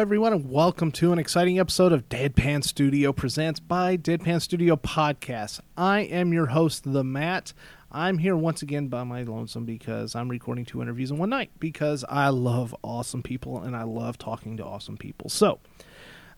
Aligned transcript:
Everyone, 0.00 0.32
and 0.32 0.50
welcome 0.50 0.90
to 0.92 1.12
an 1.12 1.20
exciting 1.20 1.58
episode 1.60 1.92
of 1.92 2.08
Deadpan 2.08 2.64
Studio 2.64 3.12
Presents 3.12 3.60
by 3.60 3.96
Deadpan 3.96 4.42
Studio 4.42 4.74
Podcast. 4.76 5.60
I 5.76 6.00
am 6.00 6.32
your 6.32 6.46
host, 6.46 6.82
The 6.92 7.04
Matt. 7.04 7.52
I'm 7.92 8.18
here 8.18 8.36
once 8.36 8.60
again 8.60 8.88
by 8.88 9.04
my 9.04 9.22
lonesome 9.22 9.64
because 9.64 10.16
I'm 10.16 10.28
recording 10.28 10.64
two 10.64 10.82
interviews 10.82 11.12
in 11.12 11.18
one 11.18 11.30
night 11.30 11.52
because 11.60 12.04
I 12.08 12.30
love 12.30 12.74
awesome 12.82 13.22
people 13.22 13.62
and 13.62 13.76
I 13.76 13.84
love 13.84 14.18
talking 14.18 14.56
to 14.56 14.64
awesome 14.64 14.96
people. 14.96 15.30
So, 15.30 15.60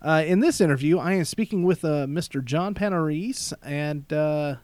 uh, 0.02 0.22
in 0.26 0.40
this 0.40 0.60
interview, 0.60 0.98
I 0.98 1.14
am 1.14 1.24
speaking 1.24 1.62
with 1.64 1.82
uh, 1.84 2.06
Mr. 2.06 2.44
John 2.44 2.74
Panarese, 2.74 3.54
and 3.62 4.12
uh, 4.12 4.56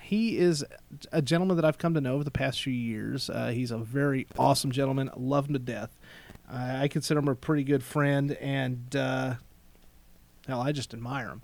he 0.00 0.38
is 0.38 0.64
a 1.10 1.20
gentleman 1.20 1.56
that 1.56 1.64
I've 1.64 1.78
come 1.78 1.94
to 1.94 2.00
know 2.00 2.14
over 2.14 2.24
the 2.24 2.30
past 2.30 2.62
few 2.62 2.72
years. 2.72 3.28
Uh, 3.28 3.48
he's 3.48 3.72
a 3.72 3.78
very 3.78 4.26
awesome 4.38 4.70
gentleman. 4.70 5.10
Love 5.16 5.48
him 5.48 5.54
to 5.54 5.58
death. 5.58 5.98
I 6.50 6.88
consider 6.88 7.20
him 7.20 7.28
a 7.28 7.34
pretty 7.34 7.64
good 7.64 7.82
friend, 7.82 8.32
and 8.32 8.94
uh, 8.94 9.34
hell, 10.46 10.60
I 10.60 10.72
just 10.72 10.94
admire 10.94 11.28
him. 11.28 11.42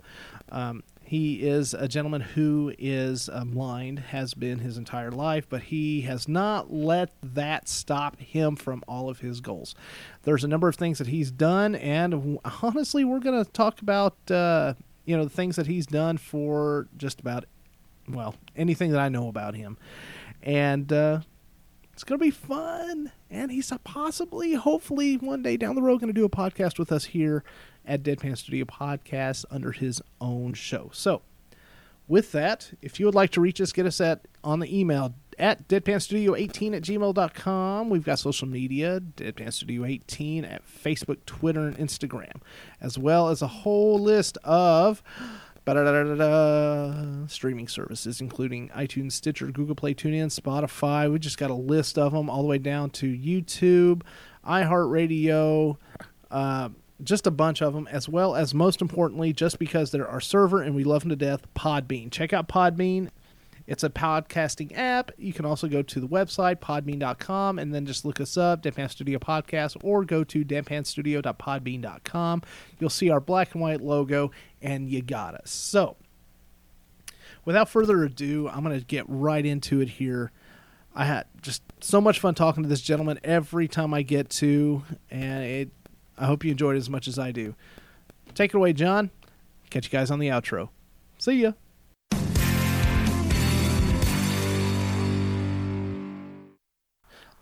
Um, 0.49 0.83
he 1.03 1.43
is 1.43 1.73
a 1.73 1.87
gentleman 1.87 2.21
who 2.21 2.73
is 2.79 3.29
uh, 3.29 3.43
blind, 3.43 3.99
has 3.99 4.33
been 4.33 4.59
his 4.59 4.77
entire 4.77 5.11
life, 5.11 5.45
but 5.49 5.63
he 5.63 6.01
has 6.01 6.27
not 6.27 6.73
let 6.73 7.11
that 7.21 7.67
stop 7.67 8.19
him 8.19 8.55
from 8.55 8.83
all 8.87 9.09
of 9.09 9.19
his 9.19 9.41
goals. 9.41 9.75
There's 10.23 10.43
a 10.43 10.47
number 10.47 10.69
of 10.69 10.75
things 10.75 10.97
that 10.99 11.07
he's 11.07 11.29
done, 11.29 11.75
and 11.75 12.39
honestly, 12.63 13.03
we're 13.03 13.19
going 13.19 13.43
to 13.43 13.51
talk 13.51 13.81
about 13.81 14.15
uh, 14.31 14.73
you 15.05 15.17
know 15.17 15.25
the 15.25 15.29
things 15.29 15.57
that 15.57 15.67
he's 15.67 15.85
done 15.85 16.17
for 16.17 16.87
just 16.97 17.19
about 17.19 17.45
well 18.07 18.35
anything 18.55 18.91
that 18.91 18.99
I 18.99 19.09
know 19.09 19.27
about 19.27 19.55
him, 19.55 19.77
and 20.41 20.91
uh, 20.91 21.19
it's 21.93 22.03
going 22.03 22.19
to 22.19 22.23
be 22.23 22.31
fun. 22.31 23.11
And 23.29 23.51
he's 23.51 23.71
possibly, 23.83 24.53
hopefully, 24.53 25.15
one 25.15 25.43
day 25.43 25.57
down 25.57 25.75
the 25.75 25.81
road, 25.81 26.01
going 26.01 26.13
to 26.13 26.19
do 26.19 26.25
a 26.25 26.29
podcast 26.29 26.77
with 26.77 26.91
us 26.91 27.05
here 27.05 27.43
at 27.85 28.03
Deadpan 28.03 28.37
Studio 28.37 28.65
Podcast 28.65 29.45
under 29.51 29.71
his 29.71 30.01
own 30.19 30.53
show. 30.53 30.89
So, 30.93 31.21
with 32.07 32.31
that, 32.33 32.71
if 32.81 32.99
you 32.99 33.05
would 33.05 33.15
like 33.15 33.29
to 33.31 33.41
reach 33.41 33.61
us, 33.61 33.71
get 33.71 33.85
us 33.85 34.01
at 34.01 34.27
on 34.43 34.59
the 34.59 34.79
email 34.79 35.15
at 35.39 35.67
deadpanstudio18 35.67 36.75
at 36.75 36.83
gmail.com. 36.83 37.89
We've 37.89 38.03
got 38.03 38.19
social 38.19 38.47
media, 38.47 38.99
deadpanstudio18 38.99 40.51
at 40.51 40.63
Facebook, 40.67 41.25
Twitter, 41.25 41.67
and 41.67 41.77
Instagram, 41.77 42.41
as 42.81 42.97
well 42.97 43.29
as 43.29 43.41
a 43.41 43.47
whole 43.47 43.99
list 43.99 44.37
of 44.43 45.01
streaming 47.27 47.67
services, 47.67 48.21
including 48.21 48.69
iTunes, 48.69 49.13
Stitcher, 49.13 49.47
Google 49.47 49.75
Play, 49.75 49.93
TuneIn, 49.93 50.27
Spotify. 50.27 51.11
We 51.11 51.19
just 51.19 51.37
got 51.37 51.49
a 51.51 51.55
list 51.55 51.97
of 51.97 52.11
them 52.13 52.29
all 52.29 52.41
the 52.41 52.47
way 52.47 52.57
down 52.57 52.89
to 52.91 53.07
YouTube, 53.07 54.03
iHeartRadio, 54.45 55.77
uh, 56.31 56.69
just 57.03 57.27
a 57.27 57.31
bunch 57.31 57.61
of 57.61 57.73
them, 57.73 57.87
as 57.87 58.07
well 58.07 58.35
as 58.35 58.53
most 58.53 58.81
importantly, 58.81 59.33
just 59.33 59.59
because 59.59 59.91
they're 59.91 60.07
our 60.07 60.21
server 60.21 60.61
and 60.61 60.75
we 60.75 60.83
love 60.83 61.01
them 61.01 61.09
to 61.09 61.15
death, 61.15 61.45
Podbean. 61.53 62.11
Check 62.11 62.33
out 62.33 62.47
Podbean. 62.47 63.09
It's 63.65 63.83
a 63.83 63.89
podcasting 63.89 64.77
app. 64.77 65.11
You 65.17 65.31
can 65.31 65.45
also 65.45 65.67
go 65.67 65.81
to 65.81 65.99
the 65.99 66.07
website, 66.07 66.57
podbean.com, 66.57 67.59
and 67.59 67.73
then 67.73 67.85
just 67.85 68.03
look 68.03 68.19
us 68.19 68.35
up, 68.35 68.61
Deadpan 68.61 68.89
Studio 68.89 69.19
Podcast, 69.19 69.77
or 69.83 70.03
go 70.03 70.23
to 70.25 70.43
deadpanstudio.podbean.com. 70.43 72.41
You'll 72.79 72.89
see 72.89 73.09
our 73.09 73.21
black 73.21 73.53
and 73.53 73.61
white 73.61 73.81
logo, 73.81 74.31
and 74.61 74.89
you 74.89 75.01
got 75.01 75.35
us. 75.35 75.51
So, 75.51 75.95
without 77.45 77.69
further 77.69 78.03
ado, 78.03 78.49
I'm 78.49 78.63
going 78.63 78.77
to 78.77 78.85
get 78.85 79.05
right 79.07 79.45
into 79.45 79.79
it 79.79 79.89
here. 79.89 80.31
I 80.95 81.05
had 81.05 81.25
just 81.41 81.63
so 81.79 82.01
much 82.01 82.19
fun 82.19 82.35
talking 82.35 82.63
to 82.63 82.69
this 82.69 82.81
gentleman 82.81 83.19
every 83.23 83.67
time 83.67 83.93
I 83.93 84.01
get 84.01 84.29
to, 84.31 84.83
and 85.09 85.43
it, 85.43 85.69
I 86.17 86.25
hope 86.25 86.43
you 86.43 86.51
enjoyed 86.51 86.75
it 86.75 86.79
as 86.79 86.89
much 86.89 87.07
as 87.07 87.17
I 87.17 87.31
do. 87.31 87.55
Take 88.35 88.53
it 88.53 88.57
away, 88.57 88.73
John. 88.73 89.09
Catch 89.69 89.85
you 89.85 89.91
guys 89.91 90.11
on 90.11 90.19
the 90.19 90.27
outro. 90.27 90.69
See 91.17 91.41
ya. 91.41 91.53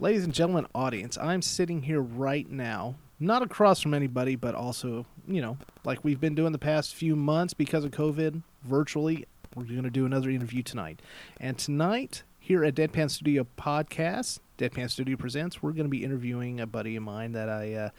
Ladies 0.01 0.23
and 0.23 0.33
gentlemen, 0.33 0.65
audience, 0.73 1.15
I'm 1.19 1.43
sitting 1.43 1.83
here 1.83 2.01
right 2.01 2.49
now, 2.49 2.95
not 3.19 3.43
across 3.43 3.81
from 3.81 3.93
anybody, 3.93 4.35
but 4.35 4.55
also, 4.55 5.05
you 5.27 5.43
know, 5.43 5.59
like 5.85 6.03
we've 6.03 6.19
been 6.19 6.33
doing 6.33 6.53
the 6.53 6.57
past 6.57 6.95
few 6.95 7.15
months 7.15 7.53
because 7.53 7.85
of 7.85 7.91
COVID, 7.91 8.41
virtually. 8.63 9.27
We're 9.53 9.65
going 9.65 9.83
to 9.83 9.91
do 9.91 10.07
another 10.07 10.31
interview 10.31 10.63
tonight. 10.63 11.03
And 11.39 11.55
tonight, 11.55 12.23
here 12.39 12.65
at 12.65 12.73
Deadpan 12.73 13.11
Studio 13.11 13.45
Podcast, 13.59 14.39
Deadpan 14.57 14.89
Studio 14.89 15.17
Presents, 15.17 15.61
we're 15.61 15.69
going 15.69 15.85
to 15.85 15.89
be 15.89 16.03
interviewing 16.03 16.59
a 16.59 16.65
buddy 16.65 16.95
of 16.95 17.03
mine 17.03 17.33
that 17.33 17.47
I 17.47 17.73
uh, 17.75 17.89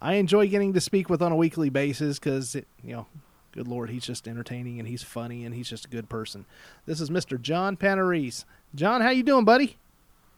I 0.00 0.14
enjoy 0.14 0.48
getting 0.48 0.72
to 0.72 0.80
speak 0.80 1.10
with 1.10 1.20
on 1.20 1.30
a 1.30 1.36
weekly 1.36 1.68
basis 1.68 2.18
because, 2.18 2.54
you 2.54 2.94
know, 2.94 3.06
good 3.52 3.68
lord, 3.68 3.90
he's 3.90 4.06
just 4.06 4.26
entertaining 4.26 4.78
and 4.78 4.88
he's 4.88 5.02
funny 5.02 5.44
and 5.44 5.54
he's 5.54 5.68
just 5.68 5.84
a 5.84 5.90
good 5.90 6.08
person. 6.08 6.46
This 6.86 7.02
is 7.02 7.10
Mr. 7.10 7.38
John 7.38 7.76
Panarese. 7.76 8.46
John, 8.74 9.02
how 9.02 9.10
you 9.10 9.22
doing, 9.22 9.44
buddy? 9.44 9.76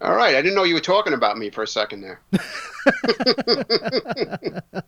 All 0.02 0.16
right, 0.16 0.34
I 0.34 0.42
didn't 0.42 0.56
know 0.56 0.64
you 0.64 0.74
were 0.74 0.80
talking 0.80 1.12
about 1.12 1.38
me 1.38 1.48
for 1.48 1.62
a 1.62 1.66
second 1.66 2.00
there. 2.00 2.20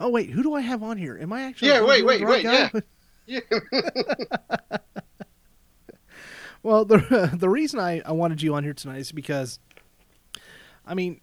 oh 0.00 0.08
wait, 0.08 0.30
who 0.30 0.44
do 0.44 0.54
I 0.54 0.60
have 0.60 0.84
on 0.84 0.96
here? 0.96 1.18
Am 1.20 1.32
I 1.32 1.42
actually? 1.42 1.68
Yeah, 1.68 1.84
wait, 1.84 2.04
wait, 2.04 2.24
wait, 2.24 2.44
yeah. 2.44 2.70
yeah. 3.26 3.40
well, 6.62 6.84
the 6.84 7.32
the 7.36 7.48
reason 7.48 7.80
I, 7.80 8.00
I 8.06 8.12
wanted 8.12 8.42
you 8.42 8.54
on 8.54 8.62
here 8.62 8.74
tonight 8.74 8.98
is 8.98 9.10
because, 9.10 9.58
I 10.86 10.94
mean, 10.94 11.20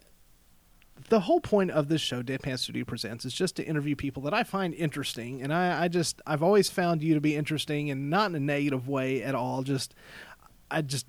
the 1.07 1.21
whole 1.21 1.39
point 1.39 1.71
of 1.71 1.87
this 1.87 2.01
show, 2.01 2.21
Deadpan 2.21 2.59
Studio 2.59 2.83
Presents, 2.83 3.23
is 3.23 3.33
just 3.33 3.55
to 3.55 3.63
interview 3.63 3.95
people 3.95 4.23
that 4.23 4.33
I 4.33 4.43
find 4.43 4.73
interesting, 4.73 5.41
and 5.41 5.53
I, 5.53 5.83
I 5.83 5.87
just 5.87 6.21
I've 6.27 6.43
always 6.43 6.69
found 6.69 7.01
you 7.01 7.13
to 7.13 7.21
be 7.21 7.37
interesting, 7.37 7.89
and 7.89 8.09
not 8.09 8.31
in 8.31 8.35
a 8.35 8.41
negative 8.41 8.89
way 8.89 9.23
at 9.23 9.35
all. 9.35 9.63
Just 9.63 9.95
I 10.69 10.81
just 10.81 11.05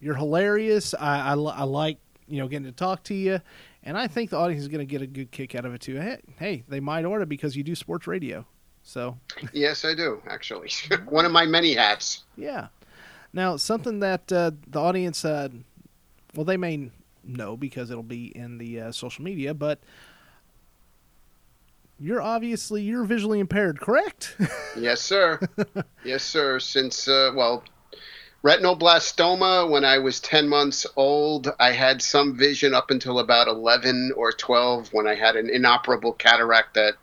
you're 0.00 0.16
hilarious. 0.16 0.94
I, 0.94 1.32
I, 1.32 1.34
I 1.34 1.62
like 1.64 1.98
you 2.26 2.38
know 2.38 2.48
getting 2.48 2.66
to 2.66 2.72
talk 2.72 3.04
to 3.04 3.14
you, 3.14 3.40
and 3.82 3.96
I 3.96 4.06
think 4.06 4.30
the 4.30 4.36
audience 4.36 4.62
is 4.62 4.68
going 4.68 4.86
to 4.86 4.90
get 4.90 5.02
a 5.02 5.06
good 5.06 5.30
kick 5.30 5.54
out 5.54 5.64
of 5.64 5.74
it 5.74 5.80
too. 5.80 5.96
Hey, 5.96 6.20
hey, 6.38 6.64
they 6.68 6.80
might 6.80 7.04
order 7.04 7.26
because 7.26 7.56
you 7.56 7.62
do 7.62 7.74
sports 7.74 8.06
radio. 8.06 8.44
So 8.82 9.18
yes, 9.52 9.84
I 9.84 9.94
do 9.94 10.22
actually. 10.28 10.70
One 11.08 11.24
of 11.24 11.32
my 11.32 11.46
many 11.46 11.74
hats. 11.74 12.24
Yeah. 12.36 12.68
Now 13.32 13.56
something 13.56 14.00
that 14.00 14.32
uh, 14.32 14.52
the 14.66 14.80
audience, 14.80 15.24
uh, 15.24 15.48
well, 16.34 16.44
they 16.44 16.56
may 16.56 16.90
know 17.24 17.56
because 17.56 17.90
it'll 17.90 18.02
be 18.02 18.26
in 18.36 18.58
the 18.58 18.80
uh, 18.80 18.92
social 18.92 19.24
media, 19.24 19.52
but 19.52 19.80
you're 22.00 22.22
obviously 22.22 22.82
you're 22.82 23.04
visually 23.04 23.40
impaired, 23.40 23.80
correct? 23.80 24.36
yes, 24.76 25.00
sir. 25.00 25.40
yes, 26.04 26.22
sir. 26.22 26.58
Since 26.58 27.08
uh, 27.08 27.32
well, 27.34 27.64
retinoblastoma 28.42 29.68
when 29.68 29.84
I 29.84 29.98
was 29.98 30.20
10 30.20 30.48
months 30.48 30.86
old. 30.96 31.52
I 31.58 31.72
had 31.72 32.02
some 32.02 32.36
vision 32.36 32.74
up 32.74 32.90
until 32.90 33.18
about 33.18 33.48
11 33.48 34.12
or 34.16 34.32
12 34.32 34.92
when 34.92 35.06
I 35.06 35.14
had 35.14 35.36
an 35.36 35.50
inoperable 35.50 36.12
cataract 36.12 36.74
that 36.74 36.94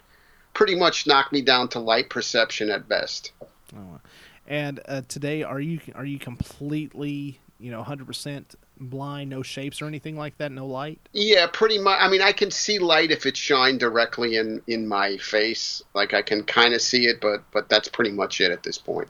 pretty 0.53 0.75
much 0.75 1.05
knocked 1.05 1.31
me 1.31 1.41
down 1.41 1.67
to 1.69 1.79
light 1.79 2.09
perception 2.09 2.69
at 2.69 2.87
best. 2.87 3.31
Oh. 3.75 3.99
And 4.47 4.79
uh, 4.87 5.01
today, 5.07 5.43
are 5.43 5.59
you 5.59 5.79
are 5.95 6.05
you 6.05 6.19
completely, 6.19 7.39
you 7.59 7.71
know, 7.71 7.83
100% 7.83 8.43
blind, 8.79 9.29
no 9.29 9.41
shapes 9.41 9.81
or 9.81 9.87
anything 9.87 10.15
like 10.15 10.37
that, 10.37 10.51
no 10.51 10.67
light? 10.67 10.99
Yeah, 11.13 11.47
pretty 11.51 11.79
much. 11.79 11.97
I 11.99 12.07
mean, 12.09 12.21
I 12.21 12.31
can 12.31 12.51
see 12.51 12.77
light 12.77 13.09
if 13.09 13.25
it's 13.25 13.39
shined 13.39 13.79
directly 13.79 14.35
in 14.35 14.61
in 14.67 14.87
my 14.87 15.17
face. 15.17 15.81
Like 15.95 16.13
I 16.13 16.21
can 16.21 16.43
kind 16.43 16.75
of 16.75 16.81
see 16.81 17.07
it, 17.07 17.21
but 17.21 17.43
but 17.51 17.69
that's 17.69 17.87
pretty 17.87 18.11
much 18.11 18.39
it 18.39 18.51
at 18.51 18.61
this 18.61 18.77
point. 18.77 19.09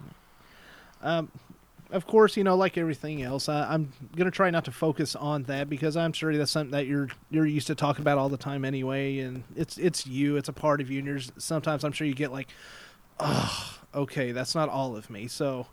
Um, 1.02 1.30
of 1.92 2.08
course, 2.08 2.36
you 2.36 2.44
know, 2.44 2.56
like 2.56 2.78
everything 2.78 3.22
else, 3.22 3.48
I, 3.48 3.74
am 3.74 3.92
gonna 4.16 4.32
try 4.32 4.50
not 4.50 4.66
to 4.66 4.72
focus 4.72 5.16
on 5.16 5.44
that 5.44 5.70
because 5.70 5.96
I'm 5.96 6.14
sure 6.14 6.36
that's 6.36 6.52
something 6.52 6.72
that 6.72 6.88
you're 6.88 7.10
you're 7.30 7.46
used 7.46 7.68
to 7.68 7.76
talk 7.76 8.00
about 8.00 8.18
all 8.18 8.30
the 8.30 8.38
time 8.38 8.66
anyway, 8.66 9.20
and 9.20 9.44
it's 9.56 9.78
it's 9.78 10.08
you, 10.08 10.38
it's 10.38 10.50
a 10.50 10.54
part 10.54 10.82
of 10.82 10.90
you, 10.90 11.00
and 11.00 11.08
there's 11.08 11.32
sometimes 11.38 11.84
I'm 11.84 11.92
sure 11.92 12.08
you 12.08 12.16
get 12.16 12.32
like, 12.32 12.50
oh, 13.20 13.80
okay, 13.94 14.32
that's 14.32 14.56
not 14.56 14.70
all 14.70 14.96
of 14.96 15.10
me, 15.10 15.28
so. 15.28 15.68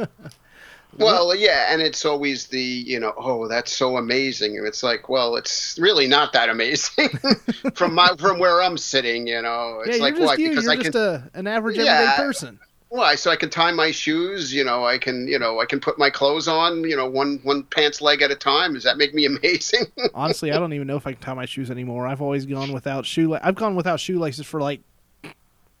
well, 0.98 1.34
yeah, 1.34 1.72
and 1.72 1.80
it's 1.80 2.04
always 2.04 2.48
the 2.48 2.60
you 2.60 2.98
know, 2.98 3.14
oh, 3.16 3.46
that's 3.46 3.72
so 3.72 3.96
amazing, 3.96 4.58
and 4.58 4.66
it's 4.66 4.82
like, 4.82 5.08
well, 5.08 5.36
it's 5.36 5.78
really 5.78 6.08
not 6.08 6.32
that 6.32 6.48
amazing 6.48 7.08
from 7.74 7.94
my 7.94 8.14
from 8.18 8.38
where 8.40 8.62
I'm 8.62 8.76
sitting, 8.76 9.28
you 9.28 9.42
know. 9.42 9.82
It's 9.86 9.98
yeah, 9.98 10.02
like 10.02 10.18
what 10.18 10.38
because 10.38 10.64
you're 10.64 10.72
I 10.72 10.76
just 10.76 10.92
can, 10.92 11.00
a, 11.00 11.30
an 11.34 11.46
average 11.46 11.78
everyday 11.78 12.12
person. 12.16 12.58
Why? 12.94 13.16
So 13.16 13.32
I 13.32 13.34
can 13.34 13.50
tie 13.50 13.72
my 13.72 13.90
shoes. 13.90 14.54
You 14.54 14.62
know, 14.62 14.86
I 14.86 14.98
can. 14.98 15.26
You 15.26 15.36
know, 15.36 15.58
I 15.58 15.66
can 15.66 15.80
put 15.80 15.98
my 15.98 16.10
clothes 16.10 16.46
on. 16.46 16.84
You 16.84 16.96
know, 16.96 17.08
one 17.08 17.40
one 17.42 17.64
pants 17.64 18.00
leg 18.00 18.22
at 18.22 18.30
a 18.30 18.36
time. 18.36 18.74
Does 18.74 18.84
that 18.84 18.98
make 18.98 19.12
me 19.12 19.24
amazing? 19.32 19.86
Honestly, 20.14 20.52
I 20.52 20.60
don't 20.60 20.72
even 20.72 20.86
know 20.86 20.96
if 20.96 21.04
I 21.04 21.14
can 21.14 21.20
tie 21.20 21.34
my 21.34 21.44
shoes 21.44 21.72
anymore. 21.72 22.06
I've 22.06 22.22
always 22.22 22.46
gone 22.46 22.72
without 22.72 23.04
shoe. 23.04 23.34
I've 23.34 23.56
gone 23.56 23.74
without 23.74 23.98
shoelaces 23.98 24.46
for 24.46 24.60
like 24.60 24.80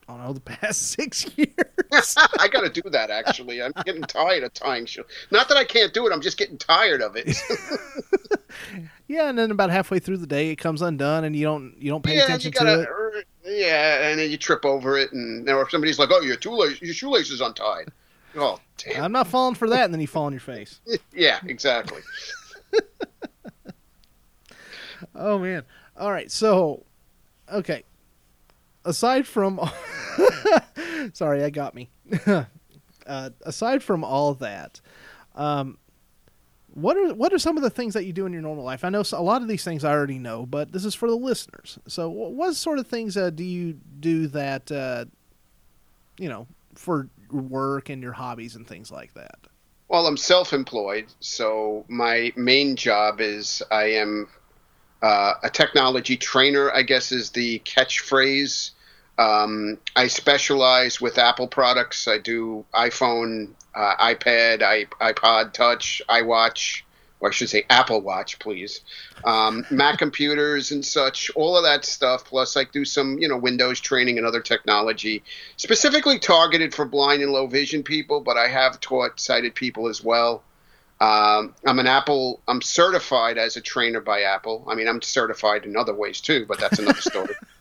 I 0.08 0.12
don't 0.12 0.24
know 0.24 0.32
the 0.32 0.40
past 0.40 0.92
six 0.92 1.26
years. 1.36 1.50
I 2.38 2.48
got 2.48 2.60
to 2.62 2.68
do 2.68 2.88
that 2.90 3.10
actually. 3.10 3.62
I'm 3.62 3.72
getting 3.84 4.02
tired 4.02 4.42
of 4.42 4.52
tying 4.52 4.86
shoes. 4.86 5.06
Not 5.30 5.48
that 5.48 5.56
I 5.56 5.64
can't 5.64 5.92
do 5.94 6.06
it. 6.06 6.12
I'm 6.12 6.20
just 6.20 6.38
getting 6.38 6.58
tired 6.58 7.02
of 7.02 7.16
it. 7.16 7.36
yeah, 9.08 9.28
and 9.28 9.38
then 9.38 9.50
about 9.50 9.70
halfway 9.70 9.98
through 9.98 10.18
the 10.18 10.26
day, 10.26 10.50
it 10.50 10.56
comes 10.56 10.82
undone, 10.82 11.24
and 11.24 11.34
you 11.34 11.44
don't 11.44 11.74
you 11.78 11.90
don't 11.90 12.02
pay 12.02 12.16
yeah, 12.16 12.24
attention 12.24 12.50
gotta, 12.50 12.76
to 12.76 12.82
it 12.82 12.88
er, 12.88 13.24
Yeah, 13.44 14.08
and 14.08 14.18
then 14.18 14.30
you 14.30 14.36
trip 14.36 14.64
over 14.64 14.98
it, 14.98 15.12
and 15.12 15.48
or 15.48 15.62
if 15.62 15.70
somebody's 15.70 15.98
like, 15.98 16.10
"Oh, 16.12 16.20
your 16.20 16.40
shoelace, 16.40 16.80
your 16.82 16.94
shoelace 16.94 17.30
is 17.30 17.40
untied." 17.40 17.88
Oh, 18.36 18.58
damn. 18.78 19.04
I'm 19.04 19.12
not 19.12 19.28
falling 19.28 19.54
for 19.54 19.68
that, 19.70 19.84
and 19.84 19.94
then 19.94 20.00
you 20.00 20.08
fall 20.08 20.24
on 20.24 20.32
your 20.32 20.40
face. 20.40 20.80
yeah, 21.12 21.38
exactly. 21.46 22.00
oh 25.14 25.38
man. 25.38 25.62
All 25.96 26.10
right. 26.10 26.30
So, 26.30 26.84
okay. 27.52 27.84
Aside 28.84 29.26
from, 29.26 29.58
sorry, 31.12 31.40
that 31.40 31.52
got 31.52 31.74
me. 31.74 31.90
uh, 33.06 33.30
aside 33.42 33.82
from 33.82 34.04
all 34.04 34.34
that, 34.34 34.80
um, 35.34 35.78
what 36.74 36.96
are 36.96 37.14
what 37.14 37.32
are 37.32 37.38
some 37.38 37.56
of 37.56 37.62
the 37.62 37.70
things 37.70 37.94
that 37.94 38.04
you 38.04 38.12
do 38.12 38.26
in 38.26 38.32
your 38.32 38.42
normal 38.42 38.64
life? 38.64 38.84
I 38.84 38.88
know 38.88 39.04
a 39.12 39.22
lot 39.22 39.42
of 39.42 39.48
these 39.48 39.62
things 39.62 39.84
I 39.84 39.92
already 39.92 40.18
know, 40.18 40.44
but 40.44 40.72
this 40.72 40.84
is 40.84 40.94
for 40.94 41.08
the 41.08 41.16
listeners. 41.16 41.78
So, 41.86 42.08
what 42.08 42.56
sort 42.56 42.80
of 42.80 42.88
things 42.88 43.16
uh, 43.16 43.30
do 43.30 43.44
you 43.44 43.74
do 44.00 44.26
that, 44.28 44.70
uh, 44.72 45.04
you 46.18 46.28
know, 46.28 46.48
for 46.74 47.08
work 47.30 47.90
and 47.90 48.02
your 48.02 48.12
hobbies 48.12 48.56
and 48.56 48.66
things 48.66 48.90
like 48.90 49.14
that? 49.14 49.38
Well, 49.88 50.06
I'm 50.06 50.16
self-employed, 50.16 51.06
so 51.20 51.84
my 51.88 52.32
main 52.34 52.74
job 52.74 53.20
is 53.20 53.62
I 53.70 53.84
am 53.92 54.28
uh, 55.02 55.34
a 55.42 55.50
technology 55.50 56.16
trainer. 56.16 56.72
I 56.72 56.82
guess 56.82 57.12
is 57.12 57.30
the 57.30 57.60
catchphrase. 57.60 58.70
Um, 59.18 59.78
I 59.94 60.08
specialize 60.08 61.00
with 61.00 61.18
Apple 61.18 61.46
products. 61.46 62.08
I 62.08 62.18
do 62.18 62.64
iPhone, 62.74 63.50
uh, 63.74 63.96
iPad, 63.96 64.60
iPod 65.00 65.52
Touch, 65.52 66.02
iWatch, 66.08 66.82
or 67.20 67.28
I 67.28 67.32
should 67.32 67.48
say 67.48 67.64
Apple 67.70 68.00
Watch, 68.00 68.38
please. 68.40 68.80
Um, 69.24 69.64
Mac 69.70 69.98
computers 70.04 70.72
and 70.72 70.84
such, 70.84 71.30
all 71.36 71.56
of 71.56 71.62
that 71.62 71.84
stuff. 71.84 72.24
Plus, 72.24 72.56
I 72.56 72.64
do 72.64 72.84
some, 72.84 73.18
you 73.18 73.28
know, 73.28 73.36
Windows 73.36 73.80
training 73.80 74.18
and 74.18 74.26
other 74.26 74.40
technology, 74.40 75.22
specifically 75.56 76.18
targeted 76.18 76.74
for 76.74 76.84
blind 76.84 77.22
and 77.22 77.32
low 77.32 77.46
vision 77.46 77.84
people. 77.84 78.20
But 78.20 78.36
I 78.36 78.48
have 78.48 78.80
taught 78.80 79.20
sighted 79.20 79.54
people 79.54 79.88
as 79.88 80.02
well. 80.02 80.42
Um, 81.00 81.54
I'm 81.64 81.78
an 81.78 81.86
Apple. 81.86 82.40
I'm 82.48 82.62
certified 82.62 83.38
as 83.38 83.56
a 83.56 83.60
trainer 83.60 84.00
by 84.00 84.22
Apple. 84.22 84.64
I 84.68 84.74
mean, 84.74 84.88
I'm 84.88 85.02
certified 85.02 85.66
in 85.66 85.76
other 85.76 85.94
ways 85.94 86.20
too, 86.20 86.46
but 86.46 86.58
that's 86.58 86.78
another 86.78 87.00
story. 87.00 87.34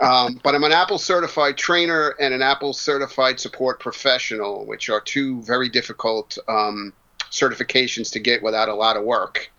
um, 0.00 0.40
but 0.42 0.54
I'm 0.54 0.64
an 0.64 0.72
Apple 0.72 0.98
certified 0.98 1.56
trainer 1.56 2.14
and 2.20 2.32
an 2.32 2.42
Apple 2.42 2.72
certified 2.72 3.40
support 3.40 3.80
professional, 3.80 4.64
which 4.66 4.88
are 4.88 5.00
two 5.00 5.42
very 5.42 5.68
difficult 5.68 6.38
um, 6.48 6.92
certifications 7.30 8.12
to 8.12 8.20
get 8.20 8.42
without 8.42 8.68
a 8.68 8.74
lot 8.74 8.96
of 8.96 9.04
work. 9.04 9.50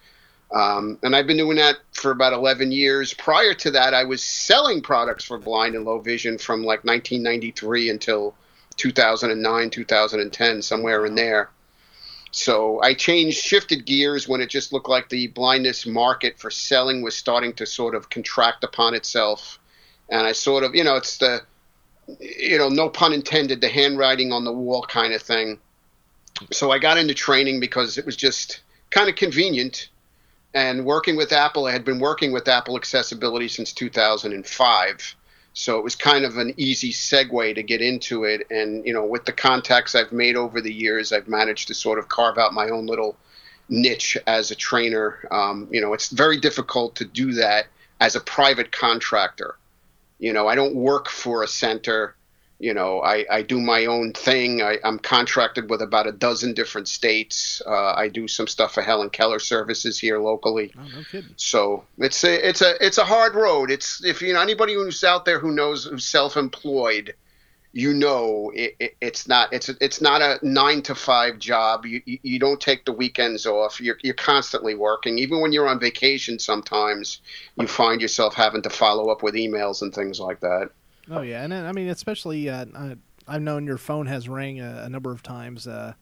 Um, 0.52 1.00
and 1.04 1.16
I've 1.16 1.28
been 1.28 1.38
doing 1.38 1.58
that 1.58 1.78
for 1.94 2.12
about 2.12 2.34
11 2.34 2.72
years. 2.72 3.14
Prior 3.14 3.54
to 3.54 3.72
that, 3.72 3.94
I 3.94 4.04
was 4.04 4.22
selling 4.22 4.82
products 4.82 5.24
for 5.24 5.38
blind 5.38 5.76
and 5.76 5.86
low 5.86 6.00
vision 6.00 6.38
from 6.38 6.62
like 6.64 6.84
1993 6.84 7.90
until 7.90 8.36
2009, 8.76 9.70
2010, 9.70 10.62
somewhere 10.62 11.06
in 11.06 11.16
there. 11.16 11.50
So 12.32 12.82
I 12.82 12.94
changed, 12.94 13.38
shifted 13.38 13.86
gears 13.86 14.28
when 14.28 14.42
it 14.42 14.50
just 14.50 14.72
looked 14.72 14.90
like 14.90 15.10
the 15.10 15.28
blindness 15.28 15.86
market 15.86 16.40
for 16.40 16.50
selling 16.50 17.02
was 17.02 17.16
starting 17.16 17.54
to 17.54 17.66
sort 17.66 17.94
of 17.94 18.10
contract 18.10 18.64
upon 18.64 18.94
itself 18.94 19.60
and 20.12 20.28
I 20.28 20.34
sort 20.34 20.64
of, 20.64 20.76
you 20.76 20.84
know, 20.84 20.98
it's 20.98 21.18
the, 21.18 21.42
you 22.20 22.58
know, 22.58 22.68
no 22.70 22.90
pun 22.90 23.14
intended, 23.14 23.62
the 23.62 23.70
handwriting 23.70 24.34
on 24.34 24.44
the 24.44 24.52
wall 24.52 24.84
kind 24.84 25.14
of 25.14 25.22
thing. 25.22 25.60
So 26.52 26.70
I 26.72 26.80
got 26.80 26.98
into 26.98 27.14
training 27.14 27.60
because 27.60 27.98
it 27.98 28.06
was 28.06 28.18
just 28.18 28.62
kind 28.90 29.10
of 29.10 29.16
convenient. 29.16 29.90
And 30.54 30.86
working 30.86 31.16
with 31.16 31.32
Apple, 31.32 31.66
I 31.66 31.72
had 31.72 31.86
been 31.86 32.00
working 32.00 32.34
with 32.34 32.50
Apple 32.50 32.76
accessibility 32.76 33.48
since 33.48 33.72
2005. 33.72 35.16
So 35.54 35.78
it 35.78 35.84
was 35.84 35.96
kind 35.96 36.26
of 36.26 36.38
an 36.38 36.54
easy 36.58 36.92
segue 36.92 37.56
to 37.56 37.64
get 37.64 37.82
into 37.82 38.26
it. 38.26 38.48
And, 38.52 38.86
you 38.86 38.94
know, 38.94 39.06
with 39.06 39.24
the 39.24 39.32
contacts 39.32 39.96
I've 39.96 40.12
made 40.12 40.36
over 40.36 40.60
the 40.60 40.74
years, 40.74 41.14
I've 41.14 41.30
managed 41.30 41.70
to 41.70 41.74
sort 41.74 42.00
of 42.00 42.10
carve 42.10 42.38
out 42.38 42.54
my 42.54 42.70
own 42.70 42.86
little 42.86 43.16
niche 43.70 44.18
as 44.28 44.52
a 44.52 44.56
trainer. 44.56 45.26
Um, 45.32 45.70
you 45.72 45.80
know, 45.80 45.94
it's 45.94 46.10
very 46.10 46.38
difficult 46.38 46.96
to 46.96 47.06
do 47.06 47.34
that 47.34 47.68
as 48.02 48.16
a 48.16 48.20
private 48.20 48.74
contractor. 48.74 49.56
You 50.22 50.34
know, 50.34 50.48
I 50.48 50.54
don't 50.54 50.76
work 50.76 51.10
for 51.10 51.42
a 51.42 51.48
center. 51.48 52.16
You 52.60 52.76
know, 52.76 53.02
I, 53.02 53.26
I 53.30 53.42
do 53.42 53.60
my 53.60 53.88
own 53.88 54.14
thing. 54.14 54.62
I, 54.62 54.78
am 54.84 55.00
contracted 55.00 55.68
with 55.68 55.82
about 55.82 56.06
a 56.06 56.12
dozen 56.12 56.54
different 56.54 56.88
states. 56.88 57.60
Uh, 57.66 57.94
I 57.94 58.08
do 58.08 58.28
some 58.28 58.46
stuff 58.46 58.76
for 58.76 58.84
Helen 58.84 59.10
Keller 59.10 59.40
Services 59.40 59.98
here 59.98 60.20
locally. 60.20 60.72
Oh, 60.78 60.84
no 60.96 61.04
kidding. 61.12 61.34
So 61.38 61.86
it's 61.98 62.24
a 62.24 62.48
it's 62.48 62.62
a 62.62 62.86
it's 62.86 63.00
a 63.00 63.04
hard 63.04 63.34
road. 63.34 63.72
It's 63.72 64.06
if 64.06 64.22
you 64.22 64.34
know 64.34 64.42
anybody 64.42 64.76
who's 64.76 65.04
out 65.04 65.26
there 65.26 65.40
who 65.40 65.52
knows 65.52 65.86
who's 65.86 66.06
self-employed, 66.06 67.16
you 67.74 67.94
know 67.94 68.52
it, 68.54 68.76
it, 68.80 68.98
it's 69.02 69.28
not 69.28 69.52
it's 69.54 69.70
it's 69.70 70.02
not 70.02 70.22
a 70.22 70.40
nine 70.42 70.82
to 70.84 70.96
five 70.96 71.40
job. 71.40 71.86
You, 71.86 72.02
you, 72.06 72.40
don't 72.40 72.60
take 72.60 72.86
the 72.86 72.92
weekends 72.92 73.46
off. 73.46 73.80
You're 73.80 73.98
you're 74.04 74.14
constantly 74.14 74.76
working. 74.76 75.18
Even 75.18 75.42
when 75.42 75.54
you're 75.54 75.68
on 75.68 75.80
vacation, 75.80 76.38
sometimes 76.38 77.22
you 77.58 77.68
find 77.68 78.02
yourself 78.02 78.34
having 78.34 78.62
to 78.64 78.70
follow 78.70 79.10
up 79.10 79.24
with 79.24 79.36
emails 79.36 79.82
and 79.82 79.94
things 79.94 80.20
like 80.20 80.42
that. 80.42 80.72
Oh 81.10 81.22
yeah, 81.22 81.44
and 81.44 81.54
I 81.54 81.72
mean 81.72 81.88
especially 81.88 82.50
uh, 82.50 82.66
I've 83.28 83.42
known 83.42 83.66
your 83.66 83.78
phone 83.78 84.08
has 84.08 84.28
rang 84.28 84.60
a, 84.60 84.84
a 84.86 84.90
number 84.90 85.12
of 85.12 85.24
times. 85.24 85.66
Uh, 85.66 85.94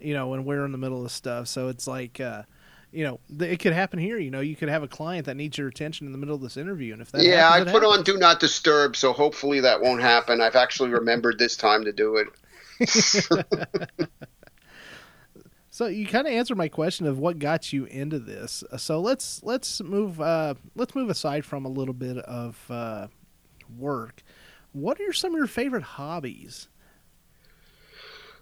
you 0.00 0.14
know 0.14 0.26
when 0.28 0.44
we're 0.44 0.64
in 0.64 0.72
the 0.72 0.78
middle 0.78 1.04
of 1.04 1.12
stuff, 1.12 1.48
so 1.48 1.68
it's 1.68 1.86
like. 1.86 2.20
Uh, 2.20 2.42
you 2.92 3.04
know, 3.04 3.20
it 3.44 3.60
could 3.60 3.72
happen 3.72 3.98
here. 3.98 4.18
You 4.18 4.30
know, 4.30 4.40
you 4.40 4.56
could 4.56 4.68
have 4.68 4.82
a 4.82 4.88
client 4.88 5.26
that 5.26 5.36
needs 5.36 5.58
your 5.58 5.68
attention 5.68 6.06
in 6.06 6.12
the 6.12 6.18
middle 6.18 6.34
of 6.34 6.40
this 6.40 6.56
interview, 6.56 6.92
and 6.92 7.02
if 7.02 7.12
that 7.12 7.22
yeah, 7.22 7.50
happens, 7.50 7.68
I 7.68 7.72
put 7.72 7.82
happens. 7.82 7.98
on 7.98 8.04
do 8.04 8.18
not 8.18 8.40
disturb, 8.40 8.96
so 8.96 9.12
hopefully 9.12 9.60
that 9.60 9.80
won't 9.80 10.00
happen. 10.00 10.40
I've 10.40 10.56
actually 10.56 10.90
remembered 10.90 11.38
this 11.38 11.56
time 11.56 11.84
to 11.84 11.92
do 11.92 12.16
it. 12.16 12.28
so 15.70 15.86
you 15.86 16.06
kind 16.06 16.26
of 16.26 16.32
answered 16.32 16.56
my 16.56 16.68
question 16.68 17.06
of 17.06 17.18
what 17.18 17.38
got 17.38 17.72
you 17.72 17.84
into 17.86 18.18
this. 18.18 18.64
So 18.78 19.00
let's 19.00 19.42
let's 19.42 19.82
move 19.82 20.20
uh, 20.20 20.54
let's 20.74 20.94
move 20.94 21.10
aside 21.10 21.44
from 21.44 21.64
a 21.64 21.70
little 21.70 21.94
bit 21.94 22.18
of 22.18 22.58
uh, 22.70 23.08
work. 23.76 24.22
What 24.72 25.00
are 25.00 25.12
some 25.12 25.32
of 25.32 25.38
your 25.38 25.46
favorite 25.46 25.82
hobbies? 25.82 26.68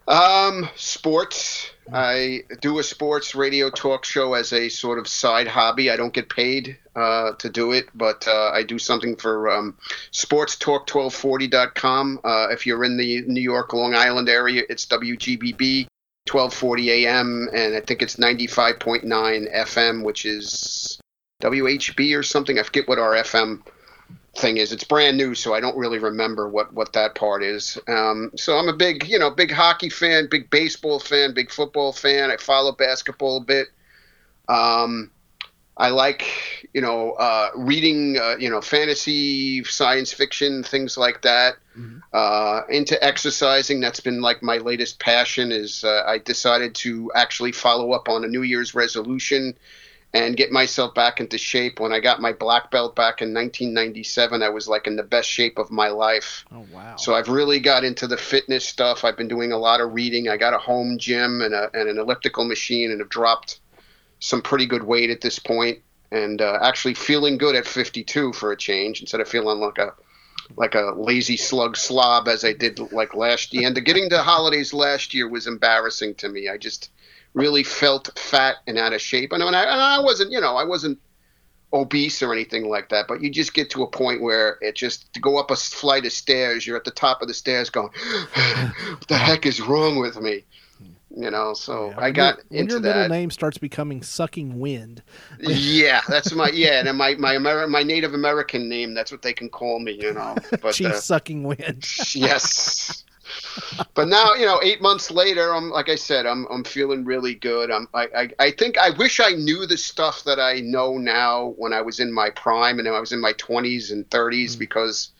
Um, 0.09 0.69
sports. 0.77 1.71
I 1.93 2.43
do 2.61 2.79
a 2.79 2.83
sports 2.83 3.35
radio 3.35 3.71
talk 3.71 4.05
show 4.05 4.35
as 4.35 4.53
a 4.53 4.69
sort 4.69 4.99
of 4.99 5.09
side 5.09 5.49
hobby. 5.49 5.91
I 5.91 5.97
don't 5.97 6.13
get 6.13 6.29
paid 6.29 6.77
uh, 6.95 7.33
to 7.33 7.49
do 7.49 7.73
it, 7.73 7.89
but 7.95 8.29
uh, 8.29 8.51
I 8.53 8.63
do 8.63 8.79
something 8.79 9.17
for 9.17 9.51
um, 9.51 9.77
sportstalk1240.com. 10.13 12.21
Uh, 12.25 12.49
if 12.51 12.67
you're 12.67 12.85
in 12.85 12.97
the 12.97 13.23
New 13.23 13.41
York, 13.41 13.73
Long 13.73 13.95
Island 13.95 14.29
area, 14.29 14.63
it's 14.69 14.85
WGBB 14.87 15.87
1240 16.31 16.91
AM, 16.91 17.49
and 17.53 17.77
I 17.77 17.81
think 17.81 18.03
it's 18.03 18.17
95.9 18.17 19.05
FM, 19.55 20.05
which 20.05 20.25
is 20.25 20.99
WHB 21.43 22.19
or 22.19 22.23
something. 22.23 22.59
I 22.59 22.65
forget 22.65 22.89
what 22.89 22.99
our 22.99 23.13
FM 23.13 23.63
thing 24.37 24.57
is. 24.59 24.73
It's 24.73 24.85
brand 24.85 25.17
new, 25.17 25.35
so 25.35 25.55
I 25.55 25.61
don't 25.61 25.77
really 25.77 25.99
remember 25.99 26.49
what 26.49 26.73
what 26.73 26.93
that 26.93 27.15
part 27.15 27.43
is. 27.43 27.79
Um, 27.89 28.31
so 28.37 28.57
I'm 28.59 28.69
a 28.69 28.77
big, 28.77 29.09
you 29.09 29.19
know, 29.19 29.31
big 29.31 29.51
hockey 29.51 29.89
fan, 29.89 30.29
big 30.31 30.51
baseball 30.51 30.99
fan, 31.01 31.35
big 31.35 31.51
football 31.51 31.93
fan. 31.93 32.31
I 32.31 32.37
follow 32.37 32.73
basketball 32.73 33.39
a 33.39 33.45
bit. 33.45 33.69
Um, 34.49 35.11
I 35.79 35.91
like, 35.91 36.25
you 36.73 36.81
know, 36.81 37.13
uh, 37.13 37.51
reading, 37.55 38.17
uh, 38.19 38.37
you 38.39 38.49
know, 38.49 38.63
fantasy, 38.63 39.63
science 39.65 40.11
fiction, 40.11 40.63
things 40.63 40.97
like 40.97 41.21
that. 41.23 41.57
Mm-hmm. 41.77 41.99
Uh, 42.15 42.63
into 42.71 43.03
exercising, 43.05 43.81
that's 43.81 44.01
been 44.01 44.23
like 44.23 44.43
my 44.43 44.57
latest 44.57 44.99
passion. 44.99 45.53
Is 45.53 45.85
uh, 45.85 46.05
I 46.07 46.19
decided 46.19 46.75
to 46.77 47.13
actually 47.15 47.53
follow 47.53 47.93
up 47.93 48.09
on 48.09 48.25
a 48.25 48.29
New 48.29 48.43
Year's 48.43 48.75
resolution 48.75 49.57
and 50.17 50.37
get 50.37 50.51
myself 50.51 50.95
back 50.95 51.21
into 51.21 51.37
shape. 51.37 51.79
When 51.79 51.93
I 51.93 52.01
got 52.01 52.21
my 52.21 52.33
black 52.33 52.71
belt 52.71 52.97
back 52.97 53.21
in 53.21 53.35
1997, 53.35 54.43
I 54.43 54.49
was 54.49 54.67
like 54.67 54.87
in 54.87 54.97
the 54.97 55.03
best 55.03 55.29
shape 55.29 55.59
of 55.59 55.71
my 55.71 55.89
life. 55.89 56.45
Oh 56.53 56.67
wow! 56.73 56.97
So 56.97 57.15
I've 57.15 57.29
really 57.29 57.61
got 57.61 57.85
into 57.85 58.07
the 58.07 58.17
fitness 58.17 58.67
stuff. 58.67 59.05
I've 59.05 59.17
been 59.17 59.29
doing 59.29 59.53
a 59.53 59.59
lot 59.59 59.81
of 59.81 59.93
reading. 59.93 60.29
I 60.29 60.37
got 60.37 60.55
a 60.55 60.59
home 60.59 60.99
gym 60.99 61.43
and, 61.43 61.55
a, 61.55 61.71
and 61.75 61.89
an 61.89 61.99
elliptical 61.99 62.45
machine, 62.45 62.91
and 62.91 63.01
have 63.01 63.11
dropped 63.11 63.61
some 64.19 64.41
pretty 64.41 64.67
good 64.67 64.83
weight 64.83 65.11
at 65.11 65.21
this 65.21 65.39
point, 65.39 65.81
and 66.11 66.41
uh, 66.41 66.59
actually 66.63 66.95
feeling 66.95 67.37
good 67.37 67.55
at 67.55 67.67
52 67.67 68.33
for 68.33 68.53
a 68.53 68.57
change 68.57 69.01
instead 69.01 69.21
of 69.21 69.29
feeling 69.29 69.61
like 69.61 69.79
a 69.79 69.93
like 70.57 70.75
a 70.75 70.95
lazy 70.97 71.37
slug 71.37 71.77
slob 71.77 72.29
as 72.29 72.45
I 72.45 72.53
did 72.53 72.79
like 72.93 73.15
last 73.15 73.53
year. 73.53 73.67
And 73.67 73.77
the 73.77 73.81
getting 73.81 74.09
to 74.11 74.23
holidays 74.23 74.73
last 74.73 75.13
year 75.13 75.29
was 75.29 75.47
embarrassing 75.47 76.15
to 76.17 76.29
me. 76.29 76.49
I 76.49 76.57
just 76.57 76.91
really 77.37 77.63
felt 77.63 78.19
fat 78.19 78.57
and 78.67 78.79
out 78.79 78.95
of 78.95 79.01
shape. 79.01 79.31
And 79.31 79.43
I, 79.43 79.47
and 79.47 79.57
I 79.81 80.01
wasn't, 80.01 80.33
you 80.33 80.41
know, 80.41 80.57
I 80.57 80.65
wasn't 80.65 80.99
obese 81.73 82.23
or 82.23 82.33
anything 82.33 82.69
like 82.69 82.89
that, 82.89 83.07
but 83.07 83.21
you 83.21 83.31
just 83.31 83.53
get 83.53 83.69
to 83.71 83.83
a 83.83 83.87
point 83.87 84.23
where 84.23 84.57
it 84.63 84.75
just 84.75 85.13
to 85.13 85.21
go 85.21 85.37
up 85.39 85.51
a 85.51 85.57
flight 85.57 86.07
of 86.07 86.13
stairs, 86.13 86.67
you're 86.67 86.79
at 86.79 86.85
the 86.85 86.91
top 86.91 87.21
of 87.21 87.29
the 87.29 87.35
stairs 87.35 87.69
going, 87.69 87.89
"What 88.35 89.09
the 89.09 89.19
heck 89.19 89.45
is 89.45 89.61
wrong 89.61 89.99
with 89.99 90.19
me?" 90.19 90.45
You 91.15 91.31
know, 91.31 91.53
so 91.55 91.91
Yeah, 91.91 92.01
I 92.01 92.11
got 92.11 92.39
your, 92.51 92.61
into 92.63 92.73
your 92.75 92.81
that. 92.81 92.97
middle 92.97 93.17
name 93.17 93.31
starts 93.31 93.59
becoming 93.59 94.03
sucking 94.03 94.59
wind. 94.59 95.03
yeah, 95.41 96.01
that's 96.09 96.33
my 96.35 96.49
yeah, 96.55 96.83
and 96.87 96.97
my 96.97 97.15
my 97.17 97.35
Ameri- 97.37 97.69
my 97.69 97.83
Native 97.83 98.15
American 98.15 98.69
name. 98.69 98.95
That's 98.95 99.13
what 99.13 99.23
they 99.23 99.33
can 99.35 99.49
call 99.51 99.79
me. 99.79 99.93
You 99.93 100.15
know, 100.15 100.37
but 100.63 100.73
Chief 100.75 100.87
uh, 100.89 101.01
sucking 101.01 101.43
wind. 101.43 101.87
yes. 102.15 103.05
But 103.95 104.09
now, 104.09 104.35
you 104.35 104.47
know, 104.47 104.61
eight 104.63 104.81
months 104.83 105.11
later, 105.11 105.55
I'm 105.55 105.71
like 105.71 105.89
I 105.89 105.95
said, 105.95 106.27
I'm 106.27 106.47
I'm 106.51 106.65
feeling 106.65 107.05
really 107.05 107.35
good. 107.35 107.71
I'm 107.71 107.89
I, 107.95 108.09
I, 108.17 108.31
I 108.39 108.51
think 108.51 108.79
I 108.79 108.91
wish 108.91 109.21
I 109.21 109.31
knew 109.31 109.67
the 109.67 109.77
stuff 109.77 110.25
that 110.25 110.39
I 110.39 110.61
know 110.61 110.99
now 110.99 111.55
when 111.57 111.73
I 111.73 111.81
was 111.83 112.01
in 112.01 112.13
my 112.13 112.31
prime 112.31 112.79
and 112.79 112.87
I 112.89 113.01
was 113.01 113.13
in 113.13 113.21
my 113.21 113.33
20s 113.35 113.91
and 113.93 114.09
30s 114.11 114.57
Mm. 114.57 114.59
because 114.59 115.11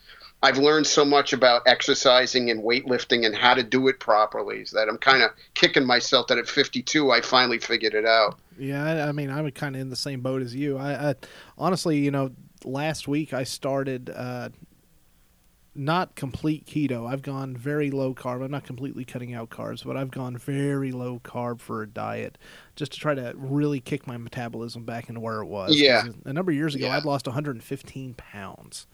I've 0.43 0.59
learned 0.59 0.85
so 0.85 1.03
much 1.03 1.33
about 1.33 1.63
exercising 1.65 2.51
and 2.51 2.63
weightlifting 2.63 3.25
and 3.25 3.35
how 3.35 3.55
to 3.55 3.63
do 3.63 3.87
it 3.87 3.99
properly 3.99 4.65
so 4.65 4.77
that 4.77 4.87
I'm 4.87 4.99
kind 4.99 5.23
of 5.23 5.31
kicking 5.55 5.83
myself 5.85 6.27
that 6.27 6.37
at 6.37 6.47
52 6.47 7.11
I 7.11 7.21
finally 7.21 7.57
figured 7.57 7.95
it 7.95 8.05
out. 8.05 8.37
Yeah, 8.59 8.83
I, 8.85 9.09
I 9.09 9.11
mean, 9.11 9.31
I'm 9.31 9.49
kind 9.51 9.75
of 9.75 9.81
in 9.81 9.89
the 9.89 9.95
same 9.95 10.21
boat 10.21 10.41
as 10.43 10.53
you. 10.55 10.77
I, 10.77 11.09
I 11.09 11.15
honestly, 11.57 11.97
you 11.97 12.11
know, 12.11 12.31
last 12.63 13.07
week 13.07 13.33
I 13.33 13.43
started 13.43 14.11
uh, 14.15 14.49
not 15.77 16.15
complete 16.15 16.65
keto. 16.65 17.07
I've 17.07 17.21
gone 17.21 17.55
very 17.55 17.91
low 17.91 18.13
carb. 18.13 18.43
I'm 18.43 18.51
not 18.51 18.63
completely 18.63 19.05
cutting 19.05 19.33
out 19.33 19.49
carbs, 19.49 19.85
but 19.85 19.95
I've 19.95 20.11
gone 20.11 20.35
very 20.35 20.91
low 20.91 21.19
carb 21.23 21.61
for 21.61 21.83
a 21.83 21.87
diet 21.87 22.37
just 22.75 22.93
to 22.93 22.99
try 22.99 23.13
to 23.13 23.33
really 23.35 23.79
kick 23.79 24.07
my 24.07 24.17
metabolism 24.17 24.83
back 24.83 25.07
into 25.07 25.21
where 25.21 25.41
it 25.41 25.45
was. 25.45 25.79
Yeah. 25.79 26.05
A 26.25 26.33
number 26.33 26.51
of 26.51 26.57
years 26.57 26.73
ago, 26.73 26.87
Yeah. 26.87 26.97
I'd 26.97 27.05
lost 27.05 27.27
115 27.27 28.15
pounds, 28.15 28.87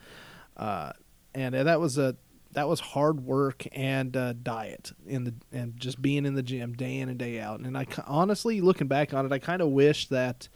uh, 0.58 0.92
and 1.34 1.56
that 1.56 1.80
was 1.80 1.98
a 1.98 2.16
that 2.52 2.68
was 2.68 2.80
hard 2.80 3.22
work 3.22 3.66
and 3.72 4.16
uh, 4.16 4.34
diet 4.34 4.92
in 5.08 5.24
the 5.24 5.34
and 5.52 5.76
just 5.80 6.02
being 6.02 6.26
in 6.26 6.36
the 6.36 6.44
gym 6.44 6.74
day 6.74 7.00
in 7.00 7.10
and 7.10 7.18
day 7.18 7.40
out. 7.40 7.62
And 7.62 7.78
I 7.78 7.88
honestly, 8.06 8.62
looking 8.62 8.88
back 8.88 9.14
on 9.14 9.26
it, 9.26 9.32
I 9.32 9.40
kind 9.40 9.62
of 9.62 9.70
wish 9.70 10.10
that 10.10 10.50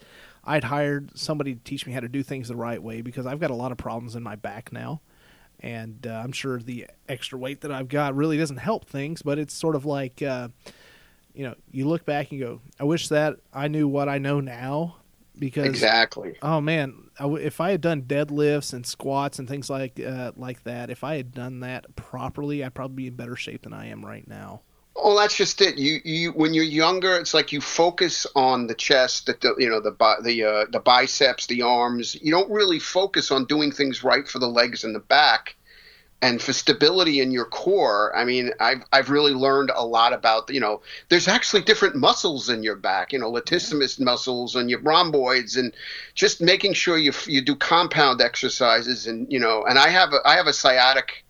I'd 0.43 0.65
hired 0.65 1.17
somebody 1.17 1.55
to 1.55 1.59
teach 1.63 1.87
me 1.87 1.93
how 1.93 2.01
to 2.01 2.07
do 2.07 2.21
things 2.21 2.49
the 2.49 2.55
right 2.55 2.81
way 2.83 3.01
because 3.01 3.25
I've 3.25 3.39
got 3.39 3.49
a 3.49 3.55
lot 3.55 3.71
of 3.71 3.77
problems 3.77 4.15
in 4.15 4.23
my 4.23 4.35
back 4.35 4.71
now. 4.71 5.01
And 5.59 6.05
uh, 6.05 6.21
I'm 6.23 6.31
sure 6.31 6.59
the 6.59 6.87
extra 7.09 7.37
weight 7.37 7.61
that 7.61 7.71
I've 7.71 7.87
got 7.87 8.15
really 8.15 8.37
doesn't 8.37 8.57
help 8.57 8.85
things, 8.85 9.21
but 9.21 9.39
it's 9.39 9.53
sort 9.53 9.75
of 9.75 9.85
like, 9.85 10.21
uh, 10.21 10.49
you 11.33 11.43
know, 11.43 11.55
you 11.71 11.87
look 11.87 12.05
back 12.05 12.31
and 12.31 12.39
go, 12.39 12.61
I 12.79 12.83
wish 12.83 13.07
that 13.09 13.37
I 13.53 13.67
knew 13.67 13.87
what 13.87 14.07
I 14.07 14.17
know 14.19 14.39
now 14.39 14.97
because 15.39 15.65
Exactly. 15.67 16.35
Oh 16.41 16.61
man, 16.61 17.09
I 17.19 17.23
w- 17.23 17.43
if 17.43 17.61
I 17.61 17.71
had 17.71 17.81
done 17.81 18.03
deadlifts 18.03 18.73
and 18.73 18.85
squats 18.85 19.39
and 19.39 19.47
things 19.47 19.69
like 19.69 19.99
uh, 19.99 20.31
like 20.35 20.63
that, 20.63 20.89
if 20.89 21.03
I 21.03 21.17
had 21.17 21.33
done 21.33 21.59
that 21.61 21.95
properly, 21.95 22.63
I'd 22.63 22.73
probably 22.73 22.95
be 22.95 23.07
in 23.07 23.15
better 23.15 23.35
shape 23.35 23.63
than 23.63 23.73
I 23.73 23.87
am 23.87 24.05
right 24.05 24.27
now. 24.27 24.61
Well, 25.01 25.15
that's 25.15 25.37
just 25.37 25.61
it. 25.61 25.77
You 25.77 26.01
you 26.03 26.31
when 26.31 26.53
you're 26.53 26.63
younger, 26.63 27.15
it's 27.17 27.33
like 27.33 27.51
you 27.51 27.61
focus 27.61 28.25
on 28.35 28.67
the 28.67 28.73
chest, 28.73 29.27
the, 29.27 29.55
you 29.57 29.69
know 29.69 29.79
the 29.79 29.91
the 30.23 30.43
uh, 30.43 30.65
the 30.71 30.79
biceps, 30.79 31.45
the 31.45 31.61
arms. 31.61 32.15
You 32.21 32.31
don't 32.31 32.49
really 32.49 32.79
focus 32.79 33.29
on 33.31 33.45
doing 33.45 33.71
things 33.71 34.03
right 34.03 34.27
for 34.27 34.39
the 34.39 34.47
legs 34.47 34.83
and 34.83 34.95
the 34.95 34.99
back, 34.99 35.55
and 36.21 36.41
for 36.41 36.51
stability 36.51 37.21
in 37.21 37.31
your 37.31 37.45
core. 37.45 38.11
I 38.17 38.25
mean, 38.25 38.51
I've 38.59 38.83
I've 38.91 39.11
really 39.11 39.33
learned 39.33 39.71
a 39.75 39.85
lot 39.85 40.13
about 40.13 40.49
you 40.49 40.59
know. 40.59 40.81
There's 41.09 41.27
actually 41.27 41.61
different 41.61 41.95
muscles 41.95 42.49
in 42.49 42.63
your 42.63 42.75
back. 42.75 43.13
You 43.13 43.19
know, 43.19 43.31
latissimus 43.31 43.99
muscles 43.99 44.55
and 44.55 44.67
your 44.69 44.81
rhomboids, 44.81 45.57
and 45.57 45.73
just 46.15 46.41
making 46.41 46.73
sure 46.73 46.97
you 46.97 47.13
you 47.27 47.41
do 47.41 47.55
compound 47.55 48.19
exercises 48.19 49.05
and 49.05 49.31
you 49.31 49.39
know. 49.39 49.63
And 49.63 49.77
I 49.77 49.89
have 49.89 50.11
a 50.13 50.27
I 50.27 50.35
have 50.35 50.47
a 50.47 50.53
sciatic 50.53 51.23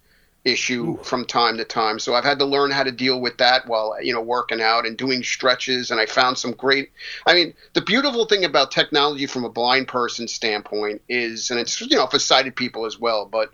issue 0.46 0.98
from 1.04 1.26
time 1.26 1.58
to 1.58 1.66
time. 1.66 2.00
So 2.00 2.14
I've 2.16 2.24
had 2.24 2.40
to 2.40 2.46
learn 2.46 2.72
how 2.72 2.84
to 2.84 2.92
deal 2.92 3.20
with 3.20 3.38
that 3.38 3.68
while 3.68 3.96
you 4.02 4.14
know 4.14 4.22
working 4.22 4.62
out 4.62 4.86
and 4.86 4.98
doing 4.98 5.24
stretches. 5.24 5.92
And 5.92 6.00
I 6.00 6.06
found 6.06 6.38
some 6.38 6.52
great. 6.52 6.92
I 7.26 7.34
mean, 7.34 7.54
the 7.74 7.82
beautiful 7.82 8.26
thing 8.26 8.46
about 8.46 8.72
technology 8.72 9.26
from 9.26 9.44
a 9.44 9.50
blind 9.50 9.88
person 9.88 10.28
standpoint 10.28 11.02
is, 11.10 11.52
and 11.52 11.60
it's 11.60 11.80
you 11.82 11.96
know 11.96 12.08
for 12.08 12.20
sighted 12.20 12.56
people 12.56 12.86
as 12.86 13.00
well, 13.00 13.26
but 13.26 13.54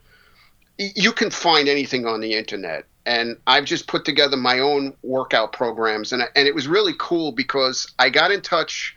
you 0.77 1.11
can 1.11 1.29
find 1.29 1.67
anything 1.67 2.05
on 2.05 2.19
the 2.19 2.33
internet. 2.33 2.85
And 3.05 3.37
I've 3.47 3.65
just 3.65 3.87
put 3.87 4.05
together 4.05 4.37
my 4.37 4.59
own 4.59 4.95
workout 5.03 5.51
programs, 5.51 6.13
and 6.13 6.23
and 6.35 6.47
it 6.47 6.55
was 6.55 6.67
really 6.67 6.93
cool 6.97 7.31
because 7.31 7.91
I 7.99 8.09
got 8.09 8.31
in 8.31 8.41
touch. 8.41 8.95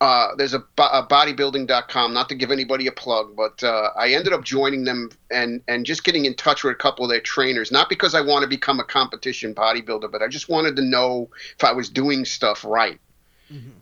Uh, 0.00 0.34
there's 0.36 0.54
a, 0.54 0.62
a 0.78 1.06
bodybuilding.com, 1.06 2.14
not 2.14 2.28
to 2.28 2.34
give 2.36 2.52
anybody 2.52 2.86
a 2.86 2.92
plug, 2.92 3.34
but 3.36 3.62
uh, 3.64 3.90
I 3.96 4.10
ended 4.10 4.32
up 4.32 4.44
joining 4.44 4.84
them 4.84 5.10
and, 5.30 5.60
and 5.66 5.84
just 5.84 6.04
getting 6.04 6.24
in 6.24 6.34
touch 6.34 6.62
with 6.62 6.72
a 6.72 6.76
couple 6.76 7.04
of 7.04 7.10
their 7.10 7.20
trainers, 7.20 7.72
not 7.72 7.88
because 7.88 8.14
I 8.14 8.20
want 8.20 8.42
to 8.42 8.48
become 8.48 8.78
a 8.78 8.84
competition 8.84 9.54
bodybuilder, 9.54 10.10
but 10.12 10.22
I 10.22 10.28
just 10.28 10.48
wanted 10.48 10.76
to 10.76 10.82
know 10.82 11.30
if 11.56 11.64
I 11.64 11.72
was 11.72 11.88
doing 11.88 12.24
stuff 12.24 12.64
right. 12.64 13.00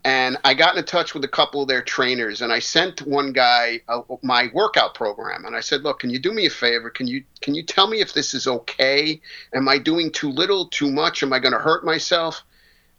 And 0.04 0.38
I 0.44 0.54
got 0.54 0.76
in 0.76 0.84
touch 0.84 1.12
with 1.12 1.24
a 1.24 1.28
couple 1.28 1.60
of 1.60 1.68
their 1.68 1.82
trainers, 1.82 2.40
and 2.40 2.52
I 2.52 2.60
sent 2.60 3.02
one 3.02 3.32
guy 3.32 3.80
uh, 3.88 4.02
my 4.22 4.48
workout 4.54 4.94
program, 4.94 5.44
and 5.44 5.56
I 5.56 5.60
said, 5.60 5.82
"Look, 5.82 5.98
can 5.98 6.10
you 6.10 6.20
do 6.20 6.32
me 6.32 6.46
a 6.46 6.50
favor? 6.50 6.88
Can 6.88 7.08
you 7.08 7.24
can 7.40 7.56
you 7.56 7.64
tell 7.64 7.88
me 7.88 8.00
if 8.00 8.12
this 8.12 8.32
is 8.32 8.46
okay? 8.46 9.20
Am 9.52 9.68
I 9.68 9.78
doing 9.78 10.12
too 10.12 10.30
little, 10.30 10.68
too 10.68 10.90
much? 10.90 11.24
Am 11.24 11.32
I 11.32 11.40
going 11.40 11.52
to 11.52 11.58
hurt 11.58 11.84
myself?" 11.84 12.44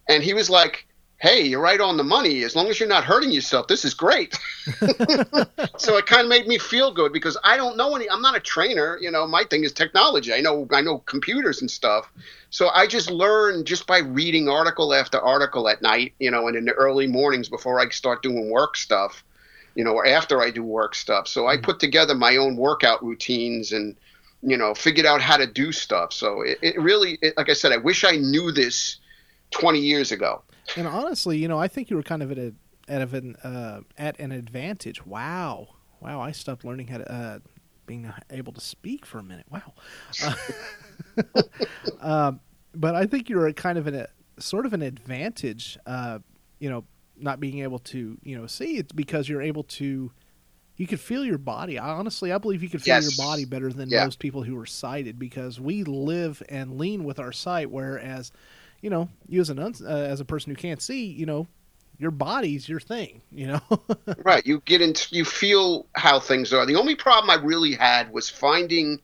And 0.10 0.24
he 0.24 0.34
was 0.34 0.50
like, 0.50 0.87
hey, 1.20 1.42
you're 1.42 1.62
right 1.62 1.82
on 1.82 1.98
the 1.98 2.04
money. 2.04 2.44
As 2.44 2.56
long 2.56 2.68
as 2.68 2.80
you're 2.80 2.88
not 2.88 3.04
hurting 3.04 3.32
yourself, 3.32 3.68
this 3.68 3.84
is 3.84 3.94
great. 3.96 4.38
so 5.78 5.98
it 5.98 6.06
kind 6.06 6.22
of 6.22 6.28
made 6.28 6.48
me 6.48 6.60
feel 6.60 6.94
good 6.94 7.12
because 7.12 7.38
I 7.44 7.58
don't 7.58 7.76
know 7.76 7.96
any. 7.96 8.10
I'm 8.10 8.22
not 8.22 8.36
a 8.36 8.40
trainer. 8.40 8.98
You 9.02 9.10
know, 9.10 9.26
my 9.26 9.44
thing 9.44 9.64
is 9.64 9.72
technology. 9.72 10.34
I 10.34 10.42
know 10.42 10.68
I 10.72 10.82
know 10.82 11.00
computers 11.00 11.62
and 11.62 11.72
stuff. 11.72 12.12
So 12.52 12.70
I 12.70 12.86
just 12.86 13.10
learned 13.10 13.66
just 13.66 13.88
by 13.88 14.00
reading 14.00 14.48
article 14.48 14.94
after 14.94 15.20
article 15.20 15.68
at 15.68 15.82
night. 15.82 16.14
You 16.20 16.30
know, 16.30 16.48
and 16.48 16.56
in 16.56 16.66
the 16.66 16.74
early 16.74 17.08
mornings 17.08 17.50
before 17.50 17.80
I 17.80 17.90
start 17.90 18.22
doing 18.22 18.52
work 18.52 18.78
stuff. 18.78 19.24
You 19.74 19.84
know, 19.84 19.94
or 19.94 20.08
after 20.08 20.42
I 20.42 20.52
do 20.52 20.64
work 20.64 20.96
stuff. 20.96 21.28
So 21.28 21.48
I 21.48 21.56
mm-hmm. 21.56 21.66
put 21.66 21.80
together 21.80 22.16
my 22.16 22.38
own 22.38 22.58
workout 22.58 23.04
routines 23.04 23.72
and 23.72 23.96
you 24.44 24.58
know 24.58 24.76
figured 24.76 25.08
out 25.08 25.22
how 25.22 25.38
to 25.38 25.48
do 25.48 25.72
stuff. 25.72 26.14
So 26.14 26.42
it, 26.42 26.60
it 26.62 26.80
really, 26.80 27.18
it, 27.24 27.36
like 27.38 27.50
I 27.50 27.54
said, 27.54 27.72
I 27.72 27.78
wish 27.78 28.04
I 28.04 28.18
knew 28.18 28.52
this 28.52 28.98
20 29.52 29.80
years 29.80 30.12
ago. 30.12 30.44
And 30.76 30.88
honestly, 30.88 31.38
you 31.38 31.48
know, 31.48 31.58
I 31.60 31.68
think 31.68 31.90
you 31.90 31.96
were 31.96 32.04
kind 32.04 32.22
of 32.24 32.32
at 32.32 32.38
a 32.38 32.54
at 32.88 33.02
an 33.14 33.36
uh, 33.38 33.82
at 33.98 34.20
an 34.20 34.32
advantage. 34.32 35.06
Wow, 35.06 35.70
wow! 36.02 36.20
I 36.22 36.32
stopped 36.32 36.64
learning 36.66 36.88
how 36.88 36.98
to 37.00 37.12
uh, 37.12 37.40
being 37.86 38.12
able 38.30 38.54
to 38.54 38.62
speak 38.62 39.06
for 39.06 39.20
a 39.20 39.24
minute. 39.24 39.46
Wow. 39.50 39.74
Uh, 41.24 41.42
um, 42.02 42.40
but 42.74 42.96
I 42.96 43.06
think 43.06 43.30
you're 43.30 43.52
kind 43.54 43.78
of 43.78 43.88
in 43.88 43.96
a 43.96 44.08
sort 44.40 44.66
of 44.66 44.74
an 44.74 44.82
advantage. 44.82 45.78
Uh, 45.86 46.20
you 46.60 46.70
know, 46.70 46.86
not 47.18 47.40
being 47.40 47.60
able 47.60 47.80
to 47.80 48.18
you 48.24 48.38
know 48.38 48.48
see 48.48 48.78
it's 48.78 48.92
because 48.92 49.30
you're 49.30 49.42
able 49.42 49.64
to. 49.64 50.12
You 50.76 50.86
could 50.86 51.00
feel 51.00 51.26
your 51.26 51.40
body. 51.40 51.80
I, 51.80 51.90
honestly, 51.90 52.32
I 52.32 52.38
believe 52.38 52.62
you 52.62 52.70
could 52.70 52.84
feel 52.84 52.94
Yes. 52.96 53.18
your 53.18 53.26
body 53.26 53.46
better 53.46 53.74
than 53.74 53.90
Yeah. 53.90 54.04
most 54.04 54.20
people 54.20 54.44
who 54.44 54.56
are 54.60 54.66
sighted 54.68 55.18
because 55.18 55.60
we 55.60 55.84
live 55.84 56.44
and 56.50 56.78
lean 56.78 57.04
with 57.04 57.18
our 57.20 57.32
sight, 57.32 57.72
whereas 57.72 58.32
you 58.82 58.90
know, 58.90 59.10
you 59.28 59.42
as 59.42 59.50
an 59.50 59.60
uh, 59.60 59.74
as 59.88 60.20
a 60.20 60.26
person 60.26 60.52
who 60.52 60.56
can't 60.56 60.82
see, 60.82 61.06
you 61.06 61.26
know, 61.26 61.48
your 62.00 62.12
body's 62.12 62.70
your 62.70 62.80
thing, 62.80 63.22
you 63.32 63.48
know. 63.48 63.62
Right. 64.24 64.46
You 64.46 64.62
get 64.66 64.82
into, 64.82 65.16
you 65.16 65.24
feel 65.24 65.86
how 65.96 66.20
things 66.20 66.52
are. 66.52 66.66
The 66.66 66.76
only 66.76 66.96
problem 66.96 67.30
I 67.30 67.42
really 67.42 67.74
had 67.74 68.12
was 68.12 68.30
finding 68.30 69.00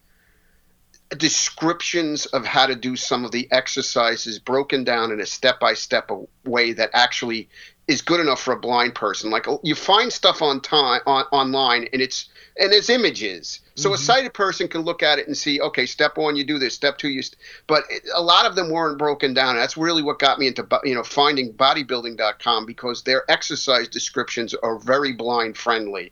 descriptions 1.18 2.26
of 2.28 2.46
how 2.46 2.66
to 2.66 2.76
do 2.76 2.96
some 2.96 3.24
of 3.24 3.32
the 3.32 3.48
exercises 3.52 4.40
broken 4.40 4.84
down 4.84 5.12
in 5.12 5.22
a 5.22 5.26
step 5.26 5.60
by 5.60 5.74
step 5.74 6.10
way 6.46 6.74
that 6.74 6.90
actually 6.94 7.50
is 7.88 8.02
good 8.02 8.20
enough 8.20 8.42
for 8.42 8.54
a 8.54 8.60
blind 8.60 8.96
person. 8.96 9.30
Like 9.30 9.46
you 9.64 9.76
find 9.76 10.12
stuff 10.12 10.42
on 10.42 10.62
time 10.62 11.02
on 11.06 11.26
online 11.32 11.88
and 11.94 12.02
it's 12.02 12.30
and 12.60 12.72
there's 12.72 12.90
images. 12.90 13.60
So 13.76 13.92
a 13.92 13.96
mm-hmm. 13.96 14.04
sighted 14.04 14.34
person 14.34 14.68
can 14.68 14.82
look 14.82 15.02
at 15.02 15.18
it 15.18 15.28
and 15.28 15.36
see, 15.36 15.60
okay, 15.60 15.86
step 15.86 16.18
one, 16.18 16.36
you 16.36 16.44
do 16.44 16.60
this. 16.60 16.76
Step 16.76 16.98
two, 16.98 17.10
you. 17.10 17.24
St-. 17.24 17.40
But 17.66 17.84
it, 17.90 18.04
a 18.14 18.22
lot 18.22 18.46
of 18.46 18.56
them 18.56 18.70
weren't 18.70 19.00
broken 19.00 19.34
down. 19.34 19.56
That's 19.56 19.78
really 19.78 20.04
what 20.04 20.20
got 20.20 20.38
me 20.38 20.48
into, 20.48 20.68
you 20.84 20.94
know, 20.94 21.04
finding 21.04 21.54
bodybuilding.com 21.54 22.66
because 22.66 23.04
their 23.04 23.30
exercise 23.30 23.88
descriptions 23.88 24.54
are 24.54 24.78
very 24.78 25.14
blind 25.14 25.58
friendly, 25.58 26.12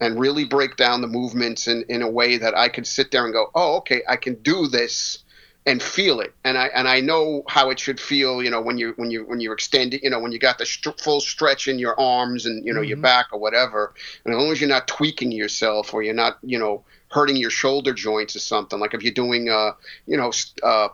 and 0.00 0.20
really 0.20 0.44
break 0.44 0.76
down 0.76 1.00
the 1.00 1.08
movements 1.08 1.66
in 1.66 1.84
in 1.88 2.02
a 2.02 2.08
way 2.08 2.36
that 2.36 2.56
I 2.56 2.68
could 2.68 2.86
sit 2.86 3.10
there 3.10 3.24
and 3.24 3.32
go, 3.32 3.50
oh, 3.54 3.76
okay, 3.78 4.02
I 4.08 4.16
can 4.16 4.34
do 4.42 4.68
this 4.68 5.24
and 5.66 5.82
feel 5.82 6.20
it 6.20 6.32
and 6.44 6.56
i 6.56 6.66
and 6.68 6.88
i 6.88 7.00
know 7.00 7.42
how 7.48 7.68
it 7.70 7.78
should 7.78 8.00
feel 8.00 8.42
you 8.42 8.50
know 8.50 8.60
when 8.62 8.78
you 8.78 8.94
when 8.96 9.10
you 9.10 9.24
when 9.24 9.40
you're 9.40 9.52
extending 9.52 10.00
you 10.02 10.08
know 10.08 10.18
when 10.18 10.32
you 10.32 10.38
got 10.38 10.56
the 10.58 10.64
st- 10.64 10.98
full 11.00 11.20
stretch 11.20 11.68
in 11.68 11.78
your 11.78 11.98
arms 12.00 12.46
and 12.46 12.64
you 12.64 12.72
know 12.72 12.80
your 12.80 12.96
Mhm. 12.96 13.02
back 13.02 13.26
or 13.32 13.38
whatever 13.38 13.92
and 14.24 14.34
as 14.34 14.38
long 14.40 14.50
as 14.50 14.60
you're 14.60 14.70
not 14.70 14.88
tweaking 14.88 15.30
yourself 15.30 15.92
or 15.92 16.02
you're 16.02 16.14
not 16.14 16.38
you 16.42 16.58
know 16.58 16.82
hurting 17.08 17.36
your 17.36 17.50
shoulder 17.50 17.92
joints 17.92 18.34
or 18.34 18.38
something 18.40 18.78
like 18.80 18.94
if 18.94 19.02
you're 19.02 19.12
doing 19.12 19.50
uh 19.50 19.72
you 20.06 20.16
know 20.16 20.30
st- 20.30 20.62
uh 20.64 20.88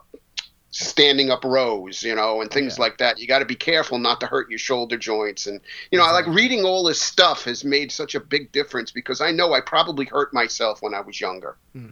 standing 0.70 1.30
up 1.30 1.42
rows 1.44 2.02
you 2.02 2.14
know 2.14 2.40
and 2.42 2.50
things 2.50 2.76
Yeah. 2.76 2.82
like 2.82 2.98
that 2.98 3.18
you 3.18 3.26
got 3.26 3.38
to 3.38 3.46
be 3.46 3.54
careful 3.54 3.98
not 3.98 4.20
to 4.20 4.26
hurt 4.26 4.50
your 4.50 4.58
shoulder 4.58 4.98
joints 4.98 5.46
and 5.46 5.60
you 5.90 5.96
know 5.98 6.04
I 6.04 6.10
like 6.10 6.26
reading 6.26 6.64
all 6.64 6.84
this 6.84 7.00
stuff 7.00 7.44
has 7.44 7.64
made 7.64 7.90
such 7.90 8.14
a 8.14 8.20
big 8.20 8.52
difference 8.52 8.90
because 8.90 9.20
i 9.22 9.30
know 9.30 9.54
i 9.54 9.60
probably 9.60 10.04
hurt 10.04 10.34
myself 10.34 10.82
when 10.82 10.92
i 10.92 11.00
was 11.00 11.18
younger 11.20 11.56
Hmm. 11.72 11.90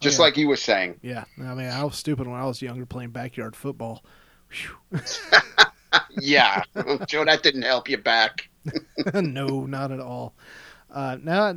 Just 0.00 0.18
yeah. 0.18 0.24
like 0.24 0.36
you 0.36 0.48
were 0.48 0.56
saying 0.56 0.98
yeah, 1.02 1.24
I 1.38 1.54
mean, 1.54 1.68
I 1.68 1.84
was 1.84 1.96
stupid 1.96 2.26
when 2.26 2.40
I 2.40 2.46
was 2.46 2.60
younger 2.60 2.86
playing 2.86 3.10
backyard 3.10 3.54
football. 3.54 4.02
Yeah, 6.20 6.62
Joe, 7.06 7.24
that 7.24 7.42
didn't 7.42 7.62
help 7.62 7.88
you 7.88 7.98
back. 7.98 8.48
no, 9.14 9.66
not 9.66 9.92
at 9.92 10.00
all. 10.00 10.34
Uh, 10.90 11.18
now, 11.22 11.54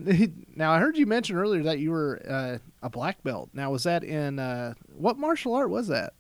now 0.56 0.72
I 0.72 0.80
heard 0.80 0.98
you 0.98 1.06
mention 1.06 1.38
earlier 1.38 1.64
that 1.64 1.80
you 1.80 1.92
were 1.92 2.22
uh, 2.28 2.58
a 2.82 2.90
black 2.90 3.24
belt. 3.24 3.50
Now, 3.54 3.72
was 3.72 3.84
that 3.84 4.04
in 4.04 4.40
uh, 4.40 4.76
what 4.96 5.18
martial 5.18 5.56
art 5.56 5.70
was 5.70 5.88
that? 5.88 6.14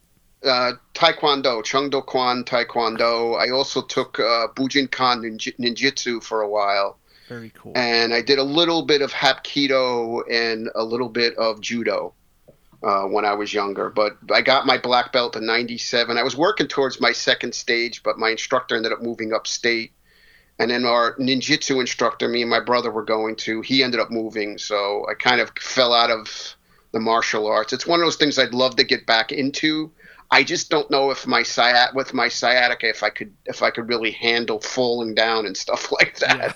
Uh, 0.43 0.73
taekwondo, 0.93 1.63
Chung 1.63 1.89
Do 1.89 2.01
Kwan 2.01 2.43
Taekwondo. 2.43 3.39
I 3.39 3.51
also 3.51 3.81
took 3.81 4.19
uh, 4.19 4.47
Bujinkan 4.55 5.39
Ninjitsu 5.57 6.21
for 6.21 6.41
a 6.41 6.49
while. 6.49 6.97
Very 7.33 7.51
cool. 7.55 7.73
And 7.75 8.13
I 8.13 8.21
did 8.21 8.37
a 8.37 8.43
little 8.43 8.83
bit 8.83 9.01
of 9.01 9.11
Hapkido 9.11 10.21
and 10.29 10.69
a 10.75 10.83
little 10.83 11.09
bit 11.09 11.35
of 11.37 11.61
Judo 11.61 12.13
uh, 12.83 13.03
when 13.03 13.25
I 13.25 13.33
was 13.33 13.53
younger. 13.53 13.89
But 13.89 14.17
I 14.31 14.41
got 14.41 14.65
my 14.65 14.77
black 14.77 15.11
belt 15.11 15.35
in 15.35 15.45
'97. 15.45 16.17
I 16.17 16.23
was 16.23 16.35
working 16.35 16.67
towards 16.67 17.01
my 17.01 17.11
second 17.11 17.55
stage, 17.55 18.03
but 18.03 18.19
my 18.19 18.29
instructor 18.29 18.75
ended 18.75 18.91
up 18.91 19.01
moving 19.01 19.33
upstate 19.33 19.93
and 20.59 20.69
then 20.69 20.85
our 20.85 21.15
ninjutsu 21.15 21.79
instructor, 21.79 22.29
me 22.29 22.41
and 22.41 22.49
my 22.49 22.59
brother 22.59 22.91
were 22.91 23.03
going 23.03 23.35
to, 23.37 23.61
he 23.61 23.83
ended 23.83 23.99
up 23.99 24.11
moving. 24.11 24.57
So 24.57 25.05
I 25.09 25.15
kind 25.15 25.41
of 25.41 25.51
fell 25.59 25.93
out 25.93 26.11
of 26.11 26.55
the 26.91 26.99
martial 26.99 27.47
arts. 27.47 27.73
It's 27.73 27.87
one 27.87 27.99
of 27.99 28.05
those 28.05 28.17
things 28.17 28.37
I'd 28.37 28.53
love 28.53 28.75
to 28.75 28.83
get 28.83 29.05
back 29.07 29.31
into. 29.31 29.91
I 30.29 30.43
just 30.43 30.69
don't 30.69 30.89
know 30.91 31.11
if 31.11 31.25
my 31.27 31.41
sciat 31.41 31.95
with 31.95 32.13
my 32.13 32.27
sciatica 32.27 32.87
if 32.87 33.03
I 33.03 33.09
could 33.09 33.33
if 33.45 33.61
I 33.61 33.69
could 33.69 33.87
really 33.87 34.11
handle 34.11 34.59
falling 34.59 35.13
down 35.13 35.45
and 35.45 35.57
stuff 35.57 35.91
like 35.99 36.19
that. 36.19 36.37
Yeah. 36.37 36.53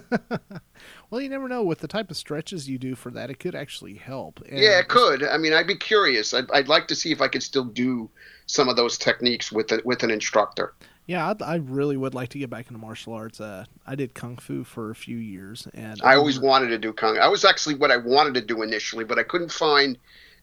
well, 1.10 1.20
you 1.20 1.28
never 1.28 1.48
know 1.48 1.62
with 1.62 1.80
the 1.80 1.88
type 1.88 2.10
of 2.10 2.16
stretches 2.16 2.68
you 2.68 2.78
do 2.78 2.94
for 2.94 3.10
that. 3.10 3.30
It 3.30 3.38
could 3.38 3.54
actually 3.54 3.94
help. 3.94 4.40
And 4.48 4.58
yeah, 4.58 4.78
it 4.78 4.88
could. 4.88 5.24
I 5.24 5.38
mean, 5.38 5.52
I'd 5.52 5.66
be 5.66 5.76
curious. 5.76 6.34
I'd, 6.34 6.50
I'd 6.50 6.68
like 6.68 6.88
to 6.88 6.94
see 6.94 7.12
if 7.12 7.20
I 7.20 7.28
could 7.28 7.42
still 7.42 7.64
do 7.64 8.10
some 8.46 8.68
of 8.68 8.76
those 8.76 8.98
techniques 8.98 9.50
with 9.50 9.72
a, 9.72 9.80
with 9.84 10.02
an 10.02 10.10
instructor. 10.10 10.74
Yeah, 11.06 11.30
I'd, 11.30 11.42
I, 11.42 11.56
really 11.56 11.96
would 11.96 12.14
like 12.14 12.30
to 12.30 12.38
get 12.38 12.50
back 12.50 12.66
into 12.66 12.80
martial 12.80 13.12
arts. 13.12 13.40
Uh, 13.40 13.64
I 13.86 13.94
did 13.94 14.14
kung 14.14 14.36
fu 14.38 14.64
for 14.64 14.90
a 14.90 14.94
few 14.94 15.16
years, 15.16 15.68
and 15.72 16.00
I 16.02 16.16
always 16.16 16.40
wanted 16.40 16.68
to 16.68 16.78
do 16.78 16.92
kung. 16.92 17.18
I 17.18 17.28
was 17.28 17.44
actually 17.44 17.76
what 17.76 17.92
I 17.92 17.96
wanted 17.96 18.34
to 18.34 18.40
do 18.40 18.62
initially, 18.62 19.04
but 19.04 19.18
I 19.18 19.22
couldn't 19.22 19.52
find 19.52 19.96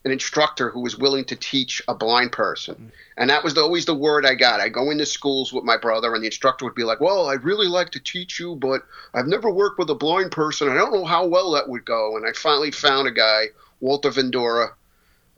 an 0.05 0.11
instructor 0.11 0.69
who 0.69 0.81
was 0.81 0.97
willing 0.97 1.23
to 1.25 1.35
teach 1.35 1.81
a 1.87 1.95
blind 1.95 2.31
person, 2.31 2.91
and 3.17 3.29
that 3.29 3.43
was 3.43 3.53
the, 3.53 3.61
always 3.61 3.85
the 3.85 3.93
word 3.93 4.25
I 4.25 4.35
got. 4.35 4.59
I 4.59 4.69
go 4.69 4.91
into 4.91 5.05
schools 5.05 5.53
with 5.53 5.63
my 5.63 5.77
brother, 5.77 6.13
and 6.13 6.23
the 6.23 6.27
instructor 6.27 6.65
would 6.65 6.75
be 6.75 6.83
like, 6.83 6.99
"Well, 6.99 7.29
I'd 7.29 7.43
really 7.43 7.67
like 7.67 7.91
to 7.91 7.99
teach 7.99 8.39
you, 8.39 8.55
but 8.55 8.83
I've 9.13 9.27
never 9.27 9.49
worked 9.49 9.79
with 9.79 9.89
a 9.89 9.95
blind 9.95 10.31
person. 10.31 10.69
I 10.69 10.75
don't 10.75 10.93
know 10.93 11.05
how 11.05 11.25
well 11.25 11.51
that 11.51 11.69
would 11.69 11.85
go." 11.85 12.17
And 12.17 12.25
I 12.25 12.33
finally 12.33 12.71
found 12.71 13.07
a 13.07 13.11
guy, 13.11 13.47
Walter 13.79 14.09
Vendora, 14.09 14.73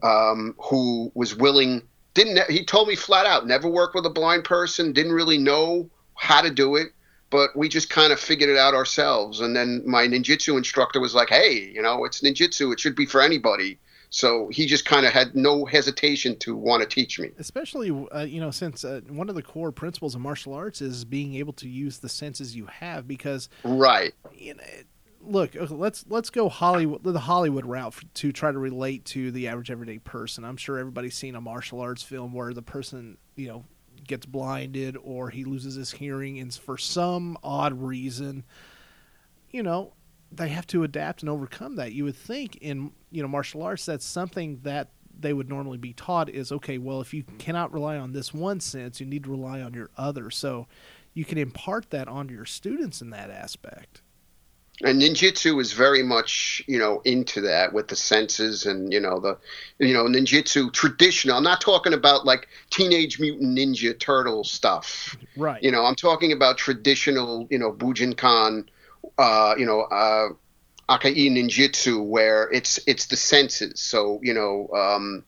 um, 0.04 0.56
who 0.60 1.12
was 1.16 1.36
willing 1.36 1.82
didn't 2.14 2.50
he 2.50 2.64
told 2.64 2.88
me 2.88 2.96
flat 2.96 3.26
out 3.26 3.46
never 3.46 3.70
worked 3.70 3.94
with 3.94 4.06
a 4.06 4.10
blind 4.10 4.44
person 4.44 4.94
didn't 4.94 5.12
really 5.12 5.38
know 5.38 5.90
how 6.16 6.42
to 6.42 6.50
do 6.50 6.76
it 6.76 6.92
but 7.30 7.56
we 7.56 7.68
just 7.68 7.90
kind 7.90 8.14
of 8.14 8.20
figured 8.20 8.50
it 8.50 8.58
out 8.58 8.74
ourselves 8.74 9.42
and 9.42 9.56
then 9.56 9.82
my 9.86 10.08
ninjutsu 10.08 10.58
instructor 10.58 11.00
was 11.00 11.14
like 11.14 11.30
hey 11.30 11.72
you 11.74 11.82
know 11.82 12.06
it's 12.06 12.22
ninjutsu 12.22 12.72
it 12.72 12.80
should 12.80 12.96
be 12.96 13.06
for 13.06 13.22
anybody 13.22 13.78
so 14.16 14.48
he 14.50 14.66
just 14.66 14.86
kind 14.86 15.06
of 15.06 15.12
had 15.12 15.36
no 15.36 15.66
hesitation 15.66 16.38
to 16.38 16.56
want 16.56 16.82
to 16.82 16.88
teach 16.88 17.20
me 17.20 17.32
especially 17.40 17.90
uh, 18.14 18.22
you 18.22 18.40
know 18.40 18.52
since 18.52 18.84
uh, 18.84 19.02
one 19.10 19.30
of 19.30 19.36
the 19.36 19.44
core 19.44 19.72
principles 19.72 20.16
of 20.16 20.22
martial 20.22 20.54
arts 20.54 20.82
is 20.82 21.04
being 21.06 21.36
able 21.36 21.54
to 21.54 21.68
use 21.68 22.00
the 22.00 22.10
senses 22.10 22.56
you 22.56 22.66
have 22.66 23.08
because 23.08 23.50
right 23.64 24.14
you 24.34 24.54
know, 24.54 24.64
look, 25.28 25.56
let's 25.70 26.06
let's 26.08 26.30
go 26.30 26.50
Hollywood 26.50 27.04
the 27.04 27.20
Hollywood 27.20 27.66
route 27.66 27.96
to 28.16 28.32
try 28.32 28.52
to 28.52 28.58
relate 28.58 29.06
to 29.06 29.32
the 29.32 29.48
average 29.48 29.72
everyday 29.72 30.00
person. 30.00 30.44
I'm 30.44 30.58
sure 30.58 30.78
everybody's 30.78 31.16
seen 31.16 31.36
a 31.36 31.42
martial 31.42 31.82
arts 31.82 32.04
film 32.04 32.34
where 32.34 32.54
the 32.54 32.62
person, 32.62 33.18
you 33.36 33.48
know, 33.48 33.66
gets 34.08 34.26
blinded 34.26 34.98
or 35.02 35.30
he 35.30 35.44
loses 35.44 35.76
his 35.76 35.92
hearing 35.92 36.40
and 36.40 36.54
for 36.54 36.78
some 36.78 37.38
odd 37.44 37.74
reason, 37.74 38.44
you 39.50 39.64
know, 39.64 39.94
they 40.32 40.50
have 40.50 40.68
to 40.68 40.84
adapt 40.84 41.22
and 41.22 41.30
overcome 41.30 41.76
that. 41.78 41.94
You 41.94 42.06
would 42.06 42.16
think 42.16 42.58
in, 42.58 42.92
you 43.12 43.22
know, 43.22 43.28
martial 43.28 43.64
arts 43.64 43.86
that's 43.86 44.06
something 44.06 44.60
that 44.64 44.90
they 45.18 45.34
would 45.34 45.48
normally 45.48 45.78
be 45.78 45.94
taught 45.94 46.30
is 46.30 46.52
okay, 46.52 46.78
well, 46.78 47.00
if 47.02 47.14
you 47.14 47.24
cannot 47.38 47.72
rely 47.72 47.98
on 47.98 48.12
this 48.12 48.34
one 48.34 48.60
sense, 48.60 49.00
you 49.00 49.06
need 49.06 49.24
to 49.24 49.32
rely 49.32 49.62
on 49.62 49.74
your 49.74 49.90
other. 49.98 50.30
So 50.30 50.68
you 51.14 51.24
can 51.24 51.38
impart 51.38 51.90
that 51.92 52.08
onto 52.08 52.34
your 52.34 52.46
students 52.46 53.02
in 53.02 53.12
that 53.12 53.30
aspect 53.30 54.02
and 54.84 55.02
ninjutsu 55.02 55.62
is 55.62 55.72
very 55.72 56.04
much 56.04 56.62
you 56.68 56.78
know 56.78 57.02
into 57.06 57.40
that 57.42 57.72
with 57.72 57.88
the 57.88 57.96
senses 57.96 58.66
and 58.66 58.92
you 58.92 59.00
know 59.00 59.20
the 59.20 59.38
you 59.80 59.94
know 59.94 60.04
ninjutsu 60.06 60.72
traditional 60.74 61.38
i'm 61.38 61.44
not 61.44 61.62
talking 61.62 61.94
about 61.94 62.26
like 62.26 62.48
teenage 62.70 63.20
mutant 63.20 63.58
ninja 63.58 63.98
turtle 63.98 64.44
stuff 64.44 65.16
right 65.38 65.64
you 65.64 65.72
know 65.72 65.86
i'm 65.86 65.96
talking 65.96 66.32
about 66.32 66.58
traditional 66.58 67.48
you 67.50 67.58
know 67.58 67.72
bujinkan 67.72 68.66
uh 69.18 69.56
you 69.58 69.66
know 69.66 69.82
uh 69.82 70.30
akai 70.90 71.30
ninjutsu 71.32 72.06
where 72.06 72.50
it's 72.52 72.80
it's 72.88 73.08
the 73.08 73.16
senses. 73.16 73.80
So 73.80 74.20
you 74.24 74.34
know 74.34 74.70
um 74.76 75.24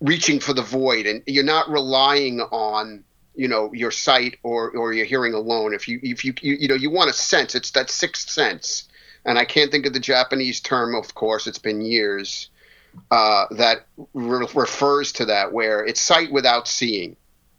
reaching 0.00 0.40
for 0.40 0.52
the 0.52 0.62
void 0.62 1.06
and 1.06 1.22
you're 1.26 1.44
not 1.44 1.68
relying 1.70 2.40
on 2.40 3.04
you 3.34 3.48
know 3.48 3.72
your 3.72 3.90
sight 3.90 4.38
or 4.42 4.70
or 4.70 4.92
your 4.92 5.06
hearing 5.06 5.34
alone. 5.34 5.74
If 5.74 5.88
you 5.88 5.98
if 6.02 6.24
you 6.24 6.34
you, 6.40 6.54
you 6.54 6.68
know 6.68 6.74
you 6.74 6.90
want 6.90 7.10
a 7.10 7.12
sense 7.12 7.54
it's 7.54 7.70
that 7.72 7.90
sixth 7.90 8.30
sense. 8.30 8.88
And 9.24 9.40
i 9.40 9.44
can't 9.44 9.72
think 9.72 9.86
of 9.86 9.92
the 9.92 9.98
japanese 9.98 10.60
term 10.60 10.94
of 10.94 11.16
course 11.16 11.48
it's 11.48 11.58
been 11.58 11.80
years 11.80 12.48
uh, 13.10 13.46
that 13.52 13.86
re- 14.14 14.46
refers 14.54 15.12
to 15.12 15.24
that 15.26 15.52
where 15.52 15.84
it's 15.84 16.00
sight 16.00 16.32
without 16.32 16.68
seeing 16.68 17.16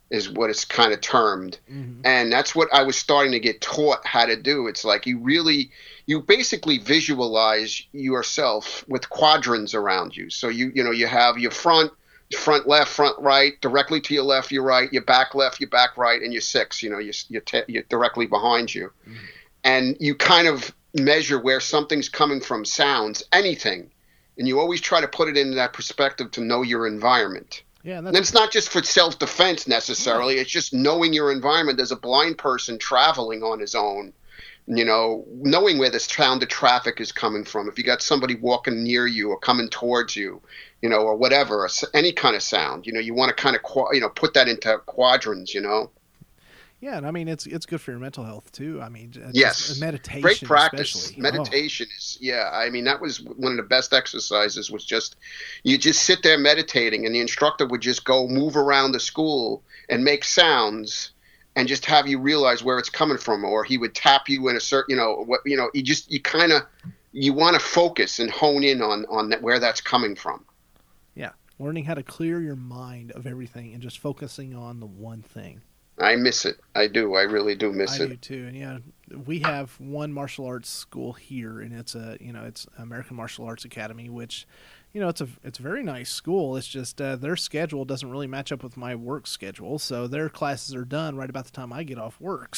is 0.09 0.29
what 0.29 0.49
it's 0.49 0.65
kind 0.65 0.93
of 0.93 1.01
termed 1.01 1.59
mm-hmm. 1.69 2.01
and 2.05 2.31
that's 2.31 2.55
what 2.55 2.69
i 2.73 2.83
was 2.83 2.95
starting 2.95 3.31
to 3.31 3.39
get 3.39 3.61
taught 3.61 4.05
how 4.05 4.25
to 4.25 4.35
do 4.35 4.67
it's 4.67 4.85
like 4.85 5.05
you 5.05 5.19
really 5.19 5.69
you 6.05 6.21
basically 6.21 6.77
visualize 6.77 7.81
yourself 7.91 8.85
with 8.87 9.09
quadrants 9.09 9.73
around 9.73 10.15
you 10.15 10.29
so 10.29 10.47
you 10.47 10.71
you 10.73 10.83
know 10.83 10.91
you 10.91 11.07
have 11.07 11.37
your 11.37 11.51
front 11.51 11.91
front 12.35 12.67
left, 12.67 12.91
front 12.91 13.17
right, 13.19 13.59
directly 13.61 14.01
to 14.01 14.13
your 14.13 14.23
left, 14.23 14.51
your 14.51 14.63
right, 14.63 14.91
your 14.91 15.03
back 15.03 15.33
left, 15.33 15.61
your 15.61 15.69
back 15.69 15.97
right, 15.97 16.21
and 16.21 16.33
your 16.33 16.41
six. 16.41 16.83
You 16.83 16.89
know, 16.89 16.99
you're, 16.99 17.13
you're, 17.29 17.41
te- 17.41 17.63
you're 17.67 17.83
directly 17.83 18.25
behind 18.25 18.73
you. 18.73 18.91
Mm-hmm. 19.07 19.25
And 19.63 19.97
you 19.99 20.15
kind 20.15 20.47
of 20.47 20.73
measure 20.93 21.39
where 21.39 21.59
something's 21.59 22.09
coming 22.09 22.41
from, 22.41 22.65
sounds, 22.65 23.23
anything. 23.31 23.91
And 24.37 24.47
you 24.47 24.59
always 24.59 24.81
try 24.81 25.01
to 25.01 25.07
put 25.07 25.29
it 25.29 25.37
in 25.37 25.55
that 25.55 25.73
perspective 25.73 26.31
to 26.31 26.41
know 26.41 26.61
your 26.61 26.85
environment. 26.85 27.63
Yeah, 27.87 27.99
and, 27.99 28.07
and 28.07 28.17
it's 28.17 28.33
not 28.33 28.51
just 28.51 28.69
for 28.69 28.83
self 28.83 29.17
defense 29.17 29.67
necessarily, 29.67 30.35
yeah. 30.35 30.41
it's 30.41 30.51
just 30.51 30.73
knowing 30.73 31.13
your 31.13 31.31
environment. 31.31 31.77
There's 31.77 31.93
a 31.93 31.95
blind 31.95 32.37
person 32.37 32.77
traveling 32.77 33.43
on 33.43 33.59
his 33.59 33.75
own 33.75 34.13
you 34.67 34.83
know, 34.83 35.25
knowing 35.31 35.77
where 35.77 35.89
this 35.89 36.03
sound 36.03 36.43
of 36.43 36.49
traffic 36.49 36.99
is 36.99 37.13
coming 37.13 37.45
from. 37.45 37.69
If 37.69 37.77
you 37.77 37.85
got 37.85 38.01
somebody 38.01 38.35
walking 38.35 38.83
near 38.83 39.07
you 39.07 39.29
or 39.29 39.39
coming 39.39 39.69
towards 39.69 40.15
you, 40.15 40.41
you 40.81 40.89
know, 40.89 40.97
or 40.97 41.15
whatever, 41.15 41.69
any 41.93 42.11
kind 42.11 42.35
of 42.35 42.43
sound, 42.43 42.85
you 42.85 42.91
know, 42.91 42.99
you 42.99 43.13
want 43.13 43.29
to 43.29 43.41
kind 43.41 43.55
of, 43.55 43.61
you 43.93 44.01
know, 44.01 44.09
put 44.09 44.33
that 44.33 44.49
into 44.49 44.77
quadrants, 44.85 45.53
you 45.53 45.61
know. 45.61 45.89
Yeah, 46.79 46.97
and 46.97 47.07
I 47.07 47.11
mean 47.11 47.27
it's 47.27 47.47
it's 47.47 47.65
good 47.65 47.81
for 47.81 47.91
your 47.91 47.99
mental 47.99 48.23
health 48.23 48.51
too. 48.51 48.79
I 48.81 48.89
mean, 48.89 49.11
yes, 49.31 49.79
meditation, 49.79 50.21
great 50.21 50.43
practice. 50.43 50.93
Especially. 50.93 51.27
Oh. 51.27 51.31
Meditation 51.31 51.87
oh. 51.89 51.97
is 51.97 52.17
yeah. 52.21 52.51
I 52.53 52.69
mean 52.69 52.83
that 52.83 53.01
was 53.01 53.21
one 53.21 53.51
of 53.51 53.57
the 53.57 53.63
best 53.63 53.93
exercises. 53.93 54.69
Was 54.69 54.85
just 54.85 55.15
you 55.63 55.77
just 55.79 56.03
sit 56.03 56.21
there 56.21 56.37
meditating, 56.37 57.05
and 57.05 57.15
the 57.15 57.19
instructor 57.19 57.65
would 57.65 57.81
just 57.81 58.05
go 58.05 58.27
move 58.27 58.55
around 58.55 58.91
the 58.91 58.99
school 58.99 59.63
and 59.89 60.03
make 60.03 60.23
sounds 60.23 61.11
and 61.57 61.67
just 61.67 61.85
have 61.87 62.07
you 62.07 62.19
realize 62.19 62.63
where 62.63 62.77
it's 62.77 62.89
coming 62.89 63.17
from, 63.17 63.43
or 63.43 63.63
he 63.63 63.79
would 63.79 63.95
tap 63.95 64.29
you 64.29 64.47
in 64.47 64.55
a 64.55 64.59
certain, 64.59 64.91
you 64.91 64.95
know, 64.95 65.23
what 65.25 65.41
you 65.43 65.57
know, 65.57 65.71
you 65.73 65.81
just 65.81 66.11
you 66.11 66.21
kind 66.21 66.51
of 66.51 66.61
you 67.11 67.33
want 67.33 67.55
to 67.55 67.59
focus 67.59 68.19
and 68.19 68.29
hone 68.29 68.63
in 68.63 68.83
on 68.83 69.05
on 69.09 69.31
that, 69.31 69.41
where 69.41 69.59
that's 69.59 69.81
coming 69.81 70.15
from. 70.15 70.45
Yeah, 71.15 71.31
learning 71.57 71.85
how 71.85 71.95
to 71.95 72.03
clear 72.03 72.39
your 72.39 72.55
mind 72.55 73.11
of 73.13 73.25
everything 73.25 73.73
and 73.73 73.81
just 73.81 73.97
focusing 73.97 74.53
on 74.53 74.79
the 74.79 74.85
one 74.85 75.23
thing. 75.23 75.61
I 75.99 76.15
miss 76.15 76.45
it. 76.45 76.59
I 76.75 76.87
do. 76.87 77.15
I 77.15 77.23
really 77.23 77.55
do 77.55 77.71
miss 77.71 77.99
I 77.99 78.03
it. 78.03 78.05
I 78.05 78.09
do 78.09 78.15
too. 78.17 78.45
And 78.47 78.55
yeah, 78.55 78.77
we 79.25 79.39
have 79.39 79.79
one 79.79 80.13
martial 80.13 80.45
arts 80.45 80.69
school 80.69 81.13
here, 81.13 81.59
and 81.59 81.73
it's 81.73 81.95
a 81.95 82.17
you 82.19 82.33
know 82.33 82.43
it's 82.43 82.67
American 82.77 83.15
Martial 83.15 83.45
Arts 83.45 83.65
Academy, 83.65 84.09
which 84.09 84.47
you 84.97 85.01
know, 85.01 85.09
it's 85.09 85.21
a 85.21 85.27
it's 85.43 85.59
a 85.59 85.61
very 85.61 85.83
nice 85.83 86.09
school. 86.09 86.57
It's 86.57 86.67
just 86.67 86.99
uh, 86.99 87.15
their 87.17 87.35
schedule 87.35 87.85
doesn't 87.85 88.09
really 88.09 88.25
match 88.25 88.51
up 88.51 88.63
with 88.63 88.77
my 88.77 88.95
work 88.95 89.27
schedule, 89.27 89.77
so 89.77 90.07
their 90.07 90.27
classes 90.27 90.73
are 90.73 90.85
done 90.85 91.15
right 91.15 91.29
about 91.29 91.45
the 91.45 91.51
time 91.51 91.71
I 91.71 91.83
get 91.83 91.99
off 91.99 92.19
work. 92.19 92.57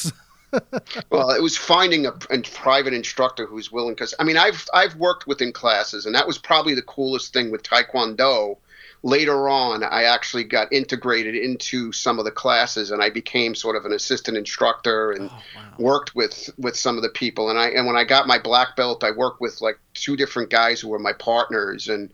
well, 1.10 1.32
it 1.32 1.42
was 1.42 1.58
finding 1.58 2.06
a, 2.06 2.14
a 2.30 2.42
private 2.42 2.94
instructor 2.94 3.46
who's 3.46 3.72
willing. 3.72 3.94
Because 3.94 4.14
I 4.20 4.24
mean, 4.24 4.38
I've 4.38 4.66
I've 4.74 4.96
worked 4.96 5.28
within 5.28 5.52
classes, 5.52 6.06
and 6.06 6.16
that 6.16 6.28
was 6.28 6.38
probably 6.38 6.76
the 6.76 6.82
coolest 6.84 7.34
thing 7.34 7.52
with 7.52 7.64
Taekwondo. 7.64 8.58
Later 9.02 9.48
on, 9.48 9.84
I 9.84 10.04
actually 10.04 10.44
got 10.44 10.74
integrated 10.74 11.34
into 11.34 11.94
some 11.94 12.20
of 12.20 12.26
the 12.26 12.32
classes, 12.32 12.92
and 12.92 13.02
I 13.02 13.10
became 13.10 13.56
sort 13.56 13.78
of 13.78 13.86
an 13.86 13.94
assistant 13.94 14.36
instructor 14.36 15.12
and 15.12 15.30
oh, 15.30 15.42
wow. 15.56 15.74
worked 15.78 16.16
with 16.16 16.50
with 16.58 16.76
some 16.76 16.98
of 16.98 17.04
the 17.04 17.10
people. 17.10 17.50
And 17.50 17.58
I 17.58 17.70
and 17.70 17.88
when 17.88 17.96
I 17.96 18.04
got 18.04 18.28
my 18.28 18.40
black 18.40 18.76
belt, 18.76 19.04
I 19.04 19.12
worked 19.12 19.40
with 19.40 19.62
like 19.62 19.80
two 19.94 20.18
different 20.18 20.50
guys 20.50 20.82
who 20.82 20.90
were 20.90 21.00
my 21.00 21.14
partners, 21.14 21.88
and 21.88 22.12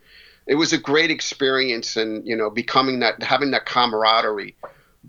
it 0.48 0.56
was 0.56 0.74
a 0.74 0.78
great 0.78 1.10
experience 1.10 1.98
and 1.98 2.26
you 2.28 2.36
know 2.36 2.50
becoming 2.50 3.00
that 3.00 3.22
having 3.24 3.52
that 3.52 3.66
camaraderie 3.66 4.56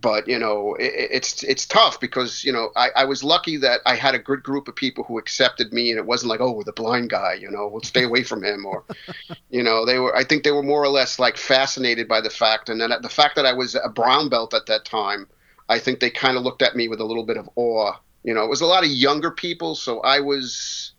but 0.01 0.29
you 0.29 0.39
know 0.39 0.75
it, 0.75 0.93
it's 0.95 1.43
it's 1.43 1.67
tough 1.67 1.99
because 2.01 2.45
you 2.45 2.53
know 2.53 2.71
I, 2.77 2.91
I 2.97 3.05
was 3.05 3.25
lucky 3.25 3.57
that 3.59 3.81
I 3.87 3.95
had 3.95 4.15
a 4.15 4.19
good 4.19 4.43
group 4.43 4.69
of 4.69 4.77
people 4.77 5.05
who 5.05 5.19
accepted 5.19 5.73
me 5.73 5.91
and 5.91 5.99
it 5.99 6.07
wasn't 6.07 6.31
like 6.31 6.41
oh 6.41 6.63
the 6.63 6.73
blind 6.73 7.11
guy 7.11 7.35
you 7.35 7.51
know 7.51 7.69
we'll 7.69 7.83
stay 7.83 8.05
away 8.05 8.23
from 8.23 8.45
him 8.45 8.67
or 8.67 8.85
you 9.51 9.63
know 9.63 9.87
they 9.87 9.99
were 9.99 10.15
I 10.15 10.25
think 10.25 10.45
they 10.45 10.53
were 10.53 10.63
more 10.63 10.83
or 10.83 10.89
less 10.89 11.19
like 11.19 11.37
fascinated 11.37 12.09
by 12.09 12.21
the 12.21 12.31
fact 12.31 12.69
and 12.69 12.81
then 12.81 12.93
the 13.01 13.09
fact 13.09 13.37
that 13.37 13.47
I 13.47 13.53
was 13.53 13.75
a 13.75 13.89
brown 13.89 14.29
belt 14.29 14.55
at 14.55 14.67
that 14.67 14.85
time 14.85 15.29
I 15.69 15.79
think 15.79 16.01
they 16.01 16.11
kind 16.11 16.37
of 16.37 16.43
looked 16.43 16.63
at 16.63 16.77
me 16.77 16.89
with 16.89 17.01
a 17.01 17.05
little 17.05 17.25
bit 17.25 17.37
of 17.37 17.49
awe 17.57 17.93
you 18.23 18.35
know 18.35 18.45
it 18.45 18.51
was 18.51 18.61
a 18.61 18.67
lot 18.67 18.85
of 18.85 18.91
younger 18.91 19.31
people 19.31 19.75
so 19.75 20.01
I 20.01 20.21
was 20.21 20.93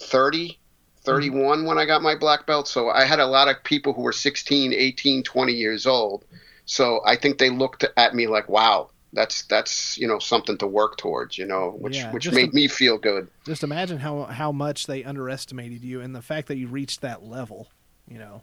30 0.00 0.58
31 1.02 1.58
mm-hmm. 1.58 1.66
when 1.68 1.78
I 1.78 1.84
got 1.84 2.02
my 2.02 2.16
black 2.16 2.46
belt 2.46 2.66
so 2.66 2.90
I 2.90 3.04
had 3.04 3.20
a 3.20 3.26
lot 3.26 3.48
of 3.48 3.62
people 3.62 3.92
who 3.92 4.02
were 4.02 4.12
16 4.12 4.72
18 4.72 5.22
20 5.22 5.52
years 5.52 5.86
old 5.86 6.24
so 6.64 7.00
I 7.04 7.16
think 7.16 7.38
they 7.38 7.50
looked 7.50 7.84
at 7.96 8.14
me 8.14 8.26
like, 8.26 8.48
wow, 8.48 8.90
that's 9.12 9.42
that's 9.42 9.96
you 9.96 10.08
know 10.08 10.18
something 10.18 10.58
to 10.58 10.66
work 10.66 10.96
towards, 10.96 11.38
you 11.38 11.46
know, 11.46 11.76
which 11.78 11.96
yeah, 11.96 12.10
which 12.10 12.30
made 12.32 12.52
me 12.52 12.68
feel 12.68 12.98
good. 12.98 13.28
Just 13.46 13.62
imagine 13.62 13.98
how 13.98 14.24
how 14.24 14.52
much 14.52 14.86
they 14.86 15.04
underestimated 15.04 15.84
you 15.84 16.00
and 16.00 16.14
the 16.14 16.22
fact 16.22 16.48
that 16.48 16.56
you 16.56 16.66
reached 16.66 17.00
that 17.02 17.22
level, 17.22 17.68
you 18.08 18.18
know. 18.18 18.42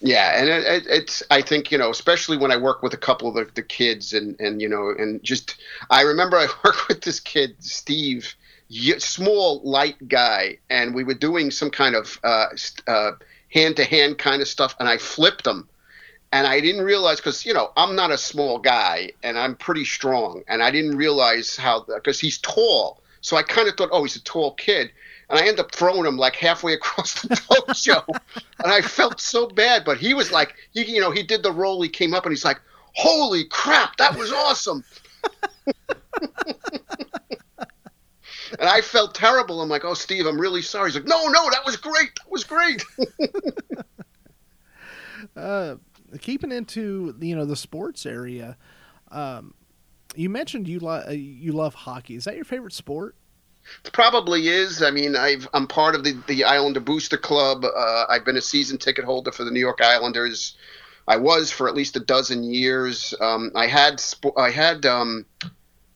Yeah, 0.00 0.38
and 0.38 0.48
it, 0.48 0.64
it, 0.64 0.86
it's 0.88 1.22
I 1.30 1.42
think 1.42 1.70
you 1.70 1.78
know 1.78 1.90
especially 1.90 2.36
when 2.36 2.50
I 2.50 2.56
work 2.56 2.82
with 2.82 2.94
a 2.94 2.98
couple 2.98 3.28
of 3.28 3.34
the, 3.34 3.50
the 3.54 3.62
kids 3.62 4.12
and 4.12 4.38
and 4.40 4.60
you 4.60 4.68
know 4.68 4.92
and 4.98 5.22
just 5.22 5.56
I 5.90 6.02
remember 6.02 6.36
I 6.38 6.48
worked 6.64 6.88
with 6.88 7.02
this 7.02 7.20
kid 7.20 7.56
Steve, 7.60 8.34
small 8.98 9.60
light 9.62 10.08
guy, 10.08 10.58
and 10.70 10.94
we 10.94 11.04
were 11.04 11.14
doing 11.14 11.50
some 11.50 11.70
kind 11.70 11.94
of 11.94 12.18
hand 13.48 13.76
to 13.76 13.84
hand 13.84 14.18
kind 14.18 14.42
of 14.42 14.48
stuff, 14.48 14.74
and 14.80 14.88
I 14.88 14.96
flipped 14.96 15.46
him 15.46 15.68
and 16.34 16.48
I 16.48 16.58
didn't 16.58 16.82
realize 16.82 17.18
because 17.18 17.46
you 17.46 17.54
know 17.54 17.70
I'm 17.76 17.94
not 17.94 18.10
a 18.10 18.18
small 18.18 18.58
guy 18.58 19.12
and 19.22 19.38
I'm 19.38 19.54
pretty 19.54 19.84
strong, 19.84 20.42
and 20.48 20.62
I 20.64 20.72
didn't 20.72 20.96
realize 20.96 21.56
how 21.56 21.84
because 21.86 22.18
he's 22.18 22.38
tall, 22.38 23.00
so 23.20 23.36
I 23.36 23.44
kind 23.44 23.68
of 23.68 23.76
thought, 23.76 23.90
oh, 23.92 24.02
he's 24.02 24.16
a 24.16 24.24
tall 24.24 24.52
kid, 24.54 24.90
and 25.30 25.38
I 25.38 25.46
end 25.46 25.60
up 25.60 25.72
throwing 25.72 26.04
him 26.04 26.16
like 26.16 26.34
halfway 26.34 26.72
across 26.72 27.22
the 27.22 27.28
dojo, 27.36 28.04
and 28.58 28.72
I 28.72 28.80
felt 28.80 29.20
so 29.20 29.46
bad, 29.46 29.84
but 29.84 29.98
he 29.98 30.12
was 30.12 30.32
like, 30.32 30.56
he 30.72 30.84
you 30.84 31.00
know 31.00 31.12
he 31.12 31.22
did 31.22 31.44
the 31.44 31.52
roll, 31.52 31.80
he 31.80 31.88
came 31.88 32.14
up 32.14 32.24
and 32.24 32.32
he's 32.32 32.44
like, 32.44 32.60
holy 32.94 33.44
crap, 33.44 33.96
that 33.98 34.18
was 34.18 34.32
awesome. 34.32 34.84
and 38.58 38.68
I 38.68 38.80
felt 38.80 39.14
terrible. 39.14 39.62
I'm 39.62 39.68
like, 39.68 39.84
oh, 39.84 39.94
Steve, 39.94 40.26
I'm 40.26 40.40
really 40.40 40.62
sorry. 40.62 40.90
He's 40.90 40.96
like, 40.96 41.06
no, 41.06 41.28
no, 41.28 41.48
that 41.50 41.64
was 41.64 41.76
great. 41.76 42.10
That 42.16 42.30
was 42.30 42.44
great. 42.44 42.84
uh, 45.36 45.76
keeping 46.18 46.52
into 46.52 47.14
you 47.20 47.36
know 47.36 47.44
the 47.44 47.56
sports 47.56 48.06
area, 48.06 48.56
um, 49.10 49.54
you 50.14 50.28
mentioned 50.28 50.68
you 50.68 50.80
lo- 50.80 51.08
you 51.10 51.52
love 51.52 51.74
hockey. 51.74 52.14
Is 52.14 52.24
that 52.24 52.36
your 52.36 52.44
favorite 52.44 52.72
sport? 52.72 53.14
It 53.84 53.92
probably 53.92 54.48
is. 54.48 54.82
I 54.82 54.90
mean, 54.90 55.16
I've, 55.16 55.48
I'm 55.54 55.66
part 55.66 55.94
of 55.94 56.04
the, 56.04 56.12
the 56.26 56.44
Islander 56.44 56.80
Booster 56.80 57.16
Club. 57.16 57.64
Uh, 57.64 58.04
I've 58.08 58.24
been 58.24 58.36
a 58.36 58.42
season 58.42 58.76
ticket 58.76 59.04
holder 59.04 59.32
for 59.32 59.44
the 59.44 59.50
New 59.50 59.60
York 59.60 59.80
Islanders. 59.80 60.56
I 61.06 61.16
was 61.16 61.50
for 61.50 61.68
at 61.68 61.74
least 61.74 61.96
a 61.96 62.00
dozen 62.00 62.44
years. 62.44 63.14
Um, 63.20 63.52
I 63.54 63.66
had 63.66 64.02
I 64.36 64.50
had 64.50 64.86
um, 64.86 65.26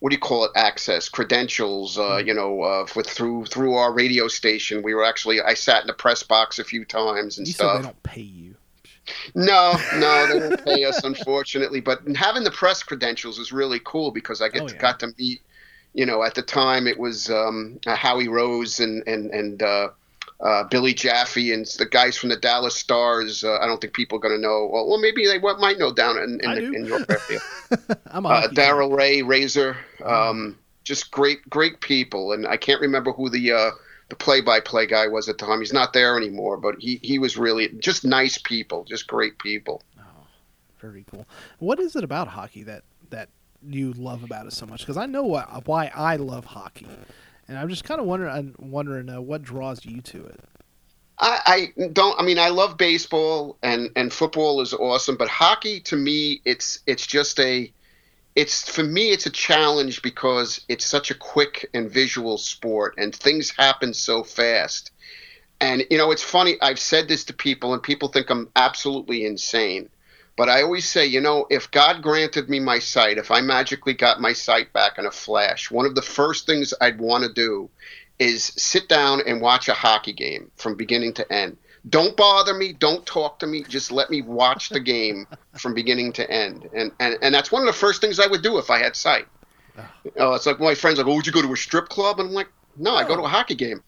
what 0.00 0.11
do 0.11 0.14
you 0.14 0.20
call 0.20 0.44
it? 0.44 0.50
Access 0.54 1.09
credentials. 1.09 1.98
Uh, 1.98 2.20
hmm. 2.20 2.28
you 2.28 2.35
know, 2.35 2.62
uh, 2.62 2.87
with 2.94 3.09
through 3.09 3.46
through 3.46 3.74
our 3.74 3.92
radio 3.92 4.28
station. 4.28 4.83
We 4.83 4.94
were 4.94 5.04
actually 5.04 5.40
I 5.40 5.54
sat 5.54 5.83
in 5.83 5.87
the 5.87 5.94
press 5.94 6.22
box 6.22 6.59
a 6.59 6.64
few 6.64 6.85
times 6.85 7.38
and 7.38 7.46
you 7.46 7.54
stuff. 7.54 7.78
They 7.78 7.83
don't 7.85 8.02
pay 8.02 8.20
you. 8.20 8.57
No, 9.34 9.74
no, 9.96 10.26
they 10.26 10.38
don't 10.38 10.64
pay 10.64 10.84
us, 10.84 11.02
unfortunately. 11.04 11.80
But 11.80 12.00
having 12.16 12.44
the 12.44 12.50
press 12.50 12.82
credentials 12.82 13.38
is 13.38 13.52
really 13.52 13.80
cool 13.84 14.10
because 14.10 14.42
I 14.42 14.48
get 14.48 14.62
oh, 14.62 14.68
yeah. 14.68 14.78
got 14.78 15.00
to 15.00 15.08
meet. 15.18 15.42
You 15.94 16.06
know, 16.06 16.22
at 16.22 16.34
the 16.34 16.42
time 16.42 16.86
it 16.86 16.98
was 16.98 17.30
um, 17.30 17.80
uh, 17.86 17.96
Howie 17.96 18.28
Rose 18.28 18.80
and 18.80 19.06
and 19.08 19.30
and 19.30 19.62
uh, 19.62 19.88
uh, 20.40 20.64
Billy 20.64 20.94
Jaffe 20.94 21.52
and 21.52 21.66
the 21.78 21.86
guys 21.86 22.16
from 22.16 22.28
the 22.28 22.36
Dallas 22.36 22.76
Stars. 22.76 23.42
Uh, 23.42 23.58
I 23.58 23.66
don't 23.66 23.80
think 23.80 23.94
people 23.94 24.18
are 24.18 24.20
going 24.20 24.36
to 24.36 24.40
know. 24.40 24.68
Well, 24.72 24.88
well, 24.88 25.00
maybe 25.00 25.26
they 25.26 25.38
what 25.38 25.58
might 25.58 25.78
know 25.78 25.92
down 25.92 26.18
in 26.18 26.40
in, 26.42 26.54
the, 26.54 26.76
in 26.76 26.84
your 26.84 27.04
area. 27.08 27.40
I'm 28.06 28.26
uh, 28.26 28.42
Daryl 28.48 28.90
Reaugh, 28.90 29.26
Razor, 29.26 29.76
um, 30.04 30.58
just 30.84 31.10
great 31.10 31.48
great 31.50 31.80
people, 31.80 32.32
and 32.32 32.46
I 32.46 32.56
can't 32.56 32.80
remember 32.80 33.12
who 33.12 33.28
the 33.28 33.52
uh, 33.52 33.70
the 34.08 34.16
play-by-play 34.16 34.86
guy 34.86 35.06
was 35.06 35.28
at 35.28 35.38
the 35.38 35.46
time. 35.46 35.60
He's 35.60 35.72
not 35.72 35.92
there 35.92 36.16
anymore, 36.16 36.56
but 36.56 36.76
he 36.78 36.98
he 37.02 37.18
was 37.18 37.36
really 37.36 37.68
just 37.78 38.04
nice 38.04 38.38
people, 38.38 38.84
just 38.84 39.06
great 39.06 39.38
people. 39.38 39.82
Oh, 39.98 40.26
very 40.80 41.04
cool. 41.10 41.26
What 41.58 41.78
is 41.78 41.94
it 41.96 42.04
about 42.04 42.28
hockey 42.28 42.62
that 42.64 42.84
that 43.10 43.28
you 43.66 43.92
love 43.94 44.24
about 44.24 44.46
it 44.46 44.52
so 44.52 44.66
much? 44.66 44.80
Because 44.80 44.96
I 44.96 45.06
know 45.06 45.24
what, 45.24 45.66
why 45.66 45.90
I 45.94 46.16
love 46.16 46.44
hockey, 46.44 46.86
and 47.48 47.58
I'm 47.58 47.68
just 47.68 47.84
kind 47.84 48.00
of 48.00 48.06
wondering 48.06 48.54
wondering 48.58 49.08
uh, 49.10 49.20
what 49.20 49.42
draws 49.42 49.84
you 49.84 50.00
to 50.00 50.24
it. 50.26 50.40
I, 51.20 51.72
I 51.76 51.88
don't. 51.92 52.18
I 52.18 52.22
mean, 52.22 52.38
I 52.38 52.48
love 52.48 52.76
baseball 52.76 53.58
and 53.62 53.90
and 53.96 54.12
football 54.12 54.60
is 54.60 54.72
awesome, 54.72 55.16
but 55.16 55.28
hockey 55.28 55.80
to 55.80 55.96
me, 55.96 56.40
it's 56.44 56.80
it's 56.86 57.06
just 57.06 57.40
a 57.40 57.72
it's 58.38 58.70
for 58.70 58.85
me 58.85 59.11
it's 59.11 59.27
a 59.27 59.31
challenge 59.31 60.01
because 60.01 60.61
it's 60.68 60.87
such 60.87 61.11
a 61.11 61.14
quick 61.14 61.68
and 61.74 61.90
visual 61.90 62.38
sport 62.38 62.94
and 62.96 63.12
things 63.12 63.51
happen 63.51 63.92
so 63.92 64.22
fast. 64.22 64.92
And 65.61 65.85
you 65.90 65.98
know 65.98 66.12
it's 66.12 66.22
funny 66.22 66.57
i've 66.62 66.79
said 66.79 67.09
this 67.09 67.24
to 67.24 67.33
people 67.33 67.74
and 67.74 67.83
people 67.83 68.11
think 68.11 68.31
i'm 68.31 68.48
absolutely 68.55 69.27
insane 69.27 69.88
but 70.37 70.48
i 70.48 70.62
always 70.62 70.88
say 70.88 71.05
you 71.05 71.20
know 71.20 71.48
if 71.51 71.68
god 71.72 72.01
granted 72.01 72.48
me 72.48 72.61
my 72.61 72.79
sight 72.79 73.18
if 73.18 73.33
i 73.33 73.40
magically 73.40 73.92
got 73.92 74.20
my 74.20 74.33
sight 74.33 74.72
back 74.72 74.98
in 74.98 75.07
a 75.07 75.11
flash 75.11 75.68
one 75.68 75.85
of 75.85 75.96
the 75.96 76.09
first 76.16 76.46
things 76.46 76.72
i'd 76.81 77.01
want 77.01 77.24
to 77.24 77.33
do 77.33 77.68
is 78.20 78.44
sit 78.44 78.88
down 78.88 79.20
and 79.27 79.40
watch 79.40 79.68
a 79.68 79.74
hockey 79.74 80.12
game 80.12 80.53
from 80.55 80.77
beginning 80.77 81.12
to 81.12 81.33
end 81.33 81.57
don't 81.88 82.16
bother 82.16 82.55
me. 82.55 82.72
Don't 82.72 83.05
talk 83.07 83.38
to 83.40 83.46
me. 83.46 83.62
Just 83.64 83.92
let 83.92 84.11
me 84.11 84.22
watch 84.22 84.68
the 84.68 84.81
game 84.81 85.27
from 85.59 85.74
beginning 85.74 86.12
to 86.14 86.31
end. 86.31 86.68
And, 86.74 86.92
and 87.01 87.18
and 87.22 87.35
that's 87.35 87.53
one 87.53 87.62
of 87.62 87.66
the 87.66 87.79
first 87.79 88.01
things 88.01 88.18
i 88.18 88.27
would 88.27 88.42
do 88.42 88.59
if 88.59 88.70
i 88.70 88.79
had 88.79 88.96
sight. 88.96 89.27
You 90.05 90.11
know, 90.16 90.35
it's 90.35 90.44
like 90.44 90.59
my 90.59 90.74
friends 90.74 90.98
like 90.98 91.07
oh 91.07 91.14
would 91.14 91.27
you 91.27 91.33
go 91.33 91.42
to 91.42 91.53
a 91.53 91.57
strip 91.57 91.88
club? 91.88 92.20
And 92.20 92.29
i'm 92.29 92.35
like 92.35 92.48
no 92.77 92.94
i 92.94 93.07
go 93.07 93.16
to 93.16 93.22
a 93.22 93.29
hockey 93.29 93.55
game. 93.55 93.83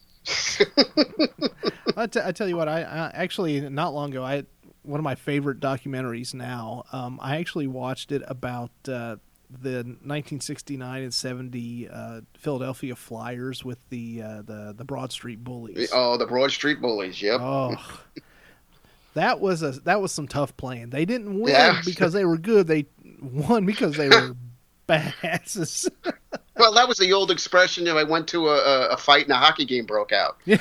I, 1.97 2.05
t- 2.07 2.21
I 2.23 2.31
tell 2.31 2.47
you 2.47 2.55
what 2.55 2.69
I, 2.69 2.83
I, 2.83 3.11
actually 3.15 3.67
not 3.69 3.93
long 3.93 4.11
ago 4.11 4.23
i 4.23 4.43
one 4.83 4.99
of 4.99 5.03
my 5.03 5.15
favorite 5.15 5.59
documentaries 5.59 6.35
now 6.35 6.83
um, 6.91 7.19
i 7.23 7.37
actually 7.37 7.65
watched 7.65 8.11
it 8.11 8.21
about 8.27 8.69
uh, 8.87 9.15
the 9.59 9.77
1969 9.77 11.03
and 11.03 11.13
70 11.13 11.89
uh, 11.89 12.21
Philadelphia 12.37 12.95
Flyers 12.95 13.65
with 13.65 13.77
the 13.89 14.21
uh, 14.21 14.41
the 14.43 14.73
the 14.77 14.83
Broad 14.83 15.11
Street 15.11 15.43
Bullies. 15.43 15.91
Oh, 15.93 16.17
the 16.17 16.25
Broad 16.25 16.51
Street 16.51 16.81
Bullies. 16.81 17.21
Yep. 17.21 17.39
Oh, 17.41 18.01
that 19.13 19.39
was 19.39 19.63
a 19.63 19.71
that 19.81 20.01
was 20.01 20.11
some 20.11 20.27
tough 20.27 20.55
playing. 20.57 20.89
They 20.89 21.05
didn't 21.05 21.39
win 21.39 21.53
yeah. 21.53 21.81
because 21.85 22.13
they 22.13 22.25
were 22.25 22.37
good. 22.37 22.67
They 22.67 22.85
won 23.21 23.65
because 23.65 23.97
they 23.97 24.09
were 24.09 24.35
badasses. 24.89 25.89
well, 26.57 26.73
that 26.73 26.87
was 26.87 26.97
the 26.97 27.13
old 27.13 27.31
expression. 27.31 27.87
If 27.87 27.95
I 27.95 28.03
went 28.03 28.27
to 28.29 28.49
a, 28.49 28.89
a 28.89 28.97
fight 28.97 29.23
and 29.23 29.33
a 29.33 29.37
hockey 29.37 29.65
game 29.65 29.85
broke 29.85 30.11
out. 30.11 30.37
Yeah 30.45 30.59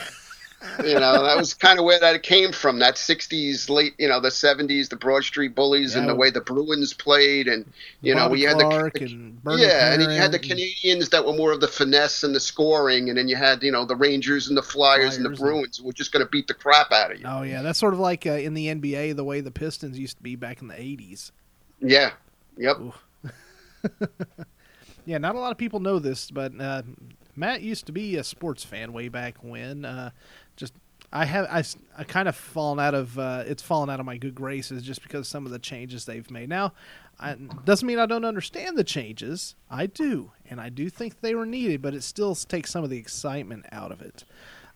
you 0.85 0.95
know, 0.95 1.23
that 1.23 1.37
was 1.37 1.55
kind 1.55 1.79
of 1.79 1.85
where 1.85 1.99
that 2.01 2.23
came 2.23 2.53
from. 2.53 2.79
That 2.79 2.97
'60s, 2.97 3.69
late, 3.71 3.95
you 3.99 4.09
know, 4.09 4.21
the 4.21 4.29
'70s, 4.29 4.89
the 4.89 4.97
Broad 4.97 5.25
Street 5.25 5.55
Bullies, 5.55 5.95
yeah. 5.95 6.01
and 6.01 6.09
the 6.09 6.15
way 6.15 6.31
the 6.31 6.41
Bruins 6.41 6.93
played, 6.93 7.49
and 7.49 7.71
you 8.03 8.15
know, 8.15 8.29
we 8.29 8.43
had 8.43 8.59
the, 8.59 8.91
the 8.95 9.05
and 9.05 9.41
yeah, 9.59 9.93
and 9.93 10.03
you 10.03 10.11
had 10.11 10.33
the 10.33 10.39
Canadiens 10.39 11.11
that 11.11 11.25
were 11.25 11.33
more 11.33 11.53
of 11.53 11.61
the 11.61 11.69
finesse 11.69 12.23
and 12.23 12.35
the 12.35 12.41
scoring, 12.41 13.09
and 13.09 13.17
then 13.17 13.29
you 13.29 13.37
had 13.37 13.63
you 13.63 13.73
know 13.73 13.85
the 13.85 13.97
Rangers 13.97 14.49
and 14.49 14.57
the 14.57 14.63
Flyers, 14.63 15.17
Flyers 15.17 15.17
and 15.17 15.25
the 15.27 15.31
Bruins 15.31 15.79
who 15.79 15.87
were 15.87 15.93
just 15.93 16.13
going 16.13 16.25
to 16.25 16.31
beat 16.31 16.47
the 16.47 16.55
crap 16.55 16.93
out 16.93 17.13
of 17.13 17.21
you. 17.21 17.27
Oh 17.27 17.43
yeah, 17.43 17.63
that's 17.63 17.79
sort 17.79 17.95
of 17.95 18.01
like 18.01 18.27
uh, 18.27 18.33
in 18.33 18.55
the 18.55 18.67
NBA 18.67 19.17
the 19.17 19.25
way 19.25 19.41
the 19.41 19.51
Pistons 19.51 19.99
used 19.99 20.17
to 20.19 20.23
be 20.23 20.37
back 20.37 20.61
in 20.61 20.69
the 20.69 20.75
'80s. 20.75 21.33
Yeah. 21.81 22.11
Yep. 22.57 22.79
yeah, 25.07 25.19
not 25.19 25.35
a 25.35 25.39
lot 25.39 25.51
of 25.51 25.59
people 25.59 25.81
know 25.81 25.99
this, 25.99 26.31
but 26.31 26.53
uh, 26.61 26.83
Matt 27.37 27.63
used 27.63 27.87
to 27.87 27.93
be 27.93 28.17
a 28.17 28.25
sports 28.25 28.65
fan 28.65 28.93
way 28.93 29.09
back 29.09 29.43
when. 29.43 29.85
Uh, 29.85 30.11
I 31.13 31.25
have 31.25 31.47
I, 31.51 31.65
I 31.99 32.05
kind 32.05 32.29
of 32.29 32.37
fallen 32.37 32.79
out 32.79 32.95
of 32.95 33.19
uh, 33.19 33.45
it's 33.47 33.63
fallen 33.63 33.91
out 33.91 33.99
of 33.99 34.07
my 34.07 34.17
good 34.17 34.35
graces 34.35 34.83
just 34.83 35.03
because 35.03 35.27
some 35.27 35.45
of 35.45 35.53
the 35.53 35.59
changes 35.59 36.05
they've 36.05 36.31
made. 36.31 36.49
Now, 36.49 36.73
I, 37.19 37.35
doesn't 37.65 37.87
mean 37.87 37.99
I 37.99 38.07
don't 38.07 38.25
understand 38.25 38.79
the 38.79 38.85
changes. 38.85 39.57
I 39.69 39.87
do, 39.87 40.31
and 40.49 40.61
I 40.61 40.69
do 40.69 40.89
think 40.89 41.21
they 41.21 41.35
were 41.35 41.47
needed, 41.47 41.83
but 41.83 41.95
it 41.95 42.05
still 42.05 42.35
takes 42.35 42.71
some 42.71 42.85
of 42.85 42.91
the 42.91 42.99
excitement 42.99 43.67
out 43.73 43.91
of 43.91 44.01
it, 44.01 44.25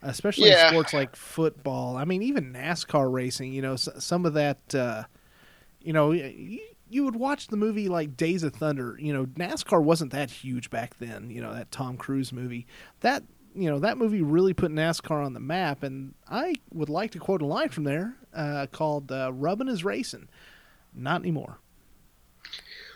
especially 0.03 0.49
yeah. 0.49 0.67
in 0.67 0.71
sports 0.71 0.93
like 0.93 1.15
football. 1.15 1.97
I 1.97 2.05
mean, 2.05 2.23
even 2.23 2.53
NASCAR 2.53 3.13
racing. 3.13 3.53
You 3.53 3.63
know, 3.63 3.77
some 3.77 4.27
of 4.27 4.35
that. 4.35 4.75
Uh, 4.75 5.05
you 5.81 5.93
know, 5.93 6.13
you, 6.13 6.61
you 6.89 7.05
would 7.05 7.17
watch 7.17 7.49
the 7.49 7.57
movie 7.57 7.89
like 7.89 8.17
Days 8.17 8.43
of 8.43 8.55
Thunder. 8.55 8.97
You 8.99 9.13
know, 9.13 9.27
NASCAR 9.27 9.83
wasn't 9.83 10.13
that 10.13 10.31
huge 10.31 10.71
back 10.71 10.99
then. 10.99 11.31
You 11.31 11.43
know, 11.43 11.55
that 11.55 11.71
Tom 11.71 11.97
Cruise 11.97 12.33
movie. 12.33 12.67
That 13.01 13.23
you 13.55 13.71
know 13.71 13.79
that 13.81 13.99
movie 13.99 14.23
really 14.23 14.55
put 14.55 14.73
NASCAR 14.73 15.25
on 15.25 15.35
the 15.35 15.41
map, 15.41 15.83
and 15.83 16.15
I 16.29 16.55
would 16.73 16.89
like 16.89 17.13
to 17.13 17.19
quote 17.19 17.43
a 17.43 17.47
line 17.47 17.69
from 17.69 17.85
there 17.85 18.17
uh, 18.35 18.67
called 18.71 19.11
uh, 19.11 19.33
"Rubbin 19.33 19.69
is 19.69 19.85
racing." 19.85 20.29
Not 20.95 21.21
anymore. 21.21 21.59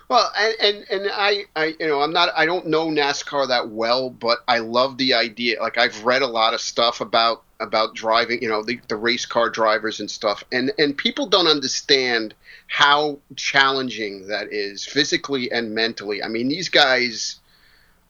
Well, 0.09 0.33
and, 0.39 0.55
and 0.61 0.85
and 0.91 1.11
I 1.13 1.45
I 1.55 1.77
you 1.79 1.87
know 1.87 2.01
I'm 2.01 2.13
not 2.13 2.31
I 2.35 2.47
don't 2.47 2.67
know 2.67 2.89
NASCAR 2.89 3.49
that 3.49 3.69
well, 3.69 4.11
but 4.11 4.39
I 4.49 4.59
love 4.59 4.97
the 4.97 5.15
idea. 5.15 5.61
Like 5.61 5.79
I've 5.79 6.05
read 6.05 6.23
a 6.23 6.27
lot 6.27 6.55
of 6.55 6.61
stuff 6.61 7.01
about 7.01 7.45
about 7.61 7.95
driving, 7.95 8.41
you 8.41 8.49
know, 8.49 8.63
the, 8.63 8.81
the 8.89 8.97
race 8.97 9.27
car 9.27 9.51
drivers 9.51 10.01
and 10.01 10.11
stuff, 10.11 10.45
and 10.51 10.73
and 10.79 10.97
people 10.97 11.27
don't 11.27 11.47
understand 11.47 12.35
how 12.69 13.19
challenging 13.37 14.29
that 14.29 14.53
is 14.53 14.85
physically 14.85 15.51
and 15.51 15.75
mentally. 15.75 16.23
I 16.23 16.29
mean, 16.29 16.49
these 16.49 16.69
guys, 16.69 17.41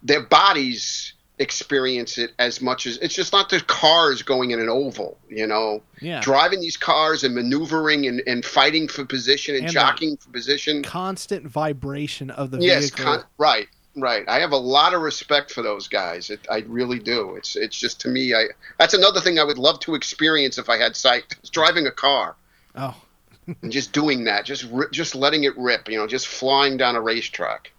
their 0.02 0.22
bodies 0.22 1.14
experience 1.38 2.18
it 2.18 2.32
as 2.38 2.60
much 2.60 2.86
as 2.86 2.98
it's 2.98 3.14
just 3.14 3.32
not 3.32 3.48
the 3.48 3.60
cars 3.60 4.22
going 4.22 4.50
in 4.50 4.60
an 4.60 4.68
oval, 4.68 5.18
you 5.28 5.46
know. 5.46 5.82
Yeah. 6.00 6.20
Driving 6.20 6.60
these 6.60 6.76
cars 6.76 7.24
and 7.24 7.34
maneuvering 7.34 8.06
and, 8.06 8.22
and 8.26 8.44
fighting 8.44 8.88
for 8.88 9.04
position 9.04 9.54
and, 9.54 9.64
And 9.64 9.72
jockeying 9.72 10.16
for 10.16 10.30
position. 10.30 10.82
Constant 10.82 11.46
vibration 11.46 12.30
of 12.30 12.50
the 12.50 12.58
Yes, 12.58 12.90
vehicle. 12.90 13.04
con- 13.04 13.24
right, 13.38 13.68
right. 13.96 14.24
I 14.28 14.40
have 14.40 14.52
a 14.52 14.56
lot 14.56 14.94
of 14.94 15.02
respect 15.02 15.50
for 15.52 15.62
those 15.62 15.88
guys. 15.88 16.30
It, 16.30 16.40
I 16.50 16.64
really 16.66 16.98
do. 16.98 17.36
It's 17.36 17.56
it's 17.56 17.76
just 17.76 18.00
to 18.02 18.08
me, 18.08 18.34
I 18.34 18.46
that's 18.78 18.94
another 18.94 19.20
thing 19.20 19.38
I 19.38 19.44
would 19.44 19.58
love 19.58 19.80
to 19.80 19.94
experience 19.94 20.58
if 20.58 20.68
I 20.68 20.76
had 20.76 20.96
sight. 20.96 21.36
Is 21.42 21.50
driving 21.50 21.86
a 21.86 21.92
car 21.92 22.36
oh, 22.74 22.96
and 23.62 23.72
just 23.72 23.92
doing 23.92 24.24
that, 24.24 24.44
just 24.44 24.66
just 24.92 25.14
letting 25.14 25.44
it 25.44 25.56
rip, 25.56 25.88
you 25.88 25.98
know, 25.98 26.06
just 26.06 26.26
flying 26.26 26.76
down 26.76 26.96
a 26.96 27.00
racetrack. 27.00 27.72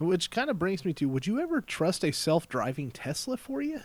Which 0.00 0.30
kind 0.30 0.50
of 0.50 0.58
brings 0.58 0.84
me 0.84 0.92
to: 0.94 1.08
Would 1.08 1.26
you 1.26 1.40
ever 1.40 1.60
trust 1.60 2.04
a 2.04 2.12
self-driving 2.12 2.90
Tesla 2.90 3.36
for 3.36 3.62
you? 3.62 3.80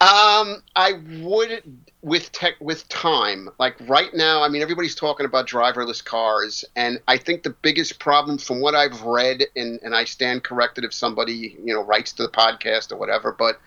Um, 0.00 0.62
I 0.74 1.00
would 1.20 1.62
with 2.02 2.32
tech 2.32 2.54
with 2.60 2.88
time. 2.88 3.48
Like 3.58 3.76
right 3.88 4.12
now, 4.12 4.42
I 4.42 4.48
mean, 4.48 4.60
everybody's 4.60 4.94
talking 4.94 5.24
about 5.24 5.46
driverless 5.46 6.04
cars, 6.04 6.64
and 6.74 7.00
I 7.06 7.16
think 7.16 7.42
the 7.42 7.50
biggest 7.62 8.00
problem, 8.00 8.38
from 8.38 8.60
what 8.60 8.74
I've 8.74 9.02
read, 9.02 9.44
and 9.56 9.78
and 9.82 9.94
I 9.94 10.04
stand 10.04 10.42
corrected 10.42 10.84
if 10.84 10.92
somebody 10.92 11.56
you 11.62 11.72
know 11.72 11.82
writes 11.82 12.12
to 12.14 12.22
the 12.22 12.28
podcast 12.28 12.92
or 12.92 12.96
whatever, 12.96 13.32
but 13.32 13.60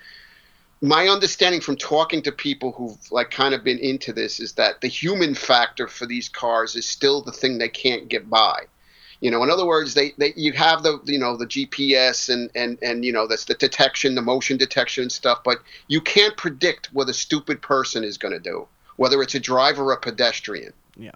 my 0.82 1.08
understanding 1.08 1.62
from 1.62 1.76
talking 1.76 2.22
to 2.22 2.32
people 2.32 2.72
who've 2.72 3.12
like 3.12 3.32
kind 3.32 3.54
of 3.54 3.64
been 3.64 3.80
into 3.80 4.14
this 4.14 4.40
is 4.40 4.54
that 4.54 4.82
the 4.82 4.88
human 4.88 5.34
factor 5.34 5.88
for 5.88 6.06
these 6.06 6.30
cars 6.30 6.76
is 6.76 6.88
still 6.88 7.22
the 7.22 7.32
thing 7.32 7.58
they 7.58 7.70
can't 7.70 8.10
get 8.10 8.30
by. 8.30 8.66
You 9.20 9.32
know, 9.32 9.42
in 9.44 9.50
other 9.50 9.66
words, 9.66 9.94
they, 9.96 10.14
they 10.18 10.34
you 10.36 10.52
have 10.54 10.84
the 10.84 11.00
you 11.06 11.18
know 11.18 11.36
the 11.38 11.48
GPS 11.48 12.30
and 12.32 12.52
and 12.56 12.78
and 12.84 13.04
you 13.04 13.12
know 13.12 13.26
that's 13.28 13.46
the 13.46 13.56
detection, 13.56 14.14
the 14.16 14.22
motion 14.22 14.58
detection 14.58 15.04
and 15.04 15.12
stuff, 15.12 15.40
but 15.44 15.58
you 15.88 16.02
can't 16.02 16.38
predict 16.38 16.88
what 16.94 17.10
a 17.10 17.14
stupid 17.14 17.62
person 17.62 18.04
is 18.04 18.18
going 18.18 18.34
to 18.34 18.40
do, 18.40 18.68
whether 18.98 19.22
it's 19.24 19.34
a 19.36 19.40
driver 19.40 19.86
or 19.86 19.94
a 19.94 20.00
pedestrian, 20.00 20.72
Yeah. 20.96 21.12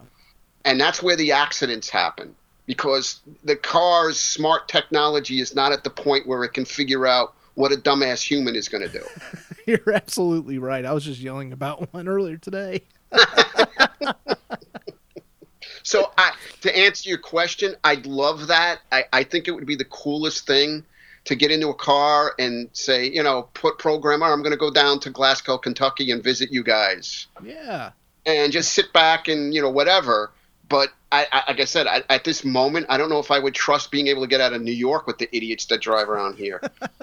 and 0.66 0.82
that's 0.82 1.04
where 1.04 1.16
the 1.16 1.32
accidents 1.32 1.90
happen 1.90 2.36
because 2.66 3.20
the 3.44 3.56
car's 3.56 4.20
smart 4.20 4.68
technology 4.68 5.40
is 5.40 5.54
not 5.56 5.72
at 5.72 5.84
the 5.84 5.90
point 5.92 6.26
where 6.28 6.44
it 6.44 6.54
can 6.54 6.66
figure 6.66 7.06
out 7.06 7.34
what 7.56 7.72
a 7.72 7.76
dumbass 7.76 8.22
human 8.24 8.56
is 8.56 8.68
going 8.70 8.82
to 8.88 8.90
do. 8.92 9.04
You're 9.68 9.94
absolutely 9.94 10.58
right. 10.58 10.86
I 10.86 10.94
was 10.94 11.04
just 11.04 11.20
yelling 11.20 11.52
about 11.54 11.94
one 11.94 12.08
earlier 12.08 12.38
today. 12.38 12.82
So 15.84 16.12
I, 16.18 16.34
to 16.62 16.78
answer 16.78 17.10
your 17.10 17.18
question, 17.20 17.76
I'd 17.84 18.06
love 18.06 18.48
that. 18.48 18.80
I, 18.92 19.06
I 19.14 19.24
think 19.24 19.48
it 19.48 19.52
would 19.52 19.66
be 19.66 19.76
the 19.76 19.86
coolest 19.86 20.46
thing 20.48 20.84
to 21.26 21.36
get 21.36 21.52
into 21.52 21.70
a 21.70 21.74
car 21.76 22.34
and 22.40 22.68
say, 22.74 23.08
you 23.10 23.22
know, 23.22 23.44
put 23.54 23.78
programmer, 23.78 24.26
oh, 24.26 24.34
I'm 24.34 24.40
going 24.42 24.52
to 24.52 24.58
go 24.58 24.72
down 24.72 25.00
to 25.02 25.10
Glasgow, 25.12 25.58
Kentucky 25.58 26.10
and 26.12 26.24
visit 26.24 26.52
you 26.52 26.64
guys 26.64 27.28
Yeah. 27.44 27.92
and 28.26 28.52
just 28.52 28.74
sit 28.74 28.92
back 28.92 29.28
and, 29.28 29.54
you 29.54 29.62
know, 29.62 29.70
whatever. 29.70 30.32
But 30.68 30.90
I, 31.12 31.28
I 31.32 31.44
like 31.52 31.60
I 31.60 31.66
said, 31.66 31.86
I, 31.86 32.02
at 32.10 32.24
this 32.24 32.44
moment, 32.46 32.86
I 32.90 32.98
don't 32.98 33.10
know 33.10 33.20
if 33.20 33.30
I 33.30 33.38
would 33.40 33.54
trust 33.54 33.92
being 33.92 34.08
able 34.08 34.22
to 34.22 34.28
get 34.28 34.42
out 34.42 34.54
of 34.54 34.62
New 34.62 34.72
York 34.72 35.06
with 35.06 35.18
the 35.20 35.28
idiots 35.36 35.66
that 35.66 35.82
drive 35.82 36.10
around 36.10 36.38
here. 36.38 36.62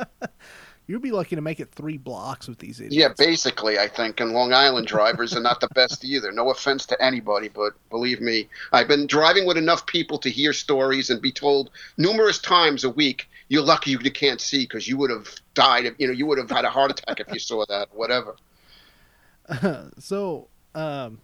You'd 0.89 1.03
be 1.03 1.11
lucky 1.13 1.37
to 1.37 1.43
make 1.43 1.61
it 1.61 1.71
three 1.71 1.99
blocks 1.99 2.49
with 2.49 2.59
these 2.61 2.81
idiots. 2.81 2.97
yeah, 2.97 3.09
basically, 3.17 3.79
I 3.79 3.89
think. 3.89 4.21
And 4.21 4.33
Long 4.33 4.55
Island 4.55 4.87
drivers 4.87 5.37
are 5.37 5.41
not 5.41 5.61
the 5.61 5.69
best 5.69 6.03
either. 6.03 6.33
No 6.33 6.51
offense 6.51 6.87
to 6.87 7.01
anybody, 7.01 7.49
but 7.49 7.75
believe 7.91 8.23
me, 8.23 8.49
I've 8.73 8.89
been 8.89 9.07
driving 9.07 9.45
with 9.45 9.59
enough 9.59 9.85
people 9.85 10.17
to 10.21 10.31
hear 10.31 10.55
stories 10.55 11.11
and 11.11 11.21
be 11.21 11.31
told 11.31 11.71
numerous 11.99 12.39
times 12.39 12.85
a 12.85 12.91
week, 12.91 13.29
you're 13.49 13.63
lucky 13.63 13.91
you 13.91 13.99
can't 13.99 14.41
see 14.41 14.65
because 14.65 14.89
you 14.89 14.97
would 14.97 15.11
have 15.11 15.29
died. 15.53 15.85
If, 15.85 15.95
you 15.99 16.07
know, 16.07 16.15
you 16.15 16.25
would 16.25 16.39
have 16.39 16.51
had 16.51 16.65
a 16.65 16.71
heart 16.71 16.91
attack 16.91 17.21
if 17.21 17.31
you 17.35 17.39
saw 17.39 17.67
that, 17.69 17.89
whatever. 17.93 18.35
so, 19.99 20.49
um, 20.75 21.21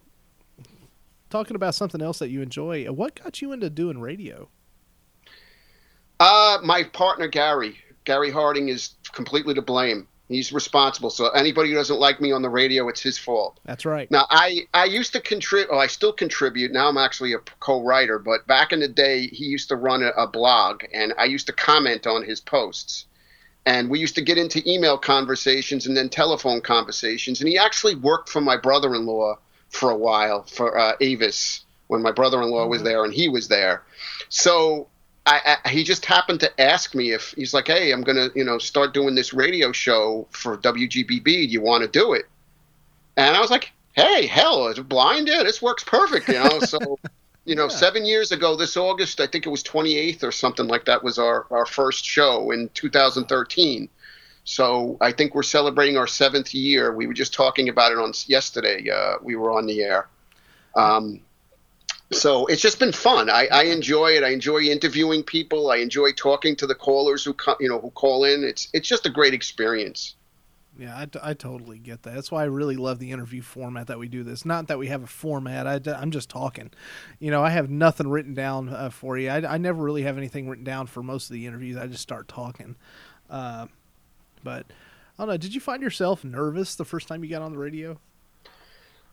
talking 1.31 1.57
about 1.57 1.75
something 1.75 2.03
else 2.03 2.19
that 2.19 2.29
you 2.29 2.43
enjoy, 2.43 2.87
uh, 2.87 2.93
what 2.93 3.23
got 3.23 3.41
you 3.41 3.53
into 3.53 3.71
doing 3.71 3.99
radio? 3.99 4.51
Uh, 6.21 6.59
my 6.63 6.83
partner, 6.83 7.29
Gary. 7.29 7.79
Gary 8.05 8.31
Harding 8.31 8.69
is 8.69 8.91
completely 9.13 9.55
to 9.55 9.63
blame. 9.63 10.07
He's 10.29 10.53
responsible. 10.53 11.11
So 11.11 11.29
anybody 11.29 11.71
who 11.71 11.75
doesn't 11.75 11.99
like 11.99 12.21
me 12.21 12.33
on 12.33 12.41
the 12.41 12.49
radio, 12.49 12.89
it's 12.89 13.03
his 13.03 13.19
fault. 13.19 13.61
That's 13.65 13.85
right. 13.85 14.11
Now, 14.11 14.27
I, 14.31 14.67
I 14.73 14.87
used 14.87 15.13
to 15.13 15.21
contribute, 15.21 15.69
oh, 15.71 15.79
I 15.79 15.87
still 15.87 16.13
contribute. 16.13 16.73
Now 16.73 16.89
I'm 16.89 16.97
actually 16.97 17.35
a 17.35 17.39
co 17.61 17.83
writer, 17.83 18.19
but 18.19 18.47
back 18.47 18.73
in 18.73 18.81
the 18.81 18.89
day, 18.89 19.27
he 19.27 19.45
used 19.45 19.69
to 19.69 19.77
run 19.77 20.03
a, 20.03 20.09
a 20.09 20.27
blog, 20.27 20.83
and 20.95 21.13
I 21.19 21.25
used 21.25 21.47
to 21.49 21.53
comment 21.53 22.07
on 22.07 22.25
his 22.25 22.41
posts. 22.41 23.07
And 23.67 23.91
we 23.91 23.99
used 23.99 24.15
to 24.15 24.23
get 24.23 24.39
into 24.39 24.63
email 24.71 24.99
conversations 24.99 25.87
and 25.87 25.97
then 25.97 26.09
telephone 26.09 26.61
conversations. 26.61 27.41
And 27.41 27.49
he 27.49 27.59
actually 27.59 27.95
worked 27.95 28.29
for 28.29 28.41
my 28.41 28.57
brother 28.57 28.95
in 28.95 29.07
law 29.07 29.39
for 29.69 29.91
a 29.91 29.97
while, 29.97 30.43
for 30.45 30.77
uh, 30.79 30.93
Avis, 31.01 31.65
when 31.89 32.03
my 32.03 32.13
brother 32.13 32.41
in 32.43 32.51
law 32.51 32.67
was 32.67 32.83
there 32.83 33.05
and 33.05 33.13
he 33.13 33.29
was 33.29 33.49
there. 33.49 33.83
So 34.29 34.89
I, 35.27 35.57
I, 35.65 35.69
he 35.71 35.85
just 35.85 36.05
happened 36.05 36.41
to 36.41 36.61
ask 36.61 36.95
me 36.95 37.13
if 37.13 37.33
he's 37.37 37.55
like, 37.55 37.67
hey, 37.69 37.93
I'm 37.93 38.03
going 38.03 38.17
to, 38.17 38.31
you 38.39 38.45
know, 38.45 38.59
start 38.59 38.93
doing 38.93 39.15
this 39.15 39.33
radio 39.33 39.73
show 39.73 40.27
for 40.31 40.59
WGBB. 40.59 41.25
Do 41.25 41.33
you 41.47 41.63
want 41.63 41.83
to 41.83 41.89
do 41.89 42.13
it? 42.13 42.27
And 43.17 43.35
I 43.35 43.41
was 43.41 43.51
like, 43.51 43.73
hey, 43.95 44.27
hell, 44.27 44.69
is 44.69 44.79
it 44.79 44.89
blind? 44.89 45.29
Yeah, 45.29 45.43
this 45.43 45.63
works 45.63 45.83
perfect, 45.85 46.29
you 46.29 46.35
know. 46.35 46.61
So, 46.61 46.99
you 47.47 47.55
know, 47.55 47.65
Yeah. 47.65 47.69
seven 47.69 48.05
years 48.05 48.33
ago, 48.33 48.55
this 48.55 48.77
August, 48.77 49.19
I 49.21 49.27
think 49.27 49.47
it 49.47 49.51
was 49.51 49.63
28th 49.63 50.23
or 50.25 50.33
something 50.33 50.67
like 50.67 50.85
that, 50.87 51.03
was 51.03 51.19
our, 51.19 51.47
our 51.51 51.65
first 51.65 52.05
show 52.05 52.51
in 52.51 52.69
2013. 52.75 53.89
So 54.45 54.99
I 55.01 55.11
think 55.13 55.35
we're 55.35 55.43
celebrating 55.43 55.97
our 55.97 56.07
seventh 56.07 56.53
year. 56.53 56.93
We 56.95 57.07
were 57.07 57.15
just 57.15 57.33
talking 57.33 57.71
about 57.71 57.93
it 57.93 57.99
on 57.99 58.13
yesterday. 58.27 58.91
Uh, 58.91 59.15
we 59.23 59.37
were 59.37 59.53
on 59.53 59.65
the 59.67 59.83
air. 59.83 60.09
Um, 60.77 61.21
so 62.13 62.47
it's 62.47 62.63
just 62.63 62.79
been 62.79 62.93
fun. 62.93 63.31
I, 63.31 63.49
I 63.51 63.65
enjoy 63.65 64.09
it. 64.09 64.23
I 64.23 64.31
enjoy 64.31 64.63
interviewing 64.63 65.23
people. 65.23 65.71
I 65.71 65.77
enjoy 65.77 66.13
talking 66.13 66.57
to 66.57 66.67
the 66.67 66.75
callers 66.75 67.25
who 67.25 67.35
co- 67.35 67.57
you 67.61 67.69
know 67.69 67.81
who 67.81 67.91
call 67.91 68.25
in. 68.25 68.45
It's 68.45 68.69
it's 68.73 68.89
just 68.89 69.07
a 69.07 69.11
great 69.11 69.35
experience. 69.35 70.15
Yeah, 70.77 70.99
I, 70.99 71.07
t- 71.07 71.21
I 71.23 71.35
totally 71.35 71.79
get 71.79 72.03
that. 72.03 72.15
That's 72.15 72.33
why 72.33 72.43
I 72.43 72.47
really 72.47 72.75
love 72.75 72.99
the 72.99 73.13
interview 73.13 73.43
format 73.43 73.87
that 73.87 73.99
we 74.01 74.09
do 74.09 74.25
this. 74.25 74.45
Not 74.45 74.67
that 74.67 74.79
we 74.79 74.89
have 74.89 75.05
a 75.05 75.07
format. 75.07 75.69
I, 75.69 76.03
am 76.03 76.11
just 76.11 76.29
talking. 76.29 76.73
You 77.21 77.31
know, 77.31 77.45
I 77.45 77.51
have 77.51 77.71
nothing 77.71 78.09
written 78.09 78.35
down 78.35 78.71
uh, 78.71 78.91
for 78.91 79.17
you. 79.17 79.29
I, 79.29 79.55
I 79.55 79.59
never 79.59 79.81
really 79.81 80.03
have 80.03 80.19
anything 80.19 80.49
written 80.49 80.65
down 80.65 80.89
for 80.89 81.01
most 81.01 81.31
of 81.31 81.35
the 81.35 81.47
interviews. 81.47 81.77
I 81.77 81.87
just 81.87 82.03
start 82.03 82.27
talking. 82.27 82.75
Uh, 83.31 83.69
but 84.43 84.67
I 85.17 85.23
don't 85.23 85.29
know. 85.29 85.37
Did 85.37 85.55
you 85.55 85.61
find 85.61 85.81
yourself 85.81 86.25
nervous 86.25 86.75
the 86.75 86.85
first 86.85 87.07
time 87.07 87.23
you 87.23 87.31
got 87.31 87.43
on 87.43 87.53
the 87.53 87.59
radio? 87.59 88.01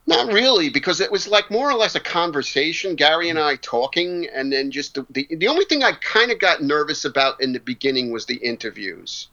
Not 0.07 0.33
really, 0.33 0.69
because 0.69 0.99
it 0.99 1.11
was 1.11 1.27
like 1.27 1.51
more 1.51 1.69
or 1.69 1.75
less 1.75 1.95
a 1.95 1.99
conversation, 1.99 2.95
Gary 2.95 3.29
and 3.29 3.37
I 3.39 3.55
talking, 3.57 4.27
and 4.33 4.51
then 4.51 4.71
just 4.71 4.95
the 4.95 5.05
the, 5.09 5.27
the 5.35 5.47
only 5.47 5.65
thing 5.65 5.83
I 5.83 5.91
kind 5.93 6.31
of 6.31 6.39
got 6.39 6.61
nervous 6.61 7.05
about 7.05 7.41
in 7.41 7.53
the 7.53 7.59
beginning 7.59 8.11
was 8.11 8.25
the 8.25 8.37
interviews, 8.37 9.27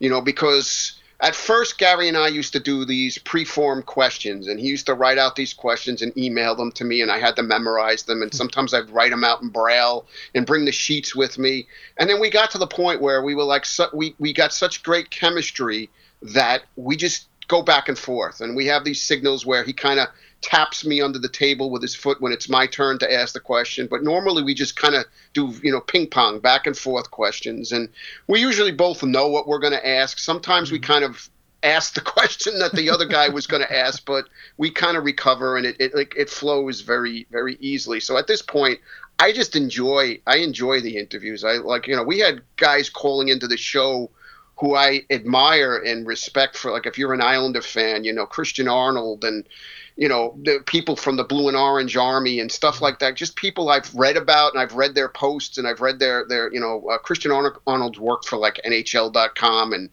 you 0.00 0.10
know, 0.10 0.20
because 0.20 1.00
at 1.20 1.34
first 1.34 1.78
Gary 1.78 2.08
and 2.08 2.16
I 2.16 2.28
used 2.28 2.52
to 2.52 2.60
do 2.60 2.84
these 2.84 3.16
pre-formed 3.18 3.86
questions, 3.86 4.48
and 4.48 4.58
he 4.58 4.66
used 4.66 4.86
to 4.86 4.94
write 4.94 5.18
out 5.18 5.36
these 5.36 5.54
questions 5.54 6.02
and 6.02 6.16
email 6.18 6.56
them 6.56 6.72
to 6.72 6.84
me, 6.84 7.00
and 7.00 7.10
I 7.12 7.18
had 7.18 7.36
to 7.36 7.42
memorize 7.42 8.02
them, 8.02 8.20
and 8.20 8.34
sometimes 8.34 8.74
I'd 8.74 8.90
write 8.90 9.10
them 9.10 9.24
out 9.24 9.42
in 9.42 9.48
braille 9.48 10.06
and 10.34 10.46
bring 10.46 10.64
the 10.64 10.72
sheets 10.72 11.14
with 11.14 11.38
me, 11.38 11.68
and 11.96 12.10
then 12.10 12.20
we 12.20 12.28
got 12.28 12.50
to 12.50 12.58
the 12.58 12.66
point 12.66 13.00
where 13.00 13.22
we 13.22 13.36
were 13.36 13.44
like, 13.44 13.64
su- 13.64 13.94
we 13.94 14.16
we 14.18 14.32
got 14.32 14.52
such 14.52 14.82
great 14.82 15.10
chemistry 15.10 15.90
that 16.22 16.62
we 16.74 16.96
just 16.96 17.28
go 17.48 17.62
back 17.62 17.88
and 17.88 17.98
forth. 17.98 18.40
And 18.40 18.54
we 18.54 18.66
have 18.66 18.84
these 18.84 19.02
signals 19.02 19.44
where 19.44 19.64
he 19.64 19.72
kind 19.72 19.98
of 19.98 20.08
taps 20.40 20.84
me 20.84 21.00
under 21.00 21.18
the 21.18 21.28
table 21.28 21.70
with 21.70 21.82
his 21.82 21.94
foot 21.94 22.20
when 22.20 22.32
it's 22.32 22.48
my 22.48 22.66
turn 22.66 22.98
to 22.98 23.12
ask 23.12 23.34
the 23.34 23.40
question. 23.40 23.88
But 23.90 24.04
normally 24.04 24.42
we 24.42 24.54
just 24.54 24.76
kind 24.76 24.94
of 24.94 25.04
do, 25.32 25.52
you 25.62 25.72
know, 25.72 25.80
ping 25.80 26.08
pong, 26.08 26.38
back 26.38 26.66
and 26.66 26.76
forth 26.76 27.10
questions. 27.10 27.72
And 27.72 27.88
we 28.28 28.40
usually 28.40 28.70
both 28.70 29.02
know 29.02 29.28
what 29.28 29.48
we're 29.48 29.58
going 29.58 29.72
to 29.72 29.88
ask. 29.88 30.18
Sometimes 30.18 30.70
we 30.70 30.78
mm-hmm. 30.78 30.92
kind 30.92 31.04
of 31.04 31.28
ask 31.62 31.94
the 31.94 32.00
question 32.16 32.58
that 32.58 32.72
the 32.72 32.90
other 32.90 33.06
guy 33.06 33.28
was 33.28 33.46
going 33.46 33.62
to 33.62 33.76
ask, 33.76 34.04
but 34.04 34.28
we 34.58 34.70
kind 34.70 34.96
of 34.96 35.04
recover 35.04 35.56
and 35.56 35.66
it, 35.66 35.76
it, 35.80 35.94
like, 35.94 36.14
it 36.16 36.30
flows 36.30 36.82
very, 36.82 37.26
very 37.30 37.56
easily. 37.60 37.98
So 37.98 38.16
at 38.16 38.26
this 38.26 38.42
point, 38.42 38.78
I 39.18 39.32
just 39.32 39.56
enjoy, 39.56 40.20
I 40.26 40.36
enjoy 40.36 40.80
the 40.80 40.96
interviews. 40.96 41.42
I 41.42 41.54
like, 41.54 41.88
you 41.88 41.96
know, 41.96 42.04
we 42.04 42.20
had 42.20 42.42
guys 42.56 42.88
calling 42.88 43.28
into 43.28 43.48
the 43.48 43.56
show 43.56 44.10
who 44.58 44.74
I 44.74 45.02
admire 45.10 45.76
and 45.76 46.06
respect 46.06 46.56
for. 46.56 46.72
Like 46.72 46.86
if 46.86 46.98
you're 46.98 47.14
an 47.14 47.22
Islander 47.22 47.62
fan, 47.62 48.04
you 48.04 48.12
know 48.12 48.26
Christian 48.26 48.68
Arnold 48.68 49.24
and 49.24 49.48
you 49.96 50.08
know 50.08 50.36
the 50.44 50.62
people 50.66 50.96
from 50.96 51.16
the 51.16 51.24
Blue 51.24 51.48
and 51.48 51.56
Orange 51.56 51.96
Army 51.96 52.40
and 52.40 52.50
stuff 52.50 52.80
like 52.80 52.98
that. 52.98 53.14
Just 53.14 53.36
people 53.36 53.68
I've 53.68 53.92
read 53.94 54.16
about 54.16 54.52
and 54.52 54.62
I've 54.62 54.74
read 54.74 54.94
their 54.94 55.08
posts 55.08 55.58
and 55.58 55.66
I've 55.66 55.80
read 55.80 55.98
their 55.98 56.24
their 56.28 56.52
you 56.52 56.60
know 56.60 56.88
uh, 56.90 56.98
Christian 56.98 57.30
Arnold, 57.30 57.58
Arnold's 57.66 57.98
worked 57.98 58.26
for 58.26 58.36
like 58.36 58.60
NHL.com 58.64 59.72
and 59.72 59.90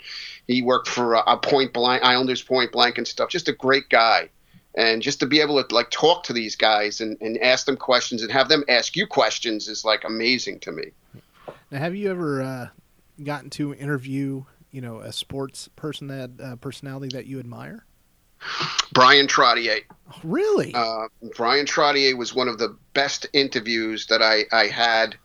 he 0.48 0.62
worked 0.62 0.88
for 0.88 1.16
uh, 1.16 1.36
Point 1.38 1.74
Blank 1.74 2.04
Islanders 2.04 2.42
Point 2.42 2.72
Blank 2.72 2.98
and 2.98 3.08
stuff. 3.08 3.30
Just 3.30 3.50
a 3.50 3.54
great 3.54 3.90
guy. 3.90 4.30
And 4.78 5.02
just 5.02 5.22
to 5.22 5.26
be 5.26 5.40
able 5.40 5.64
to 5.64 5.74
like 5.74 5.90
talk 5.90 6.24
to 6.24 6.34
these 6.34 6.58
guys 6.58 7.00
and, 7.00 7.18
and 7.22 7.38
ask 7.42 7.66
them 7.66 7.78
questions 7.78 8.22
and 8.22 8.32
have 8.32 8.50
them 8.50 8.66
ask 8.68 8.98
you 8.98 9.08
questions 9.08 9.70
is 9.70 9.86
like 9.86 10.04
amazing 10.04 10.60
to 10.60 10.72
me. 10.74 10.92
Now, 11.72 11.80
have 11.80 11.96
you 11.96 12.12
ever 12.12 12.42
uh, 12.42 12.68
gotten 13.24 13.50
to 13.52 13.74
interview, 13.74 14.44
you 14.76 14.82
know, 14.82 15.00
a 15.00 15.14
sports 15.14 15.70
person 15.78 16.08
that 16.08 16.32
uh, 16.44 16.58
personality 16.58 17.16
that 17.16 17.26
you 17.26 17.40
admire? 17.40 17.86
Bryan 18.92 19.26
Trottier. 19.26 19.84
Really? 20.22 20.74
Uh, 20.76 21.08
Bryan 21.38 21.66
Trottier 21.66 22.18
was 22.18 22.36
one 22.36 22.50
of 22.50 22.58
the 22.58 22.76
best 22.94 23.26
interviews 23.32 24.06
that 24.08 24.22
I, 24.22 24.44
I 24.52 24.68
had. 24.68 25.16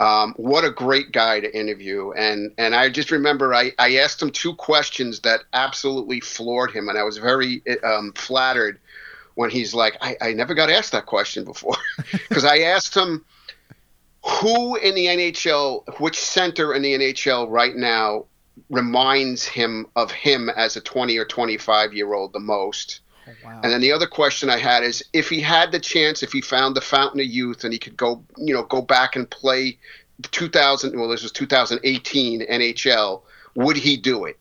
Um, 0.00 0.34
what 0.36 0.64
a 0.64 0.70
great 0.70 1.12
guy 1.12 1.40
to 1.40 1.58
interview. 1.58 2.12
And, 2.12 2.52
and 2.58 2.74
I 2.74 2.90
just 2.90 3.10
remember 3.10 3.54
I, 3.54 3.72
I 3.78 3.96
asked 3.96 4.20
him 4.20 4.30
two 4.30 4.54
questions 4.54 5.20
that 5.20 5.40
absolutely 5.54 6.20
floored 6.20 6.70
him. 6.70 6.90
And 6.90 6.98
I 6.98 7.02
was 7.02 7.16
very 7.16 7.62
um, 7.82 8.12
flattered 8.12 8.78
when 9.34 9.48
he's 9.48 9.72
like, 9.72 9.96
I, 10.02 10.16
I 10.20 10.32
never 10.34 10.52
got 10.52 10.68
asked 10.70 10.92
that 10.92 11.06
question 11.06 11.44
before. 11.44 11.76
Because 12.28 12.44
I 12.44 12.58
asked 12.58 12.94
him, 12.94 13.24
who 14.24 14.76
in 14.76 14.94
the 14.94 15.06
NHL, 15.06 15.98
which 16.00 16.18
center 16.20 16.74
in 16.74 16.82
the 16.82 16.94
NHL 16.94 17.50
right 17.50 17.74
now 17.74 18.26
reminds 18.68 19.46
him 19.46 19.86
of 19.96 20.10
him 20.10 20.48
as 20.50 20.76
a 20.76 20.80
20 20.80 21.16
or 21.18 21.24
25 21.24 21.94
year 21.94 22.12
old 22.12 22.32
the 22.32 22.40
most. 22.40 23.00
Oh, 23.26 23.32
wow. 23.44 23.60
And 23.62 23.72
then 23.72 23.80
the 23.80 23.92
other 23.92 24.06
question 24.06 24.50
I 24.50 24.58
had 24.58 24.82
is 24.82 25.04
if 25.12 25.28
he 25.28 25.40
had 25.40 25.72
the 25.72 25.80
chance, 25.80 26.22
if 26.22 26.32
he 26.32 26.40
found 26.40 26.74
the 26.74 26.80
fountain 26.80 27.20
of 27.20 27.26
youth 27.26 27.64
and 27.64 27.72
he 27.72 27.78
could 27.78 27.96
go, 27.96 28.24
you 28.36 28.54
know, 28.54 28.62
go 28.62 28.82
back 28.82 29.16
and 29.16 29.30
play 29.30 29.78
2000, 30.22 30.98
well, 30.98 31.08
this 31.08 31.22
was 31.22 31.32
2018 31.32 32.46
NHL, 32.46 33.22
would 33.54 33.76
he 33.76 33.96
do 33.96 34.24
it? 34.24 34.38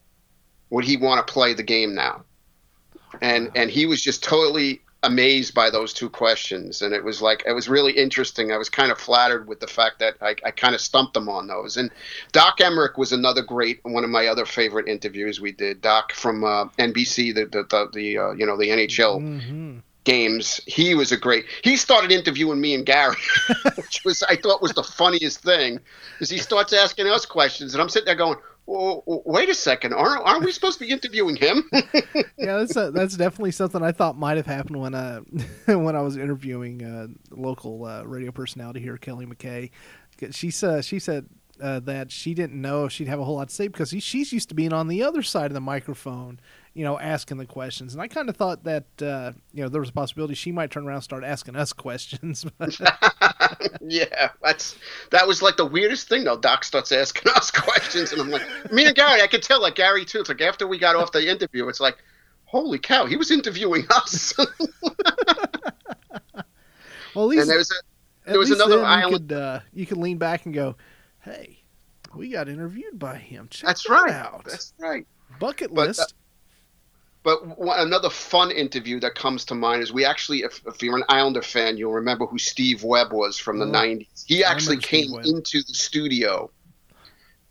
Would 0.69 0.85
he 0.85 0.97
want 0.97 1.25
to 1.25 1.31
play 1.31 1.53
the 1.53 1.63
game 1.63 1.95
now? 1.95 2.23
And 3.21 3.47
wow. 3.47 3.53
and 3.55 3.69
he 3.71 3.85
was 3.85 4.01
just 4.01 4.23
totally 4.23 4.81
amazed 5.03 5.53
by 5.53 5.69
those 5.69 5.93
two 5.93 6.09
questions. 6.09 6.81
And 6.81 6.93
it 6.93 7.03
was 7.03 7.21
like 7.21 7.43
it 7.45 7.53
was 7.53 7.69
really 7.69 7.93
interesting. 7.93 8.51
I 8.51 8.57
was 8.57 8.69
kind 8.69 8.91
of 8.91 8.97
flattered 8.97 9.47
with 9.47 9.59
the 9.59 9.67
fact 9.67 9.99
that 9.99 10.15
i, 10.21 10.35
I 10.43 10.51
kind 10.51 10.75
of 10.75 10.81
stumped 10.81 11.13
them 11.13 11.29
on 11.29 11.47
those. 11.47 11.77
And 11.77 11.89
doc 12.31 12.59
emrick 12.59 12.97
was 12.97 13.11
another 13.11 13.41
great 13.41 13.79
one 13.83 14.03
of 14.03 14.09
my 14.09 14.27
other 14.27 14.45
favorite 14.45 14.87
interviews 14.87 15.39
we 15.39 15.51
did. 15.51 15.81
Doc 15.81 16.11
from 16.13 16.43
uh, 16.43 16.65
nbc 16.77 17.33
the 17.33 17.45
the, 17.45 17.63
the, 17.63 17.89
the 17.93 18.17
uh, 18.17 18.31
you 18.31 18.45
know 18.45 18.57
the 18.57 18.69
nhl 18.69 19.21
mm-hmm. 19.21 19.77
games. 20.03 20.59
He 20.65 20.95
was 20.95 21.11
a 21.11 21.17
great 21.17 21.45
he 21.63 21.77
started 21.77 22.11
interviewing 22.11 22.59
me 22.59 22.75
and 22.75 22.85
gary 22.85 23.15
which 23.75 24.01
was 24.03 24.21
i 24.23 24.35
thought 24.35 24.61
was 24.61 24.73
the 24.73 24.83
funniest 24.83 25.41
thing 25.41 25.79
is 26.19 26.29
he 26.29 26.37
starts 26.37 26.73
asking 26.73 27.07
us 27.07 27.25
questions 27.25 27.73
and 27.73 27.81
i'm 27.81 27.89
sitting 27.89 28.05
there 28.05 28.15
going 28.15 28.37
wait 28.69 29.49
a 29.49 29.55
second, 29.55 29.93
aren't, 29.93 30.23
aren't 30.23 30.45
we 30.45 30.51
supposed 30.51 30.79
to 30.79 30.85
be 30.85 30.91
interviewing 30.91 31.35
him? 31.35 31.69
yeah, 32.37 32.57
that's 32.57 32.75
a, 32.75 32.91
that's 32.91 33.17
definitely 33.17 33.51
something 33.51 33.81
I 33.81 33.91
thought 33.91 34.17
might 34.17 34.37
have 34.37 34.45
happened 34.45 34.79
when 34.79 34.93
uh 34.93 35.19
when 35.65 35.95
I 35.95 36.01
was 36.01 36.17
interviewing 36.17 36.83
uh, 36.83 37.07
local 37.31 37.85
uh, 37.85 38.03
radio 38.03 38.31
personality 38.31 38.79
here, 38.79 38.97
Kelly 38.97 39.25
McKay. 39.25 39.71
She 40.31 40.51
said 40.51 40.85
she 40.85 40.99
said 40.99 41.27
uh, 41.61 41.79
that 41.81 42.11
she 42.11 42.33
didn't 42.33 42.61
know 42.61 42.85
if 42.85 42.91
she'd 42.91 43.07
have 43.07 43.19
a 43.19 43.23
whole 43.23 43.35
lot 43.35 43.49
to 43.49 43.55
say 43.55 43.67
because 43.67 43.91
he, 43.91 43.99
she's 43.99 44.31
used 44.31 44.49
to 44.49 44.55
being 44.55 44.73
on 44.73 44.87
the 44.87 45.03
other 45.03 45.23
side 45.23 45.47
of 45.47 45.53
the 45.53 45.61
microphone, 45.61 46.39
you 46.73 46.83
know, 46.83 46.99
asking 46.99 47.37
the 47.37 47.45
questions. 47.45 47.93
And 47.93 48.01
I 48.01 48.07
kind 48.07 48.29
of 48.29 48.37
thought 48.37 48.63
that, 48.63 48.85
uh, 49.01 49.33
you 49.53 49.63
know, 49.63 49.69
there 49.69 49.81
was 49.81 49.89
a 49.89 49.93
possibility 49.93 50.35
she 50.35 50.51
might 50.51 50.71
turn 50.71 50.85
around 50.85 50.95
and 50.95 51.03
start 51.03 51.23
asking 51.23 51.55
us 51.55 51.73
questions. 51.79 52.45
yeah, 53.81 54.29
that's 54.41 54.75
that 55.11 55.27
was 55.27 55.41
like 55.41 55.57
the 55.57 55.65
weirdest 55.65 56.07
thing 56.07 56.23
though. 56.23 56.37
Doc 56.37 56.63
starts 56.63 56.91
asking 56.91 57.31
us 57.35 57.51
questions, 57.51 58.11
and 58.11 58.21
I'm 58.21 58.29
like, 58.29 58.71
me 58.71 58.85
and 58.85 58.95
Gary, 58.95 59.21
I 59.21 59.27
could 59.27 59.43
tell, 59.43 59.61
like 59.61 59.75
Gary 59.75 60.05
too. 60.05 60.19
It's 60.19 60.29
like 60.29 60.41
after 60.41 60.67
we 60.67 60.77
got 60.77 60.95
off 60.95 61.11
the 61.11 61.27
interview, 61.29 61.67
it's 61.67 61.79
like, 61.79 61.97
holy 62.45 62.79
cow, 62.79 63.05
he 63.05 63.15
was 63.15 63.31
interviewing 63.31 63.85
us. 63.89 64.33
well, 64.37 64.47
at 67.15 67.21
least 67.21 67.41
and 67.41 67.49
there 67.49 67.57
was 67.57 67.71
a, 67.71 68.29
there 68.29 68.39
was 68.39 68.51
another 68.51 68.83
island. 68.83 69.11
You 69.11 69.19
could, 69.19 69.31
uh, 69.33 69.59
you 69.73 69.85
could 69.85 69.97
lean 69.97 70.17
back 70.17 70.45
and 70.45 70.53
go, 70.53 70.75
hey, 71.21 71.59
we 72.15 72.29
got 72.29 72.47
interviewed 72.49 72.97
by 72.97 73.15
him. 73.15 73.47
Check 73.49 73.67
That's 73.67 73.83
that 73.83 73.93
right. 73.93 74.13
Out. 74.13 74.45
That's 74.45 74.73
right. 74.77 75.05
Bucket 75.39 75.73
but, 75.73 75.87
list. 75.87 76.01
Uh, 76.01 76.05
but 77.23 77.41
another 77.59 78.09
fun 78.09 78.49
interview 78.51 78.99
that 79.01 79.15
comes 79.15 79.43
to 79.45 79.55
mind 79.55 79.81
is 79.83 79.91
we 79.91 80.05
actually, 80.05 80.39
if, 80.39 80.61
if, 80.65 80.81
you're 80.81 80.95
an 80.95 81.03
Islander 81.09 81.41
fan, 81.41 81.77
you'll 81.77 81.93
remember 81.93 82.25
who 82.25 82.37
Steve 82.37 82.83
Webb 82.83 83.11
was 83.11 83.37
from 83.37 83.59
the 83.59 83.65
oh, 83.65 83.71
90s. 83.71 84.23
He 84.25 84.43
actually 84.43 84.77
came 84.77 85.13
into 85.25 85.61
the 85.63 85.73
studio 85.73 86.49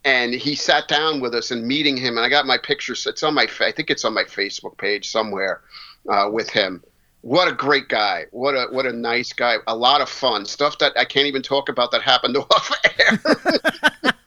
and 0.04 0.32
he 0.32 0.54
sat 0.54 0.88
down 0.88 1.20
with 1.20 1.34
us 1.34 1.50
and 1.50 1.66
meeting 1.66 1.96
him. 1.96 2.16
And 2.16 2.24
I 2.24 2.30
got 2.30 2.46
my 2.46 2.56
picture. 2.56 2.94
It's 2.94 3.22
on 3.22 3.34
my, 3.34 3.46
I 3.60 3.72
think 3.72 3.90
it's 3.90 4.04
on 4.06 4.14
my 4.14 4.24
Facebook 4.24 4.78
page 4.78 5.10
somewhere 5.10 5.60
uh, 6.08 6.30
with 6.32 6.48
him. 6.48 6.82
What 7.22 7.48
a 7.48 7.52
great 7.52 7.88
guy! 7.88 8.26
What 8.30 8.54
a 8.54 8.68
what 8.70 8.86
a 8.86 8.92
nice 8.92 9.32
guy! 9.32 9.56
A 9.66 9.74
lot 9.74 10.00
of 10.00 10.08
fun 10.08 10.46
stuff 10.46 10.78
that 10.78 10.92
I 10.96 11.04
can't 11.04 11.26
even 11.26 11.42
talk 11.42 11.68
about 11.68 11.90
that 11.90 12.00
happened 12.00 12.36
off 12.50 12.70
air. 12.84 14.12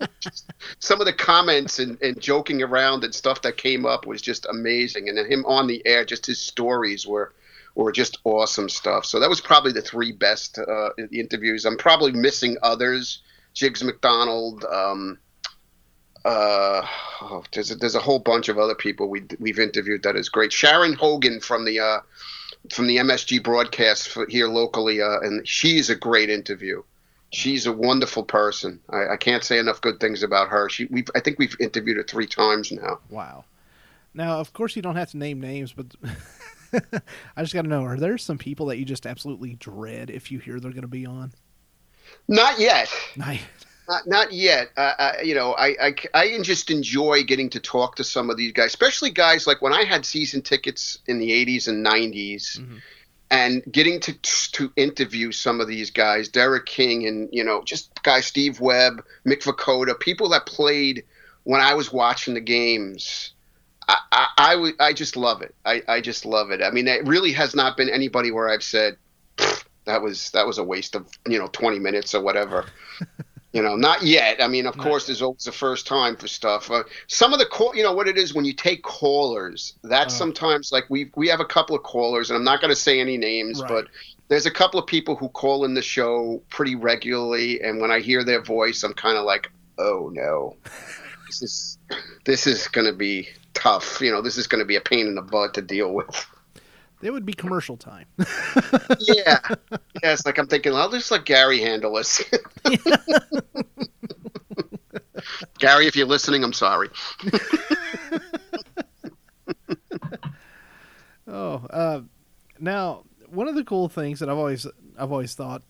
some 0.80 1.00
of 1.00 1.06
the 1.06 1.14
comments 1.14 1.80
and, 1.80 2.02
and 2.02 2.20
joking 2.20 2.62
around 2.62 3.04
and 3.04 3.14
stuff 3.14 3.42
that 3.42 3.58
came 3.58 3.86
up 3.86 4.06
was 4.06 4.22
just 4.22 4.46
amazing. 4.50 5.10
And 5.10 5.18
then 5.18 5.30
him 5.30 5.46
on 5.46 5.68
the 5.68 5.82
air, 5.86 6.06
just 6.06 6.26
his 6.26 6.40
stories 6.40 7.08
were 7.08 7.34
were 7.76 7.92
just 7.92 8.20
awesome 8.26 8.68
stuff. 8.68 9.06
So 9.06 9.20
that 9.20 9.30
was 9.30 9.40
probably 9.40 9.72
the 9.72 9.82
three 9.82 10.12
best 10.12 10.60
uh, 10.60 10.90
interviews. 11.12 11.66
I'm 11.66 11.78
probably 11.78 12.12
missing 12.12 12.58
others. 12.62 13.22
Jiggs 13.54 13.84
McDonald. 13.84 14.66
Um, 14.66 15.18
uh, 16.26 16.86
oh, 17.22 17.44
there's 17.54 17.72
a, 17.72 17.76
there's 17.76 17.96
a 17.96 18.00
whole 18.00 18.20
bunch 18.20 18.50
of 18.50 18.58
other 18.58 18.76
people 18.76 19.10
we 19.10 19.24
we've 19.40 19.60
interviewed 19.60 20.04
that 20.04 20.16
is 20.16 20.30
great. 20.30 20.54
Shannon 20.54 20.94
Hogan 20.94 21.40
from 21.40 21.66
the 21.66 21.80
uh, 21.80 22.00
from 22.72 22.88
the 22.88 22.98
MSG 22.98 23.42
broadcast 23.42 24.18
here 24.30 24.48
locally, 24.48 25.02
uh, 25.02 25.20
and 25.22 25.48
she's 25.48 25.90
a 25.90 25.96
great 25.96 26.30
interview 26.30 26.84
she's 27.32 27.65
a 27.65 27.72
wonderful 27.72 28.24
person. 28.24 28.80
I, 28.89 29.13
I, 29.13 29.17
can't 29.17 29.44
say 29.44 29.58
enough 29.58 29.82
good 29.82 30.00
things 30.00 30.22
about 30.22 30.50
her. 30.50 30.70
She, 30.70 30.86
we, 30.86 31.06
I 31.15 31.20
think 31.20 31.39
we've 31.39 31.56
interviewed 31.60 31.98
her 31.98 32.04
three 32.04 32.28
times 32.28 32.72
now. 32.72 33.00
Wow. 33.10 33.46
Now, 34.13 34.39
of 34.39 34.54
course, 34.54 34.76
you 34.76 34.82
don't 34.82 34.98
have 34.98 35.12
to 35.12 35.17
name 35.17 35.39
names, 35.39 35.74
but 35.74 35.88
I 37.36 37.41
just 37.41 37.54
got 37.54 37.63
to 37.63 37.67
know: 37.67 37.84
are 37.84 37.98
there 37.98 38.17
some 38.17 38.38
people 38.38 38.65
that 38.67 38.78
you 38.78 38.86
just 38.86 39.06
absolutely 39.06 39.56
dread 39.56 40.10
if 40.10 40.32
you 40.32 40.39
hear 40.39 40.60
they're 40.60 40.72
going 40.72 40.82
to 40.82 40.88
be 40.88 41.06
on? 41.06 41.32
Not 42.28 42.60
yet. 42.60 42.89
Not 43.15 43.36
yet. 43.36 43.44
Not, 43.88 44.08
not 44.08 44.34
yet. 44.34 44.70
Uh, 44.78 44.94
I, 45.00 45.22
you 45.22 45.34
know, 45.34 45.54
I, 45.54 45.67
I, 45.82 45.96
I 46.13 46.41
just 46.41 46.70
enjoy 46.70 47.24
getting 47.24 47.50
to 47.52 47.60
talk 47.60 47.96
to 47.96 48.04
some 48.04 48.30
of 48.30 48.38
these 48.38 48.52
guys, 48.52 48.67
especially 48.67 49.10
guys 49.10 49.48
like 49.48 49.62
when 49.62 49.74
I 49.74 49.84
had 49.84 50.06
season 50.06 50.41
tickets 50.41 51.00
in 51.08 51.20
the 51.20 51.30
80s 51.30 51.67
and 51.67 51.86
90s. 51.86 52.60
Mm-hmm 52.60 52.78
and 53.32 53.63
getting 53.72 54.00
to 54.02 54.13
to 54.52 54.72
interview 54.76 55.32
some 55.32 55.62
of 55.62 55.67
these 55.67 55.89
guys, 55.89 56.28
Derek 56.28 56.65
King, 56.65 57.08
and 57.08 57.30
you 57.32 57.44
know, 57.44 57.63
just 57.63 58.04
guys 58.04 58.28
Steve 58.28 58.60
Webb, 58.60 59.04
Mick 59.26 59.44
Vukota, 59.44 59.98
people 60.00 60.30
that 60.30 60.46
played 60.46 61.04
when 61.44 61.62
I 61.62 61.74
was 61.74 61.91
watching 61.91 62.36
the 62.36 62.41
games. 62.41 63.32
I, 63.88 63.98
I, 64.12 64.28
I, 64.38 64.88
I 64.88 64.94
just 64.94 65.15
love 65.15 65.41
it. 65.41 65.56
I, 65.65 65.82
I 65.88 66.02
just 66.02 66.26
love 66.26 66.52
it. 66.52 66.62
I 66.62 66.70
mean, 66.70 66.88
it 66.88 67.06
really 67.08 67.32
has 67.32 67.56
not 67.56 67.76
been 67.76 67.89
anybody 67.89 68.32
where 68.32 68.48
I've 68.48 68.63
said 68.63 68.98
that 69.86 70.02
was 70.02 70.30
that 70.32 70.46
was 70.46 70.58
a 70.58 70.63
waste 70.63 70.96
of 70.96 71.08
you 71.28 71.39
know 71.39 71.48
20 71.48 71.80
minutes 71.80 72.13
or 72.13 72.22
whatever. 72.22 72.65
You 73.54 73.62
know, 73.62 73.76
not 73.76 74.04
yet. 74.04 74.42
I 74.42 74.48
mean, 74.48 74.66
of 74.66 74.78
course, 74.78 75.08
there's 75.08 75.22
always 75.22 75.46
a 75.46 75.52
first 75.52 75.86
time 75.86 76.16
for 76.16 76.30
stuff. 76.30 76.72
Uh, 76.72 76.84
some 77.08 77.34
of 77.34 77.40
the 77.40 77.46
call, 77.46 77.76
you 77.76 77.84
know, 77.84 77.92
what 77.92 78.08
it 78.08 78.18
is 78.18 78.34
when 78.34 78.46
you 78.46 78.54
take 78.54 78.82
callers. 78.82 79.73
That's 79.84 80.13
oh. 80.15 80.17
sometimes 80.17 80.71
like 80.71 80.86
we 80.90 81.12
we 81.15 81.28
have 81.28 81.42
a 81.42 81.46
couple 81.46 81.75
of 81.75 81.84
callers, 81.84 82.30
and 82.30 82.38
I'm 82.38 82.46
not 82.46 82.62
going 82.62 82.69
to 82.69 82.80
say 82.80 83.02
any 83.02 83.17
names, 83.17 83.62
right. 83.62 83.67
but 83.67 83.88
there's 84.30 84.46
a 84.46 84.52
couple 84.52 84.80
of 84.80 84.88
people 84.88 85.17
who 85.17 85.28
call 85.28 85.65
in 85.65 85.73
the 85.73 85.82
show 85.82 86.42
pretty 86.50 86.75
regularly, 86.75 87.62
and 87.62 87.82
when 87.82 87.92
I 87.92 88.00
hear 88.00 88.23
their 88.23 88.42
voice, 88.42 88.84
I'm 88.84 88.94
kind 88.94 89.17
of 89.17 89.25
like, 89.25 89.52
oh 89.78 90.10
no, 90.13 90.56
this 91.28 91.42
is 91.42 91.78
this 92.23 92.48
is 92.48 92.69
going 92.69 92.88
to 92.88 92.94
be 92.94 93.28
tough. 93.54 94.00
You 94.00 94.12
know, 94.12 94.21
this 94.21 94.38
is 94.38 94.48
going 94.48 94.60
to 94.60 94.65
be 94.65 94.78
a 94.78 94.82
pain 94.82 95.08
in 95.08 95.15
the 95.15 95.21
butt 95.21 95.56
to 95.56 95.62
deal 95.62 95.94
with. 95.94 96.25
It 97.02 97.12
would 97.12 97.25
be 97.25 97.33
commercial 97.33 97.77
time. 97.77 98.06
yeah. 98.99 99.39
Yeah, 100.04 100.13
it's 100.13 100.25
like 100.25 100.37
I'm 100.37 100.47
thinking, 100.47 100.73
I'll 100.73 100.89
just 100.89 101.10
let 101.12 101.25
Gary 101.25 101.60
handle 101.62 101.93
this. 101.95 102.23
Gary, 105.60 105.87
if 105.87 105.95
you're 105.95 106.08
listening, 106.08 106.43
I'm 106.43 106.54
sorry. 106.54 106.89
oh, 111.27 111.65
uh, 111.69 112.02
now 112.60 113.04
one 113.29 113.47
of 113.47 113.56
the 113.56 113.63
cool 113.63 113.87
things 113.89 114.19
that 114.19 114.29
I've 114.29 114.37
always 114.37 114.65
I've 114.97 115.12
always 115.12 115.33
thought, 115.33 115.63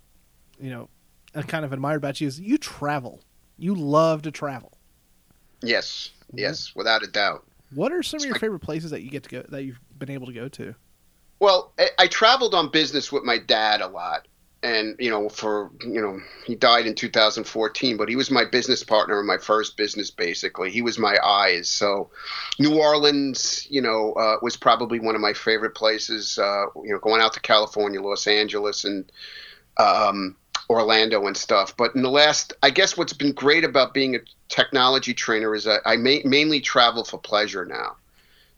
you 0.60 0.70
know, 0.70 0.90
I 1.36 1.42
kind 1.44 1.66
of 1.66 1.74
admired 1.74 1.98
about 1.98 2.20
you 2.22 2.28
is 2.28 2.40
you 2.40 2.58
travel. 2.58 3.22
You 3.58 3.76
love 3.76 4.24
to 4.24 4.32
travel. 4.32 4.78
Yes, 5.62 6.10
yes, 6.34 6.74
without 6.76 7.04
a 7.04 7.08
doubt. 7.08 7.46
What 7.76 7.92
are 7.92 8.02
some 8.04 8.18
It's 8.18 8.24
of 8.24 8.28
your 8.28 8.34
like- 8.34 8.42
favorite 8.42 8.60
places 8.62 8.92
that 8.92 9.02
you 9.04 9.10
get 9.10 9.24
to 9.24 9.30
go 9.30 9.42
that 9.50 9.64
you've 9.64 9.80
been 9.98 10.10
able 10.10 10.28
to 10.28 10.34
go 10.34 10.48
to? 10.50 10.74
Well, 11.42 11.74
I, 11.80 11.90
I 11.98 12.08
traveled 12.08 12.54
on 12.54 12.70
business 12.70 13.12
with 13.12 13.24
my 13.24 13.40
dad 13.40 13.82
a 13.82 13.88
lot, 13.88 14.28
and 14.62 14.96
you 15.00 15.10
know, 15.10 15.28
for 15.28 15.72
you 15.82 16.00
know, 16.00 16.20
he 16.46 16.54
died 16.54 16.86
in 16.86 16.94
2014, 16.94 17.98
but 17.98 18.08
he 18.08 18.16
was 18.16 18.30
my 18.30 18.46
business 18.46 18.84
partner 18.84 19.20
in 19.20 19.26
my 19.26 19.40
first 19.40 19.76
business. 19.76 20.12
Basically, 20.12 20.70
he 20.70 20.84
was 20.84 21.00
my 21.00 21.18
eyes. 21.24 21.68
So, 21.68 22.12
New 22.60 22.80
Orleans, 22.80 23.66
you 23.72 23.82
know, 23.82 24.14
uh, 24.14 24.36
was 24.44 24.56
probably 24.56 25.00
one 25.00 25.16
of 25.16 25.22
my 25.22 25.34
favorite 25.34 25.74
places. 25.74 26.38
Uh, 26.38 26.68
you 26.84 26.92
know, 26.94 27.00
going 27.00 27.22
out 27.22 27.34
to 27.34 27.40
California, 27.40 28.00
Los 28.00 28.28
Angeles, 28.28 28.86
and 28.86 29.12
um, 29.78 30.36
Orlando 30.70 31.26
and 31.26 31.36
stuff. 31.36 31.76
But 31.76 31.96
in 31.96 32.04
the 32.04 32.12
last, 32.12 32.54
I 32.62 32.70
guess 32.70 32.96
what's 32.96 33.14
been 33.14 33.34
great 33.34 33.64
about 33.64 33.96
being 33.96 34.16
a 34.16 34.20
technology 34.48 35.16
trainer 35.16 35.56
is 35.56 35.64
that 35.64 35.82
I 35.88 35.98
ma- 35.98 36.24
mainly 36.24 36.62
travel 36.62 37.04
for 37.04 37.18
pleasure 37.18 37.66
now. 37.66 37.96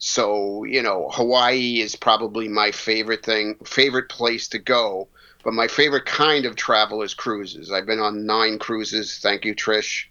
So, 0.06 0.66
you 0.66 0.84
know, 0.84 1.08
Hawaii 1.14 1.80
is 1.80 1.95
probably 1.95 2.49
my 2.49 2.72
favorite 2.72 3.24
thing, 3.24 3.56
favorite 3.64 4.10
place 4.10 4.49
to 4.49 4.60
go. 4.60 5.08
But 5.45 5.54
my 5.54 5.70
favorite 5.70 6.06
kind 6.06 6.45
of 6.45 6.58
travel 6.58 7.04
is 7.04 7.14
cruises. 7.14 7.72
I've 7.72 7.86
been 7.86 8.01
on 8.01 8.26
nine 8.26 8.60
cruises. 8.60 9.20
Thank 9.20 9.45
you, 9.45 9.56
Trish. 9.56 10.08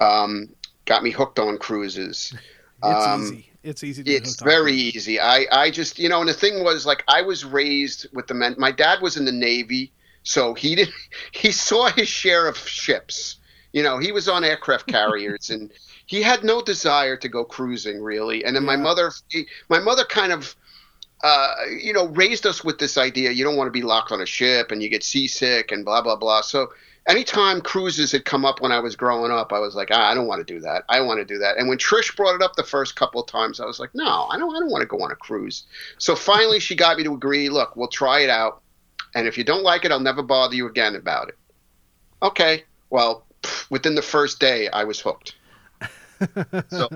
Um, 0.00 0.48
got 0.84 1.04
me 1.04 1.12
hooked 1.12 1.38
on 1.38 1.58
cruises. 1.58 2.34
It's 2.82 3.06
Um, 3.06 3.22
easy. 3.22 3.52
It's 3.62 3.84
easy. 3.84 4.02
To 4.04 4.10
It's 4.10 4.40
very 4.40 4.72
easy. 4.72 5.20
I, 5.20 5.46
I 5.52 5.70
just, 5.70 5.98
you 5.98 6.08
know, 6.08 6.20
and 6.20 6.28
the 6.30 6.34
thing 6.34 6.64
was, 6.64 6.86
like, 6.86 7.04
I 7.06 7.20
was 7.20 7.44
raised 7.44 8.06
with 8.14 8.26
the 8.26 8.32
men. 8.32 8.54
My 8.56 8.72
dad 8.72 9.02
was 9.02 9.18
in 9.18 9.26
the 9.26 9.32
Navy, 9.32 9.92
so 10.22 10.54
he 10.54 10.74
did. 10.76 10.88
He 11.32 11.52
saw 11.52 11.90
his 11.90 12.08
share 12.08 12.48
of 12.48 12.56
ships. 12.56 13.36
You 13.72 13.82
know, 13.82 13.98
he 13.98 14.12
was 14.12 14.28
on 14.28 14.44
aircraft 14.44 14.86
carriers, 14.96 15.50
and 15.50 15.70
he 16.06 16.22
had 16.22 16.44
no 16.44 16.60
desire 16.62 17.16
to 17.16 17.28
go 17.28 17.44
cruising 17.44 18.02
really. 18.02 18.44
And 18.44 18.54
then 18.56 18.64
my 18.64 18.74
Yeah. 18.74 18.82
mother, 18.82 19.12
my 19.68 19.78
mother, 19.78 20.04
kind 20.04 20.32
of. 20.32 20.54
Uh, 21.22 21.54
you 21.78 21.92
know, 21.92 22.06
raised 22.06 22.46
us 22.46 22.64
with 22.64 22.78
this 22.78 22.96
idea 22.96 23.30
you 23.30 23.44
don't 23.44 23.56
want 23.56 23.66
to 23.66 23.70
be 23.72 23.82
locked 23.82 24.10
on 24.10 24.22
a 24.22 24.26
ship 24.26 24.70
and 24.70 24.82
you 24.82 24.88
get 24.88 25.04
seasick 25.04 25.70
and 25.70 25.84
blah 25.84 26.00
blah 26.00 26.16
blah. 26.16 26.40
So 26.40 26.68
anytime 27.06 27.60
cruises 27.60 28.12
had 28.12 28.24
come 28.24 28.46
up 28.46 28.62
when 28.62 28.72
I 28.72 28.80
was 28.80 28.96
growing 28.96 29.30
up, 29.30 29.52
I 29.52 29.58
was 29.58 29.74
like, 29.74 29.88
ah, 29.92 30.08
I 30.10 30.14
don't 30.14 30.26
want 30.26 30.46
to 30.46 30.54
do 30.54 30.60
that. 30.60 30.84
I 30.88 31.02
want 31.02 31.18
to 31.18 31.26
do 31.26 31.36
that. 31.38 31.58
And 31.58 31.68
when 31.68 31.76
Trish 31.76 32.16
brought 32.16 32.36
it 32.36 32.42
up 32.42 32.56
the 32.56 32.62
first 32.64 32.96
couple 32.96 33.20
of 33.20 33.26
times, 33.26 33.60
I 33.60 33.66
was 33.66 33.78
like, 33.78 33.90
no, 33.94 34.28
I 34.30 34.38
don't. 34.38 34.56
I 34.56 34.60
don't 34.60 34.70
want 34.70 34.80
to 34.80 34.86
go 34.86 35.02
on 35.02 35.10
a 35.10 35.14
cruise. 35.16 35.64
So 35.98 36.16
finally, 36.16 36.58
she 36.58 36.74
got 36.74 36.96
me 36.96 37.04
to 37.04 37.12
agree. 37.12 37.50
Look, 37.50 37.76
we'll 37.76 37.88
try 37.88 38.20
it 38.20 38.30
out, 38.30 38.62
and 39.14 39.26
if 39.28 39.36
you 39.36 39.44
don't 39.44 39.62
like 39.62 39.84
it, 39.84 39.92
I'll 39.92 40.00
never 40.00 40.22
bother 40.22 40.54
you 40.54 40.68
again 40.68 40.94
about 40.96 41.28
it. 41.28 41.36
Okay. 42.22 42.64
Well, 42.88 43.26
within 43.70 43.94
the 43.94 44.02
first 44.02 44.40
day, 44.40 44.68
I 44.68 44.84
was 44.84 45.00
hooked. 45.00 45.34
So. 46.70 46.88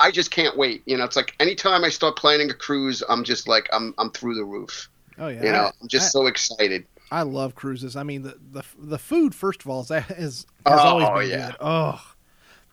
I 0.00 0.12
just 0.12 0.30
can't 0.30 0.56
wait. 0.56 0.82
You 0.86 0.96
know, 0.96 1.04
it's 1.04 1.16
like 1.16 1.34
anytime 1.40 1.82
I 1.84 1.88
start 1.88 2.16
planning 2.16 2.50
a 2.50 2.54
cruise, 2.54 3.02
I'm 3.08 3.24
just 3.24 3.48
like 3.48 3.68
I'm 3.72 3.94
I'm 3.98 4.10
through 4.12 4.36
the 4.36 4.44
roof. 4.44 4.88
Oh 5.18 5.26
yeah. 5.28 5.44
You 5.44 5.52
know, 5.52 5.64
I- 5.64 5.72
I'm 5.82 5.88
just 5.88 6.06
I, 6.06 6.10
so 6.10 6.26
excited. 6.26 6.86
I 7.10 7.22
love 7.22 7.54
cruises. 7.54 7.96
I 7.96 8.02
mean, 8.04 8.22
the 8.22 8.38
the 8.52 8.62
the 8.78 8.98
food 8.98 9.34
first 9.34 9.62
of 9.62 9.68
all 9.68 9.80
is 9.82 9.90
is 9.90 10.46
has 10.66 10.84
Oh, 10.84 10.88
always 10.88 11.08
been 11.10 11.30
yeah. 11.30 11.46
good. 11.48 11.56
Oh, 11.58 12.00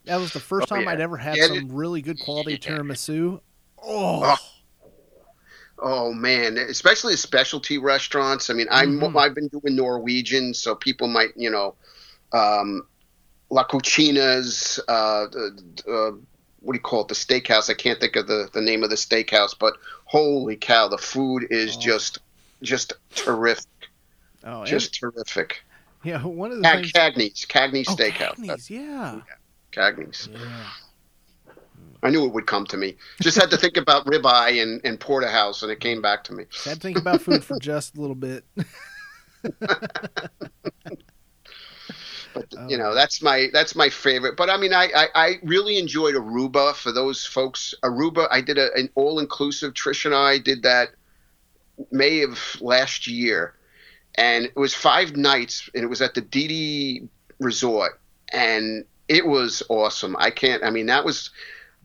that 0.06 0.18
was 0.18 0.32
the 0.34 0.40
first 0.40 0.68
Oh, 0.72 0.76
time 0.76 0.82
yeah. 0.82 0.92
I'd 0.92 1.00
ever 1.00 1.18
had 1.18 1.38
Yeah, 1.38 1.48
some 1.48 1.72
really 1.72 2.02
good 2.02 2.20
quality 2.20 2.58
tiramisu. 2.58 3.40
Oh, 3.82 4.22
Oh. 4.24 4.38
Oh 5.78 6.14
man, 6.14 6.58
especially 6.58 7.14
the 7.14 7.18
specialty 7.18 7.78
restaurants. 7.78 8.50
I 8.50 8.54
mean, 8.54 8.68
I'm 8.72 9.00
Mhm. 9.00 9.18
I've 9.18 9.36
been 9.36 9.50
doing 9.50 9.76
Norwegian, 9.76 10.54
so 10.54 10.74
people 10.76 11.08
might 11.08 11.32
you 11.36 11.50
know, 11.50 11.76
um, 12.34 12.88
La 13.50 13.64
Cucina's. 13.64 14.80
Uh, 14.88 15.26
uh, 15.88 16.12
what 16.62 16.74
do 16.74 16.78
you 16.78 16.80
call 16.80 17.02
it? 17.02 17.08
The 17.10 17.14
steakhouse. 17.16 17.70
I 17.70 17.74
can't 17.76 18.00
think 18.00 18.16
of 18.16 18.28
the 18.28 18.50
the 18.54 18.62
name 18.62 18.84
of 18.84 18.90
the 18.90 18.96
steakhouse, 18.96 19.54
but 19.58 19.78
holy 20.06 20.56
cow, 20.56 20.88
the 20.88 20.98
food 20.98 21.48
is 21.52 21.76
Oh. 21.78 21.80
just 21.80 22.20
just 22.64 22.94
terrific, 23.14 23.66
oh, 24.44 24.60
and- 24.62 24.68
just 24.68 24.96
terrific. 24.96 25.64
yeah. 26.04 26.24
One 26.24 26.52
of 26.52 26.58
the 26.58 26.64
Cag- 26.64 26.92
things. 27.16 27.46
Cagney's, 27.46 27.46
Cagney's 27.46 27.90
oh, 27.90 27.96
Steakhouse. 27.96 28.38
Cagney's, 28.38 28.70
yeah. 28.70 29.22
Cagney's. 29.72 30.28
Yeah. 30.32 30.70
I 32.04 32.10
knew 32.12 32.26
it 32.26 32.34
would 32.34 32.46
come 32.46 32.66
to 32.68 32.78
me. 32.78 32.96
Just 33.22 33.36
had 33.40 33.50
to 33.52 33.58
think 33.58 33.78
about 33.78 34.06
ribeye 34.06 34.62
and, 34.62 34.80
and 34.84 35.00
porterhouse, 35.00 35.64
and 35.64 35.72
it 35.72 35.80
came 35.80 36.02
back 36.04 36.24
to 36.26 36.34
me. 36.34 36.46
Had 36.64 36.76
to 36.76 36.80
think 36.80 36.98
about 37.00 37.22
food 37.22 37.44
for 37.44 37.58
just 37.60 37.98
a 37.98 38.02
little 38.02 38.16
bit. 38.16 38.44
But 42.36 42.54
Oh. 42.58 42.68
you 42.68 42.78
know, 42.78 42.94
that's 42.94 43.22
my 43.22 43.48
that's 43.54 43.76
my 43.76 43.90
favorite. 43.90 44.36
But 44.36 44.50
I 44.50 44.58
mean, 44.58 44.74
I, 44.74 44.90
I, 44.96 45.08
I 45.16 45.34
really 45.44 45.80
enjoyed 45.80 46.16
Aruba. 46.16 46.76
For 46.76 46.92
those 46.92 47.26
folks, 47.26 47.74
Aruba, 47.82 48.28
I 48.30 48.42
did 48.42 48.58
a, 48.58 48.74
an 48.76 48.90
all 48.96 49.20
inclusive. 49.20 49.74
Trish 49.74 50.06
and 50.06 50.14
I 50.14 50.38
did 50.38 50.64
that 50.64 50.90
May 51.92 52.22
of 52.24 52.38
last 52.62 53.08
year, 53.08 53.56
and 54.16 54.46
it 54.46 54.56
was 54.58 54.74
five 54.76 55.16
nights, 55.16 55.70
and 55.74 55.84
it 55.84 55.88
was 55.88 56.02
at 56.02 56.14
the 56.14 56.22
Divi 56.22 57.08
Resort, 57.40 58.00
and 58.34 58.84
it 59.08 59.26
was 59.26 59.64
awesome. 59.70 60.16
I 60.20 60.30
can't. 60.30 60.64
I 60.64 60.70
mean, 60.70 60.88
that 60.88 61.06
was. 61.06 61.32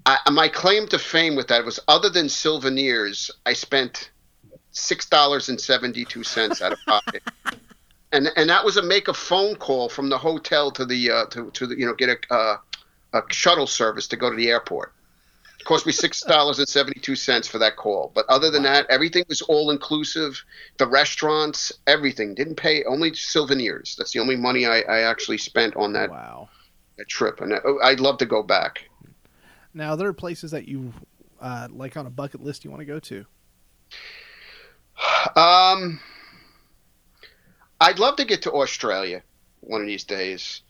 I, 0.07 0.19
my 0.33 0.49
claim 0.49 0.89
to 0.89 0.99
fame 0.99 1.37
with 1.37 1.49
that 1.49 1.65
was 1.65 1.79
other 1.87 2.09
than 2.09 2.29
souvenirs, 2.29 3.31
I 3.47 3.53
spent 3.53 4.11
six 4.73 5.09
dollars 5.09 5.49
and 5.49 5.61
seventy 5.61 6.05
two 6.05 6.25
cents 6.25 6.61
out 6.61 6.73
of 6.73 6.79
pocket. 6.87 7.23
and 8.13 8.31
and 8.37 8.51
that 8.51 8.65
was 8.65 8.77
a 8.77 8.83
make 8.83 9.09
a 9.09 9.15
phone 9.15 9.55
call 9.57 9.89
from 9.89 10.09
the 10.09 10.19
hotel 10.19 10.71
to 10.73 10.85
the 10.85 11.11
uh, 11.11 11.25
to 11.27 11.51
to 11.53 11.67
the, 11.67 11.79
you 11.79 11.87
know 11.87 11.95
get 11.95 12.09
a 12.09 12.35
uh, 12.35 12.57
a 13.13 13.23
shuttle 13.31 13.67
service 13.67 14.09
to 14.09 14.17
go 14.17 14.31
to 14.31 14.37
the 14.37 14.49
airport. 14.49 14.93
It 15.59 15.65
cost 15.65 15.87
me 15.87 15.93
six 15.93 16.23
dollars 16.23 16.59
and 16.59 16.69
seventy 16.69 17.01
two 17.01 17.17
cents 17.17 17.47
for 17.47 17.59
that 17.59 17.77
call. 17.77 18.11
But 18.15 18.27
other 18.29 18.51
than 18.51 18.63
that, 18.65 18.87
everything 18.89 19.25
was 19.29 19.43
all 19.43 19.71
inclusive. 19.71 20.43
The 20.79 20.87
restaurants, 20.87 21.73
everything 21.87 22.35
didn't 22.35 22.57
pay. 22.57 22.83
Only 22.85 23.15
souvenirs. 23.15 23.95
That's 23.97 24.13
the 24.13 24.21
only 24.21 24.37
money 24.37 24.67
I, 24.67 24.81
I 24.81 25.01
actually 25.01 25.39
spent 25.39 25.77
on 25.77 25.93
that, 25.93 26.11
wow. 26.11 26.49
that 26.97 27.09
trip, 27.09 27.41
and 27.41 27.55
I, 27.55 27.59
I'd 27.83 28.01
love 28.01 28.19
to 28.19 28.27
go 28.27 28.43
back. 28.43 28.85
Now, 29.75 29.95
there 29.95 30.09
are 30.09 30.13
places 30.15 30.51
that 30.51 30.67
you 30.67 30.93
uh, 31.41 31.69
like 31.71 31.97
on 31.97 32.07
a 32.07 32.11
bucket 32.11 32.43
list 32.43 32.65
you 32.65 32.71
want 32.71 32.81
to 32.81 32.87
go 32.87 32.99
to. 32.99 33.27
Um, 35.37 36.01
I'd 37.81 37.99
love 37.99 38.17
to 38.17 38.25
get 38.25 38.43
to 38.43 38.53
Australia 38.53 39.23
one 39.61 39.81
of 39.81 39.87
these 39.87 40.05
days. 40.05 40.63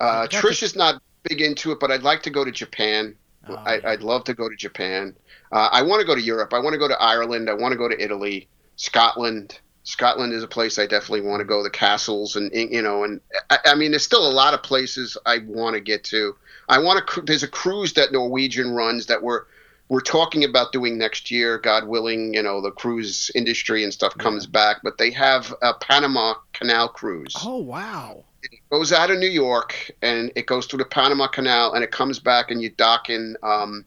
Uh, 0.00 0.26
Trish 0.28 0.60
to- 0.60 0.64
is 0.66 0.76
not 0.76 1.02
big 1.24 1.40
into 1.40 1.72
it, 1.72 1.80
but 1.80 1.90
I'd 1.90 2.02
like 2.02 2.22
to 2.22 2.30
go 2.30 2.44
to 2.44 2.50
Japan. 2.50 3.14
Oh, 3.48 3.54
I, 3.54 3.76
yeah. 3.76 3.90
I'd 3.90 4.02
love 4.02 4.24
to 4.24 4.34
go 4.34 4.48
to 4.48 4.56
Japan. 4.56 5.14
Uh, 5.52 5.68
I 5.70 5.82
want 5.82 6.00
to 6.00 6.06
go 6.06 6.14
to 6.14 6.20
Europe. 6.20 6.52
I 6.52 6.58
want 6.58 6.74
to 6.74 6.78
go 6.78 6.88
to 6.88 7.00
Ireland. 7.00 7.48
I 7.48 7.54
want 7.54 7.72
to 7.72 7.78
go 7.78 7.88
to 7.88 8.02
Italy, 8.02 8.48
Scotland. 8.76 9.60
Scotland 9.84 10.32
is 10.32 10.42
a 10.42 10.48
place 10.48 10.80
I 10.80 10.86
definitely 10.86 11.20
want 11.20 11.40
to 11.40 11.44
go. 11.44 11.62
The 11.62 11.70
castles 11.70 12.34
and 12.34 12.50
you 12.52 12.82
know, 12.82 13.04
and 13.04 13.20
I, 13.50 13.58
I 13.66 13.74
mean, 13.76 13.92
there's 13.92 14.02
still 14.02 14.26
a 14.26 14.32
lot 14.32 14.52
of 14.52 14.62
places 14.64 15.16
I 15.24 15.38
want 15.46 15.74
to 15.74 15.80
get 15.80 16.02
to. 16.04 16.34
I 16.68 16.78
want 16.80 17.06
to. 17.06 17.22
There's 17.22 17.44
a 17.44 17.48
cruise 17.48 17.92
that 17.92 18.10
Norwegian 18.10 18.72
runs 18.72 19.06
that 19.06 19.22
we're 19.22 19.44
we're 19.88 20.00
talking 20.00 20.44
about 20.44 20.72
doing 20.72 20.98
next 20.98 21.30
year, 21.30 21.58
God 21.58 21.86
willing. 21.86 22.34
You 22.34 22.42
know, 22.42 22.60
the 22.60 22.70
cruise 22.72 23.30
industry 23.34 23.84
and 23.84 23.92
stuff 23.92 24.16
comes 24.18 24.46
back, 24.46 24.78
but 24.82 24.98
they 24.98 25.10
have 25.12 25.54
a 25.62 25.74
Panama 25.74 26.34
Canal 26.52 26.88
cruise 26.88 27.34
Oh 27.44 27.58
wow. 27.58 28.24
it 28.42 28.60
goes 28.70 28.92
out 28.92 29.10
of 29.10 29.18
New 29.18 29.28
York 29.28 29.90
and 30.02 30.32
it 30.36 30.46
goes 30.46 30.66
through 30.66 30.78
the 30.78 30.84
Panama 30.86 31.26
Canal 31.28 31.72
and 31.74 31.84
it 31.84 31.90
comes 31.90 32.18
back 32.18 32.50
and 32.50 32.60
you 32.62 32.70
dock 32.70 33.10
in 33.10 33.36
um, 33.42 33.84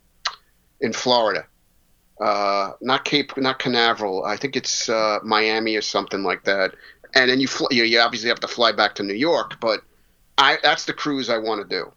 in 0.80 0.94
Florida. 0.94 1.46
Uh, 2.22 2.74
not 2.82 3.06
Cape, 3.06 3.36
not 3.38 3.60
Canaveral. 3.60 4.26
I 4.26 4.36
think 4.36 4.56
it's 4.58 4.90
uh, 4.90 5.20
Miami 5.24 5.76
or 5.78 5.82
something 5.82 6.24
like 6.24 6.44
that. 6.44 6.76
And 7.16 7.30
then 7.30 7.40
you 7.40 7.48
fly, 7.48 7.68
you, 7.72 7.84
you 7.84 8.00
obviously 8.00 8.30
have 8.30 8.42
to 8.42 8.48
fly 8.48 8.72
back 8.74 8.96
to 8.96 9.04
New 9.04 9.14
York, 9.16 9.60
but 9.60 9.82
I 10.38 10.58
that's 10.62 10.86
the 10.86 10.94
cruise 10.94 11.30
I 11.30 11.38
want 11.38 11.68
to 11.68 11.78
do. 11.78 11.92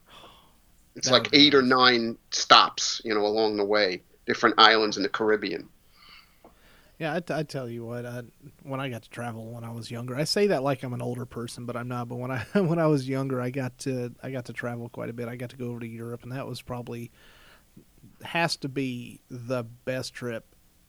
It's 0.95 1.09
That 1.09 1.13
like 1.13 1.29
eight 1.33 1.55
or 1.55 1.63
nine 1.63 2.19
stops, 2.31 3.01
you 3.05 3.15
know, 3.15 3.25
along 3.25 3.57
the 3.57 3.65
way, 3.65 4.03
different 4.27 4.57
islands 4.59 4.97
in 4.97 5.03
the 5.03 5.09
Caribbean. 5.09 5.69
Yeah, 6.99 7.15
I, 7.15 7.41
I 7.41 7.43
tell 7.43 7.69
you 7.69 7.85
what. 7.85 8.07
I, 8.07 8.23
when 8.63 8.79
I 8.79 8.89
got 8.89 9.03
to 9.03 9.11
travel 9.11 9.47
when 9.53 9.65
I 9.65 9.73
was 9.73 9.91
younger, 9.91 10.15
I 10.15 10.25
say 10.25 10.49
that 10.49 10.63
like 10.63 10.83
I'm 10.83 10.93
an 10.93 11.03
older 11.03 11.25
person, 11.27 11.67
but 11.67 11.77
I'm 11.77 11.89
not. 11.89 12.09
But 12.09 12.17
when 12.17 12.31
I 12.31 12.39
when 12.55 12.79
I 12.79 12.87
was 12.87 13.09
younger, 13.09 13.41
I 13.41 13.51
got 13.51 13.77
to 13.79 14.15
I 14.23 14.31
got 14.31 14.45
to 14.47 14.53
travel 14.53 14.89
quite 14.89 15.09
a 15.11 15.13
bit. 15.13 15.29
I 15.29 15.37
got 15.37 15.51
to 15.51 15.57
go 15.57 15.67
over 15.71 15.81
to 15.81 15.87
Europe, 15.87 16.23
and 16.23 16.33
that 16.33 16.47
was 16.47 16.63
probably 16.63 17.11
has 18.23 18.57
to 18.59 18.69
be 18.69 19.21
the 19.31 19.65
best 19.85 20.15
trip 20.15 20.45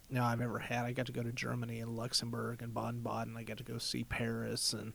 now 0.10 0.26
I've 0.26 0.42
ever 0.42 0.60
had. 0.60 0.86
I 0.86 0.92
got 0.92 1.08
to 1.08 1.12
go 1.12 1.24
to 1.24 1.32
Germany 1.32 1.80
and 1.80 1.96
Luxembourg 1.96 2.62
and 2.62 2.74
Baden 2.74 3.02
Baden. 3.02 3.36
I 3.38 3.44
got 3.44 3.58
to 3.58 3.64
go 3.64 3.78
see 3.80 4.04
Paris, 4.04 4.74
and 4.74 4.94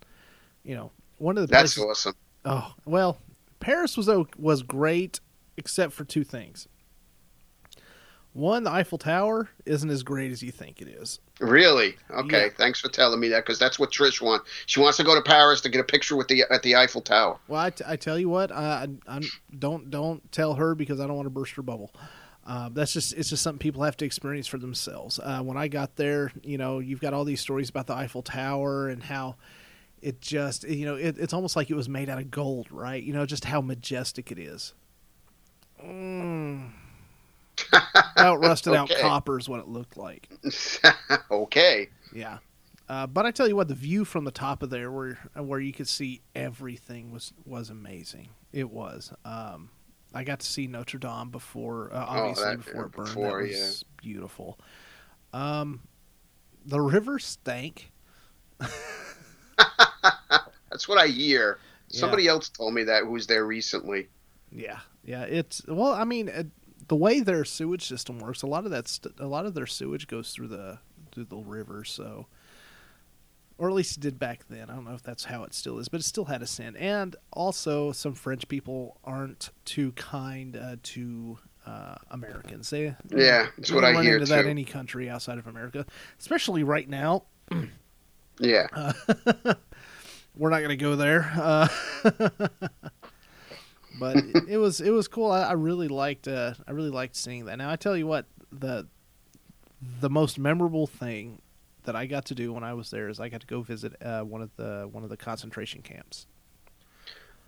you 0.62 0.76
know 0.76 0.92
one 1.16 1.36
of 1.36 1.42
the 1.42 1.46
That's 1.48 1.74
places. 1.74 1.84
awesome. 1.84 2.14
Oh 2.44 2.74
well, 2.84 3.18
Paris 3.60 3.96
was 3.96 4.08
was 4.36 4.62
great 4.62 5.20
except 5.56 5.92
for 5.92 6.04
two 6.04 6.24
things. 6.24 6.68
One, 8.32 8.62
the 8.62 8.70
Eiffel 8.70 8.98
Tower 8.98 9.48
isn't 9.66 9.90
as 9.90 10.02
great 10.02 10.30
as 10.30 10.42
you 10.42 10.52
think 10.52 10.80
it 10.80 10.86
is. 10.86 11.18
Really? 11.40 11.96
Okay. 12.10 12.44
Yeah. 12.44 12.50
Thanks 12.56 12.78
for 12.78 12.88
telling 12.88 13.18
me 13.18 13.28
that 13.30 13.44
because 13.44 13.58
that's 13.58 13.78
what 13.78 13.90
Trish 13.90 14.20
wants. 14.20 14.48
She 14.66 14.80
wants 14.80 14.96
to 14.98 15.04
go 15.04 15.14
to 15.14 15.22
Paris 15.22 15.60
to 15.62 15.68
get 15.68 15.80
a 15.80 15.84
picture 15.84 16.14
with 16.14 16.28
the 16.28 16.44
at 16.50 16.62
the 16.62 16.76
Eiffel 16.76 17.00
Tower. 17.00 17.38
Well, 17.48 17.60
I, 17.60 17.70
t- 17.70 17.84
I 17.86 17.96
tell 17.96 18.18
you 18.18 18.28
what, 18.28 18.52
I, 18.52 18.88
I 19.08 19.20
don't 19.58 19.90
don't 19.90 20.30
tell 20.30 20.54
her 20.54 20.74
because 20.74 21.00
I 21.00 21.06
don't 21.06 21.16
want 21.16 21.26
to 21.26 21.30
burst 21.30 21.54
her 21.54 21.62
bubble. 21.62 21.92
Uh, 22.46 22.68
that's 22.72 22.92
just 22.92 23.12
it's 23.14 23.28
just 23.28 23.42
something 23.42 23.58
people 23.58 23.82
have 23.82 23.96
to 23.96 24.04
experience 24.04 24.46
for 24.46 24.58
themselves. 24.58 25.18
Uh, 25.22 25.40
when 25.40 25.56
I 25.56 25.68
got 25.68 25.96
there, 25.96 26.32
you 26.42 26.58
know, 26.58 26.78
you've 26.78 27.00
got 27.00 27.14
all 27.14 27.24
these 27.24 27.40
stories 27.40 27.68
about 27.70 27.86
the 27.86 27.94
Eiffel 27.94 28.22
Tower 28.22 28.88
and 28.88 29.02
how 29.02 29.36
it 30.02 30.20
just 30.20 30.64
you 30.68 30.86
know 30.86 30.94
it, 30.94 31.18
it's 31.18 31.32
almost 31.32 31.56
like 31.56 31.70
it 31.70 31.74
was 31.74 31.88
made 31.88 32.08
out 32.08 32.18
of 32.18 32.30
gold, 32.30 32.70
right? 32.70 33.02
You 33.02 33.12
know, 33.12 33.26
just 33.26 33.44
how 33.44 33.60
majestic 33.60 34.30
it 34.32 34.38
is. 34.38 34.74
Mm. 35.84 36.70
out 38.16 38.40
rusted 38.40 38.74
out 38.74 38.90
copper 39.00 39.38
is 39.38 39.48
what 39.48 39.60
it 39.60 39.68
looked 39.68 39.96
like. 39.96 40.28
okay. 41.30 41.88
Yeah. 42.12 42.38
Uh, 42.88 43.06
but 43.06 43.26
I 43.26 43.30
tell 43.30 43.46
you 43.46 43.54
what, 43.54 43.68
the 43.68 43.74
view 43.74 44.04
from 44.04 44.24
the 44.24 44.30
top 44.30 44.62
of 44.62 44.70
there, 44.70 44.90
where 44.90 45.18
where 45.36 45.60
you 45.60 45.72
could 45.72 45.88
see 45.88 46.22
everything, 46.34 47.10
was 47.12 47.32
was 47.44 47.70
amazing. 47.70 48.30
It 48.52 48.70
was. 48.70 49.12
Um, 49.24 49.70
I 50.14 50.24
got 50.24 50.40
to 50.40 50.46
see 50.46 50.66
Notre 50.66 50.98
Dame 50.98 51.30
before, 51.30 51.92
uh, 51.92 52.04
obviously 52.08 52.44
Oh, 52.46 52.56
before 52.56 52.86
it 52.86 52.92
burned. 52.92 53.08
before, 53.08 53.42
that 53.42 53.50
was 53.50 53.84
beautiful. 53.98 54.58
Um, 55.34 55.80
the 56.64 56.80
river 56.80 57.18
stank. 57.18 57.92
That's 60.70 60.88
what 60.88 60.98
I 60.98 61.06
hear. 61.08 61.58
Yeah. 61.88 62.00
Somebody 62.00 62.28
else 62.28 62.48
told 62.48 62.74
me 62.74 62.84
that 62.84 63.04
who 63.04 63.10
was 63.12 63.26
there 63.26 63.46
recently. 63.46 64.08
Yeah, 64.50 64.80
yeah. 65.04 65.22
It's 65.24 65.62
well, 65.66 65.92
I 65.92 66.04
mean, 66.04 66.28
uh, 66.28 66.44
the 66.88 66.96
way 66.96 67.20
their 67.20 67.44
sewage 67.44 67.86
system 67.86 68.18
works, 68.18 68.42
a 68.42 68.46
lot 68.46 68.64
of 68.64 68.70
that, 68.70 68.88
st- 68.88 69.18
a 69.18 69.26
lot 69.26 69.46
of 69.46 69.54
their 69.54 69.66
sewage 69.66 70.06
goes 70.06 70.32
through 70.32 70.48
the 70.48 70.78
through 71.12 71.24
the 71.26 71.36
river. 71.36 71.84
So, 71.84 72.26
or 73.56 73.68
at 73.68 73.74
least 73.74 73.96
it 73.96 74.00
did 74.00 74.18
back 74.18 74.44
then. 74.48 74.68
I 74.70 74.74
don't 74.74 74.84
know 74.84 74.94
if 74.94 75.02
that's 75.02 75.24
how 75.24 75.44
it 75.44 75.54
still 75.54 75.78
is, 75.78 75.88
but 75.88 76.00
it 76.00 76.04
still 76.04 76.26
had 76.26 76.42
a 76.42 76.46
scent. 76.46 76.76
And 76.76 77.16
also, 77.32 77.92
some 77.92 78.14
French 78.14 78.48
people 78.48 78.98
aren't 79.04 79.50
too 79.64 79.92
kind 79.92 80.56
uh, 80.56 80.76
to 80.82 81.38
uh, 81.66 81.96
Americans. 82.10 82.70
They 82.70 82.94
Yeah, 83.10 83.48
that's 83.56 83.70
what 83.72 83.84
I 83.84 83.92
run 83.92 84.04
hear 84.04 84.14
into 84.18 84.26
that 84.30 84.42
too. 84.42 84.48
any 84.48 84.64
country 84.64 85.08
outside 85.10 85.38
of 85.38 85.46
America, 85.46 85.84
especially 86.18 86.62
right 86.64 86.88
now. 86.88 87.24
Yeah. 88.38 88.66
Uh, 88.74 89.54
we're 90.38 90.50
not 90.50 90.58
going 90.58 90.70
to 90.70 90.76
go 90.76 90.96
there. 90.96 91.30
Uh, 91.34 91.68
but 94.00 94.16
it, 94.48 94.56
was 94.56 94.80
it 94.80 94.90
was 94.90 95.08
cool. 95.08 95.30
I, 95.30 95.42
I 95.42 95.52
really 95.52 95.88
liked 95.88 96.28
uh, 96.28 96.54
I 96.66 96.70
really 96.70 96.90
liked 96.90 97.16
seeing 97.16 97.44
that. 97.46 97.58
Now 97.58 97.70
I 97.70 97.76
tell 97.76 97.96
you 97.96 98.06
what 98.06 98.26
the 98.50 98.86
the 100.00 100.08
most 100.08 100.38
memorable 100.38 100.86
thing 100.86 101.42
that 101.84 101.96
I 101.96 102.06
got 102.06 102.26
to 102.26 102.34
do 102.34 102.52
when 102.52 102.64
I 102.64 102.74
was 102.74 102.90
there 102.90 103.08
is 103.08 103.20
I 103.20 103.28
got 103.28 103.40
to 103.40 103.46
go 103.46 103.62
visit 103.62 103.94
uh, 104.02 104.22
one 104.22 104.42
of 104.42 104.50
the 104.56 104.88
one 104.90 105.02
of 105.04 105.10
the 105.10 105.16
concentration 105.16 105.82
camps. 105.82 106.26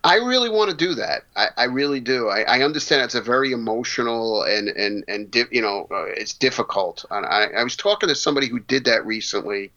I 0.03 0.15
really 0.15 0.49
want 0.49 0.71
to 0.71 0.75
do 0.75 0.95
that. 0.95 1.25
I, 1.35 1.49
I 1.57 1.63
really 1.65 1.99
do. 1.99 2.27
I, 2.27 2.41
I 2.41 2.63
understand 2.63 3.03
it's 3.03 3.13
a 3.13 3.21
very 3.21 3.51
emotional 3.51 4.43
and 4.43 4.67
and 4.69 5.03
and 5.07 5.31
di- 5.31 5.45
you 5.51 5.61
know 5.61 5.87
uh, 5.91 6.05
it's 6.05 6.33
difficult. 6.33 7.05
And 7.11 7.25
I, 7.25 7.45
I 7.57 7.63
was 7.63 7.75
talking 7.75 8.09
to 8.09 8.15
somebody 8.15 8.47
who 8.47 8.59
did 8.59 8.85
that 8.85 9.05
recently, 9.05 9.71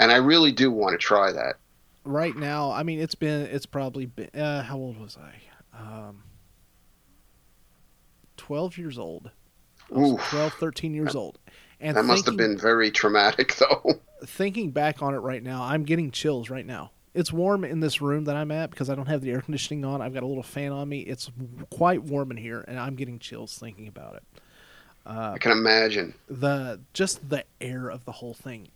and 0.00 0.10
I 0.10 0.16
really 0.16 0.50
do 0.50 0.70
want 0.70 0.94
to 0.94 0.98
try 0.98 1.30
that. 1.32 1.56
Right 2.06 2.36
now, 2.36 2.70
I 2.70 2.82
mean, 2.84 3.00
it's 3.00 3.14
been 3.14 3.42
it's 3.46 3.66
probably 3.66 4.06
been 4.06 4.30
uh, 4.30 4.62
how 4.62 4.76
old 4.76 4.98
was 4.98 5.18
I? 5.20 5.76
Um, 5.76 6.22
Twelve 8.36 8.78
years 8.78 8.98
old. 8.98 9.30
I 9.94 9.98
was 9.98 10.12
Ooh, 10.12 10.18
12, 10.30 10.54
13 10.54 10.94
years 10.94 11.14
old. 11.14 11.38
And 11.80 11.96
that 11.96 12.04
must 12.04 12.26
have 12.26 12.36
been 12.36 12.58
very 12.58 12.90
traumatic, 12.90 13.54
though. 13.58 14.00
thinking 14.24 14.70
back 14.72 15.00
on 15.02 15.14
it 15.14 15.18
right 15.18 15.42
now, 15.42 15.62
I'm 15.62 15.84
getting 15.84 16.10
chills 16.10 16.50
right 16.50 16.66
now. 16.66 16.90
It's 17.14 17.32
warm 17.32 17.64
in 17.64 17.80
this 17.80 18.00
room 18.00 18.24
that 18.24 18.34
I'm 18.36 18.50
at 18.50 18.70
because 18.70 18.90
I 18.90 18.94
don't 18.94 19.06
have 19.06 19.20
the 19.22 19.30
air 19.30 19.40
conditioning 19.42 19.84
on. 19.84 20.02
I've 20.02 20.12
got 20.14 20.22
a 20.22 20.26
little 20.26 20.42
fan 20.42 20.72
on 20.72 20.88
me. 20.88 21.00
It's 21.00 21.30
quite 21.70 22.02
warm 22.02 22.30
in 22.30 22.36
here, 22.36 22.64
and 22.66 22.78
I'm 22.78 22.94
getting 22.96 23.18
chills 23.18 23.58
thinking 23.58 23.88
about 23.88 24.16
it. 24.16 24.22
Uh, 25.06 25.32
I 25.34 25.38
can 25.38 25.52
imagine. 25.52 26.14
the 26.28 26.80
just 26.92 27.28
the 27.30 27.44
air 27.60 27.88
of 27.88 28.04
the 28.04 28.12
whole 28.12 28.34
thing. 28.34 28.68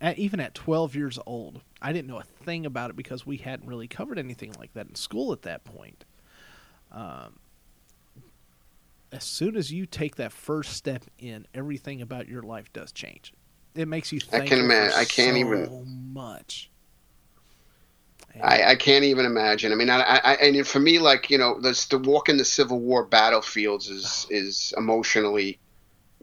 At, 0.00 0.18
even 0.18 0.38
at 0.38 0.54
12 0.54 0.94
years 0.94 1.18
old, 1.26 1.60
I 1.80 1.92
didn't 1.92 2.08
know 2.08 2.18
a 2.18 2.24
thing 2.44 2.66
about 2.66 2.90
it 2.90 2.96
because 2.96 3.26
we 3.26 3.36
hadn't 3.36 3.68
really 3.68 3.86
covered 3.88 4.18
anything 4.18 4.52
like 4.58 4.72
that 4.74 4.88
in 4.88 4.94
school 4.94 5.32
at 5.32 5.42
that 5.42 5.64
point. 5.64 6.04
Um, 6.90 7.38
as 9.12 9.24
soon 9.24 9.56
as 9.56 9.72
you 9.72 9.86
take 9.86 10.16
that 10.16 10.32
first 10.32 10.72
step 10.72 11.04
in, 11.18 11.46
everything 11.54 12.02
about 12.02 12.28
your 12.28 12.42
life 12.42 12.72
does 12.72 12.92
change. 12.92 13.32
It 13.74 13.88
makes 13.88 14.12
you 14.12 14.20
I 14.32 14.38
think. 14.38 14.48
can 14.50 14.60
imagine- 14.60 14.98
I 14.98 15.04
can't 15.04 15.36
even- 15.36 15.66
so 15.66 15.84
much. 15.86 16.70
And- 18.34 18.42
I, 18.42 18.70
I 18.70 18.74
can't 18.76 19.04
even 19.04 19.24
imagine. 19.24 19.72
I 19.72 19.74
mean, 19.76 19.88
I, 19.88 20.00
I 20.02 20.34
and 20.36 20.66
for 20.66 20.80
me, 20.80 20.98
like 20.98 21.30
you 21.30 21.38
know, 21.38 21.60
this, 21.60 21.86
the 21.86 21.98
walk 21.98 22.28
in 22.28 22.36
the 22.36 22.44
Civil 22.44 22.80
War 22.80 23.04
battlefields 23.04 23.88
is 23.88 24.26
is 24.30 24.74
emotionally 24.76 25.58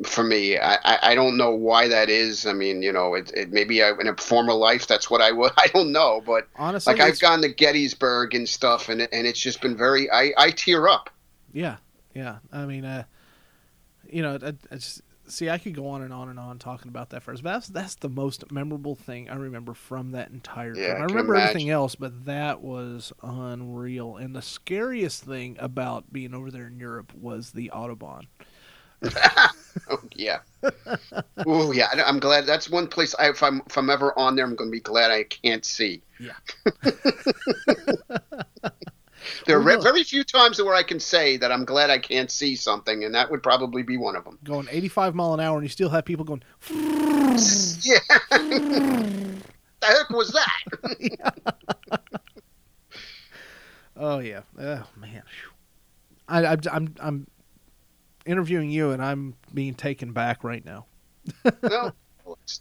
for 0.04 0.24
me. 0.24 0.58
I, 0.58 0.76
I, 0.84 1.00
I 1.12 1.16
don't 1.16 1.38
know 1.38 1.52
why 1.52 1.88
that 1.88 2.10
is. 2.10 2.46
I 2.46 2.54
mean, 2.54 2.82
you 2.82 2.92
know, 2.92 3.14
it, 3.16 3.32
it 3.34 3.52
maybe 3.52 3.82
I, 3.84 3.92
in 3.92 4.08
a 4.08 4.16
former 4.18 4.54
life 4.54 4.88
that's 4.88 5.10
what 5.10 5.22
I 5.22 5.32
would. 5.32 5.52
I 5.58 5.68
don't 5.68 5.92
know, 5.92 6.22
but 6.26 6.48
honestly, 6.56 6.98
like 6.98 7.00
I've 7.00 7.20
gone 7.20 7.42
to 7.42 7.50
Gettysburg 7.50 8.36
and 8.36 8.48
stuff, 8.48 8.90
and 8.90 9.02
and 9.02 9.28
it's 9.28 9.40
just 9.40 9.62
been 9.62 9.78
very. 9.78 10.10
I 10.12 10.34
I 10.38 10.52
tear 10.52 10.88
up. 10.88 11.10
Yeah, 11.54 11.78
yeah. 12.14 12.40
I 12.52 12.66
mean, 12.66 12.86
uh, 12.86 13.06
you 14.10 14.22
know, 14.22 14.38
I, 14.42 14.54
I 14.72 14.76
just 14.76 15.02
see. 15.28 15.50
I 15.50 15.58
could 15.58 15.76
go 15.76 15.88
on 15.88 16.02
and 16.02 16.14
on 16.14 16.30
and 16.30 16.40
on 16.40 16.60
talking 16.60 16.90
about 16.90 17.10
that 17.12 17.24
first, 17.24 17.44
but 17.44 17.54
that's 17.54 17.68
that's 17.68 17.96
the 17.96 18.10
most 18.10 18.52
memorable 18.52 18.96
thing 18.96 19.30
I 19.30 19.36
remember 19.36 19.74
from 19.74 20.12
that 20.12 20.30
entire 20.30 20.76
Yeah, 20.76 20.94
trip. 20.94 21.00
I 21.00 21.04
I 21.04 21.08
can 21.08 21.22
remember 21.22 21.36
everything 21.36 21.70
else, 21.70 21.96
but 21.96 22.26
that 22.26 22.62
was 22.62 23.12
unreal. 23.22 24.18
And 24.18 24.36
the 24.36 24.42
scariest 24.42 25.24
thing 25.24 25.58
about 25.60 26.12
being 26.14 26.34
over 26.34 26.52
there 26.52 26.68
in 26.68 26.80
Europe 26.80 27.14
was 27.14 27.52
the 27.52 27.72
autobahn. 27.74 28.28
Oh 29.90 30.00
yeah. 30.16 30.40
oh 31.46 31.72
yeah. 31.74 31.90
I'm 32.06 32.20
glad. 32.20 32.46
That's 32.46 32.70
one 32.70 32.88
place. 32.88 33.14
I, 33.20 33.30
if 33.30 33.44
I'm 33.44 33.62
if 33.68 33.78
I'm 33.78 33.90
ever 33.90 34.18
on 34.18 34.36
there, 34.36 34.46
I'm 34.46 34.56
going 34.56 34.70
to 34.70 34.72
be 34.72 34.80
glad 34.80 35.12
I 35.12 35.24
can't 35.24 35.66
see. 35.66 36.02
Yeah. 36.20 36.32
There 39.48 39.58
are 39.58 39.64
Well, 39.64 39.82
very 39.82 40.04
few 40.04 40.24
times 40.24 40.62
where 40.62 40.76
I 40.76 40.84
can 40.84 41.00
say 41.00 41.36
that 41.38 41.52
I'm 41.52 41.66
glad 41.66 41.90
I 41.90 41.98
can't 41.98 42.30
see 42.30 42.56
something, 42.56 43.04
and 43.04 43.14
that 43.16 43.30
would 43.32 43.42
probably 43.42 43.82
be 43.84 43.98
one 43.98 44.16
of 44.16 44.24
them. 44.24 44.38
Going 44.44 44.68
85 44.70 45.16
mile 45.16 45.34
an 45.34 45.40
hour, 45.40 45.56
and 45.58 45.64
you 45.66 45.70
still 45.70 45.90
have 45.90 46.06
people 46.06 46.26
going. 46.26 46.44
Yeah. 47.82 48.00
the 48.30 49.42
heck 49.82 50.10
was 50.10 50.32
that? 50.32 52.22
Oh 53.98 54.20
yeah. 54.20 54.42
Oh 54.60 54.84
man. 54.96 55.24
I, 56.28 56.46
I, 56.46 56.58
I'm 56.72 56.96
I'm 57.00 57.28
interviewing 58.26 58.70
you, 58.70 58.92
and 58.92 59.04
I'm 59.04 59.36
being 59.54 59.74
taken 59.76 60.12
back 60.14 60.44
right 60.44 60.64
now. 60.66 60.86
no, 61.64 61.92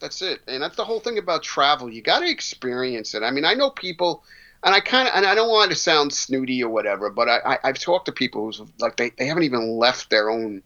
that's, 0.01 0.23
it. 0.23 0.41
And 0.49 0.63
that's 0.63 0.77
the 0.77 0.85
whole 0.85 1.01
thing 1.01 1.19
about 1.19 1.43
travel. 1.43 1.91
You 1.93 2.03
got 2.03 2.21
to 2.21 2.29
experience 2.31 3.15
it. 3.15 3.23
I 3.23 3.31
mean, 3.31 3.45
I 3.45 3.55
know 3.55 3.71
people, 3.71 4.25
and 4.63 4.75
I 4.75 4.81
kind 4.81 5.09
of, 5.09 5.15
and 5.15 5.27
I 5.27 5.35
don't 5.35 5.51
want 5.51 5.71
to 5.71 5.77
sound 5.77 6.13
snooty 6.13 6.63
or 6.63 6.71
whatever, 6.71 7.11
but 7.11 7.29
I, 7.29 7.39
I, 7.45 7.59
I've 7.65 7.79
talked 7.79 8.07
to 8.07 8.13
people 8.13 8.45
who's 8.47 8.61
like 8.79 8.97
they, 8.97 9.11
they 9.11 9.27
haven't 9.27 9.45
even 9.45 9.77
left 9.79 10.11
their 10.11 10.31
own 10.31 10.63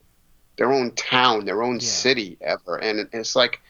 their 0.56 0.72
own 0.72 0.90
town, 0.92 1.44
their 1.44 1.62
own 1.62 1.74
Yeah. 1.74 1.80
city 1.80 2.38
ever, 2.40 2.76
and 2.76 3.08
it's 3.12 3.36
like. 3.36 3.60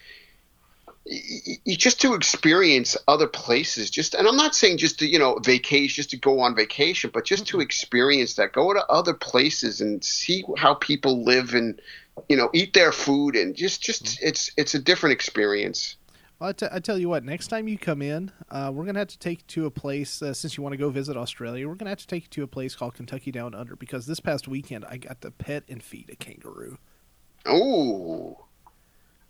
You, 1.10 1.76
just 1.76 2.00
to 2.02 2.14
experience 2.14 2.94
other 3.06 3.26
places, 3.26 3.88
just 3.90 4.14
and 4.14 4.28
I'm 4.28 4.36
not 4.36 4.54
saying 4.54 4.76
just 4.76 4.98
to 4.98 5.06
you 5.06 5.18
know 5.18 5.38
vacation, 5.38 5.94
just 5.94 6.10
to 6.10 6.18
go 6.18 6.40
on 6.40 6.54
vacation, 6.54 7.10
but 7.12 7.24
just 7.24 7.46
to 7.48 7.60
experience 7.60 8.34
that, 8.34 8.52
go 8.52 8.74
to 8.74 8.84
other 8.86 9.14
places 9.14 9.80
and 9.80 10.04
see 10.04 10.44
how 10.58 10.74
people 10.74 11.24
live 11.24 11.54
and 11.54 11.80
you 12.28 12.36
know 12.36 12.50
eat 12.52 12.74
their 12.74 12.92
food 12.92 13.36
and 13.36 13.54
just 13.54 13.82
just 13.82 14.22
it's 14.22 14.50
it's 14.56 14.74
a 14.74 14.78
different 14.78 15.14
experience. 15.14 15.96
Well, 16.38 16.50
I, 16.50 16.52
t- 16.52 16.68
I 16.70 16.78
tell 16.78 16.98
you 16.98 17.08
what, 17.08 17.24
next 17.24 17.48
time 17.48 17.66
you 17.66 17.78
come 17.78 18.00
in, 18.00 18.30
uh, 18.50 18.70
we're 18.72 18.84
gonna 18.84 19.00
have 19.00 19.08
to 19.08 19.18
take 19.18 19.38
you 19.38 19.44
to 19.48 19.66
a 19.66 19.70
place. 19.70 20.20
Uh, 20.22 20.34
since 20.34 20.56
you 20.56 20.62
want 20.62 20.74
to 20.74 20.76
go 20.76 20.90
visit 20.90 21.16
Australia, 21.16 21.66
we're 21.66 21.74
gonna 21.74 21.90
have 21.90 21.98
to 21.98 22.06
take 22.06 22.24
you 22.24 22.28
to 22.30 22.42
a 22.42 22.46
place 22.46 22.76
called 22.76 22.94
Kentucky 22.94 23.32
Down 23.32 23.54
Under 23.54 23.74
because 23.76 24.06
this 24.06 24.20
past 24.20 24.46
weekend 24.46 24.84
I 24.84 24.98
got 24.98 25.20
to 25.22 25.30
pet 25.30 25.64
and 25.68 25.82
feed 25.82 26.10
a 26.10 26.16
kangaroo. 26.16 26.76
oh 27.46 28.44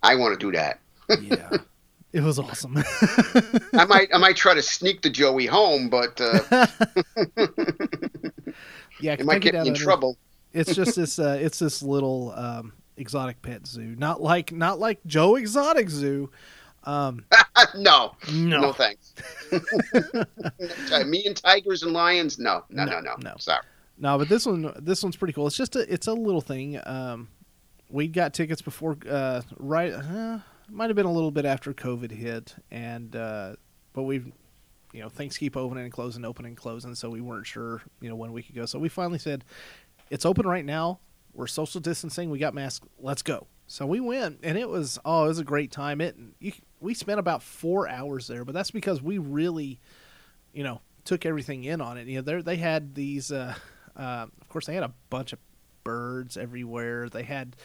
i 0.03 0.15
want 0.15 0.37
to 0.37 0.45
do 0.45 0.51
that 0.51 0.79
Yeah, 1.21 1.49
it 2.13 2.21
was 2.21 2.39
awesome. 2.39 2.77
i 3.73 3.85
might 3.85 4.09
i 4.13 4.17
might 4.17 4.35
try 4.35 4.53
to 4.53 4.61
sneak 4.61 5.01
the 5.01 5.09
joey 5.09 5.45
home 5.45 5.89
but 5.89 6.19
uh, 6.21 6.39
yeah, 9.01 9.13
it 9.13 9.25
might 9.25 9.41
get 9.41 9.53
me 9.53 9.61
in 9.61 9.67
Under, 9.67 9.79
trouble 9.79 10.17
It's 10.53 10.75
just 10.75 10.95
this. 10.95 11.19
Uh, 11.19 11.37
it's 11.39 11.59
this 11.59 11.81
little 11.83 12.31
um, 12.35 12.73
exotic 12.97 13.41
pet 13.41 13.67
zoo. 13.67 13.95
Not 13.97 14.21
like 14.21 14.51
not 14.51 14.79
like 14.79 14.99
Joe 15.05 15.35
Exotic 15.35 15.89
Zoo. 15.89 16.29
Um, 16.85 17.25
no 17.77 18.15
no, 18.31 18.61
no 18.61 18.73
thanks 18.73 19.13
Uh, 19.51 21.03
me 21.05 21.25
and 21.25 21.35
tigers 21.35 21.83
and 21.83 21.91
lions 21.91 22.39
no 22.39 22.63
no 22.69 22.85
No, 22.85 22.91
no 22.93 22.99
no, 23.01 23.15
no. 23.19 23.33
sorry 23.37 23.63
No, 23.97 24.17
but 24.17 24.29
this 24.29 24.45
one 24.45 24.73
this 24.79 25.03
one's 25.03 25.17
pretty 25.17 25.33
cool. 25.33 25.45
It's 25.47 25.57
just 25.57 25.75
a 25.75 25.91
it's 25.93 26.07
a 26.07 26.13
little 26.13 26.41
thing. 26.41 26.79
Um, 26.85 27.27
we 27.89 28.07
got 28.07 28.33
tickets 28.33 28.61
before 28.61 28.97
uh, 29.09 29.41
right 29.57 29.91
uh, 29.93 30.39
might 30.71 30.89
have 30.89 30.95
been 30.95 31.05
a 31.05 31.11
little 31.11 31.31
bit 31.31 31.45
after 31.45 31.73
COVID 31.73 32.11
hit, 32.11 32.55
and 32.71 33.15
uh, 33.15 33.55
but 33.93 34.03
we've 34.03 34.31
you 34.93 35.01
know 35.01 35.09
things 35.09 35.37
keep 35.37 35.55
opening 35.55 35.83
and 35.83 35.93
closing, 35.93 36.25
opening 36.25 36.51
and 36.51 36.57
closing, 36.57 36.95
so 36.95 37.09
we 37.09 37.21
weren't 37.21 37.47
sure 37.47 37.81
you 38.01 38.09
know 38.09 38.15
when 38.15 38.31
we 38.33 38.41
could 38.43 38.55
go. 38.55 38.65
So 38.65 38.79
we 38.79 38.89
finally 38.89 39.19
said 39.19 39.45
it's 40.09 40.25
open 40.25 40.47
right 40.47 40.65
now. 40.65 40.99
We're 41.33 41.47
social 41.47 41.79
distancing. 41.79 42.29
We 42.29 42.39
got 42.39 42.53
masks. 42.53 42.87
Let's 42.99 43.21
go. 43.21 43.47
So 43.67 43.85
we 43.85 43.99
went, 43.99 44.39
and 44.43 44.57
it 44.57 44.67
was 44.67 44.97
oh, 45.05 45.25
it 45.25 45.27
was 45.27 45.39
a 45.39 45.43
great 45.43 45.71
time. 45.71 46.01
It 46.01 46.15
you, 46.39 46.53
we 46.79 46.93
spent 46.93 47.19
about 47.19 47.43
four 47.43 47.87
hours 47.87 48.27
there, 48.27 48.43
but 48.43 48.55
that's 48.55 48.71
because 48.71 49.01
we 49.01 49.17
really, 49.17 49.79
you 50.53 50.63
know, 50.63 50.81
took 51.05 51.25
everything 51.25 51.63
in 51.63 51.81
on 51.81 51.97
it. 51.97 52.07
You 52.07 52.17
know, 52.17 52.21
they 52.21 52.41
they 52.41 52.57
had 52.57 52.95
these. 52.95 53.31
Uh, 53.31 53.53
uh, 53.95 54.27
of 54.41 54.49
course, 54.49 54.65
they 54.65 54.73
had 54.73 54.83
a 54.83 54.93
bunch 55.09 55.33
of 55.33 55.39
birds 55.83 56.37
everywhere. 56.37 57.09
They 57.09 57.23
had 57.23 57.55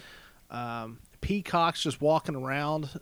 um, 0.51 0.99
peacocks 1.25 1.83
just 1.83 2.01
walking 2.03 2.37
around. 2.37 3.01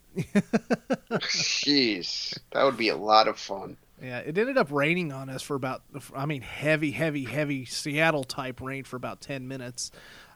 Jeez, 1.10 2.38
that 2.52 2.62
would 2.62 2.76
be 2.76 2.88
a 2.88 2.96
lot 2.96 3.26
of 3.26 3.36
fun. 3.38 3.76
Yeah, 4.00 4.18
it 4.18 4.38
ended 4.38 4.56
up 4.56 4.70
raining 4.70 5.12
on 5.12 5.28
us 5.28 5.42
for 5.42 5.56
about, 5.56 5.82
I 6.14 6.26
mean, 6.26 6.42
heavy, 6.42 6.92
heavy, 6.92 7.24
heavy 7.24 7.64
Seattle 7.64 8.22
type 8.24 8.60
rain 8.60 8.84
for 8.84 8.96
about 8.96 9.20
10 9.20 9.46
minutes. 9.48 9.90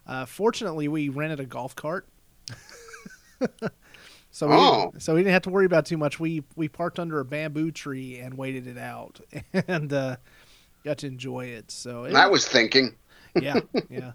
Uh, 0.05 0.25
fortunately, 0.25 0.87
we 0.87 1.07
rented 1.09 1.39
a 1.39 1.45
golf 1.45 1.75
cart. 1.75 2.07
so 4.31 4.47
we 4.47 4.53
Oh. 4.53 4.93
so 4.99 5.13
we 5.15 5.21
didn't 5.21 5.33
have 5.33 5.41
to 5.43 5.49
worry 5.49 5.65
about 5.65 5.85
too 5.85 5.97
much. 5.97 6.19
We 6.19 6.43
we 6.55 6.67
parked 6.69 6.99
under 6.99 7.19
a 7.19 7.25
bamboo 7.25 7.71
tree 7.71 8.19
and 8.19 8.37
waited 8.37 8.67
it 8.67 8.77
out 8.77 9.19
and 9.67 9.91
uh, 9.91 10.15
got 10.83 10.99
to 10.99 11.07
enjoy 11.07 11.45
it. 11.45 11.71
So 11.71 12.05
it, 12.05 12.15
I 12.15 12.27
was 12.27 12.47
thinking. 12.47 12.95
Yeah, 13.41 13.59
yeah, 13.89 14.11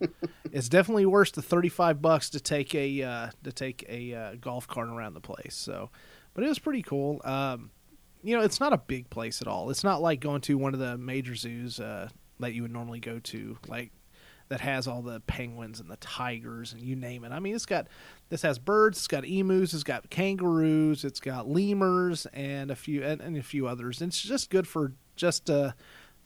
it's 0.50 0.68
definitely 0.68 1.06
worth 1.06 1.32
the 1.32 1.42
thirty 1.42 1.68
five 1.68 2.00
bucks 2.00 2.30
to 2.30 2.40
take 2.40 2.74
a 2.74 3.02
uh, 3.02 3.30
to 3.44 3.52
take 3.52 3.84
a 3.88 4.14
uh, 4.14 4.34
golf 4.40 4.66
cart 4.66 4.88
around 4.88 5.14
the 5.14 5.20
place. 5.20 5.54
So, 5.54 5.90
but 6.34 6.44
it 6.44 6.48
was 6.48 6.58
pretty 6.58 6.82
cool. 6.82 7.20
Um, 7.24 7.70
you 8.22 8.36
know, 8.36 8.42
it's 8.42 8.60
not 8.60 8.72
a 8.72 8.78
big 8.78 9.10
place 9.10 9.42
at 9.42 9.48
all. 9.48 9.70
It's 9.70 9.84
not 9.84 10.00
like 10.00 10.20
going 10.20 10.40
to 10.42 10.56
one 10.56 10.74
of 10.74 10.80
the 10.80 10.96
major 10.96 11.34
zoos 11.34 11.80
uh, 11.80 12.08
that 12.40 12.54
you 12.54 12.62
would 12.62 12.72
normally 12.72 13.00
go 13.00 13.18
to, 13.18 13.58
like 13.66 13.90
that 14.48 14.60
has 14.60 14.86
all 14.86 15.00
the 15.00 15.18
penguins 15.20 15.80
and 15.80 15.90
the 15.90 15.96
tigers 15.96 16.74
and 16.74 16.82
you 16.82 16.94
name 16.94 17.24
it. 17.24 17.32
I 17.32 17.40
mean, 17.40 17.54
it's 17.54 17.64
got 17.64 17.88
this 18.28 18.42
has 18.42 18.58
birds, 18.58 18.98
it's 18.98 19.06
got 19.06 19.24
emus, 19.24 19.72
it's 19.72 19.82
got 19.82 20.10
kangaroos, 20.10 21.04
it's 21.04 21.20
got 21.20 21.48
lemurs 21.48 22.26
and 22.34 22.70
a 22.70 22.76
few 22.76 23.02
and, 23.02 23.22
and 23.22 23.36
a 23.38 23.42
few 23.42 23.66
others. 23.66 24.02
And 24.02 24.10
it's 24.10 24.20
just 24.20 24.50
good 24.50 24.68
for 24.68 24.92
just 25.16 25.48
uh 25.48 25.72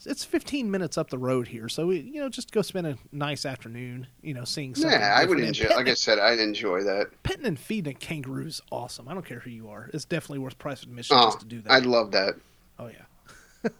it's 0.05 0.25
15 0.25 0.71
minutes 0.71 0.99
up 0.99 1.09
the 1.11 1.19
road 1.19 1.49
here, 1.49 1.69
so 1.69 1.87
we, 1.87 2.01
you 2.01 2.21
know, 2.21 2.29
just 2.29 2.53
go 2.53 2.61
spend 2.63 2.87
a 2.87 2.99
nice 3.13 3.47
afternoon, 3.47 4.07
you 4.23 4.35
know, 4.35 4.45
seeing 4.45 4.75
something. 4.75 5.01
Yeah, 5.01 5.17
I 5.19 5.25
would 5.25 5.41
enjoy. 5.41 5.69
Like 5.75 5.89
I 5.89 5.95
said, 5.95 6.19
I'd 6.19 6.39
enjoy 6.39 6.83
that. 6.85 7.07
petting 7.23 7.47
and 7.47 7.59
feeding 7.59 7.93
a 7.95 7.99
kangaroo 7.99 8.47
is 8.47 8.61
awesome. 8.71 9.09
I 9.09 9.15
don't 9.15 9.25
care 9.25 9.41
who 9.41 9.51
you 9.51 9.69
are; 9.71 9.91
it's 9.95 10.05
definitely 10.05 10.41
worth 10.41 10.59
price 10.59 10.83
of 10.83 10.89
admission 10.91 11.17
Oh, 11.19 11.27
just 11.29 11.41
to 11.41 11.47
do 11.47 11.61
that. 11.63 11.73
I'd 11.73 11.87
love 11.87 12.11
that. 12.13 12.35
oh 12.79 12.89
yeah, 12.89 13.71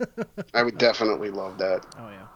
I 0.55 0.63
would 0.63 0.79
definitely 0.79 1.31
love 1.31 1.59
that. 1.59 1.85
oh 1.99 2.09
yeah. 2.09 2.27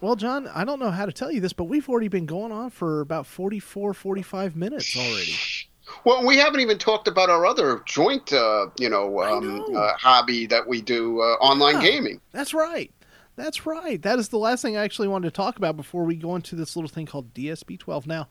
Well, 0.00 0.14
John, 0.14 0.46
I 0.54 0.64
don't 0.64 0.78
know 0.78 0.92
how 0.92 1.06
to 1.06 1.12
tell 1.12 1.32
you 1.32 1.40
this, 1.40 1.52
but 1.52 1.64
we've 1.64 1.88
already 1.88 2.06
been 2.06 2.26
going 2.26 2.52
on 2.52 2.70
for 2.70 3.00
about 3.00 3.26
44, 3.26 3.92
45 3.94 4.54
minutes 4.54 4.96
already. 4.96 5.32
Well, 6.04 6.24
we 6.26 6.36
haven't 6.36 6.60
even 6.60 6.78
talked 6.78 7.08
about 7.08 7.30
our 7.30 7.44
other 7.46 7.82
joint, 7.86 8.32
uh, 8.32 8.66
you 8.78 8.88
know, 8.88 9.20
um, 9.22 9.58
know. 9.58 9.64
Uh, 9.76 9.96
hobby 9.96 10.46
that 10.46 10.66
we 10.66 10.80
do, 10.80 11.20
uh, 11.20 11.34
online 11.40 11.76
Yeah. 11.82 11.90
gaming. 11.90 12.20
That's 12.32 12.54
right. 12.54 12.90
That's 13.36 13.66
right. 13.66 14.00
That 14.02 14.18
is 14.18 14.28
the 14.28 14.38
last 14.38 14.62
thing 14.62 14.76
I 14.76 14.82
actually 14.84 15.08
wanted 15.08 15.28
to 15.28 15.36
talk 15.36 15.56
about 15.58 15.76
before 15.76 16.04
we 16.04 16.16
go 16.16 16.34
into 16.36 16.56
this 16.56 16.74
little 16.76 16.88
thing 16.88 17.06
called 17.06 17.32
DSB 17.34 17.76
12. 17.78 18.06
Now, 18.06 18.28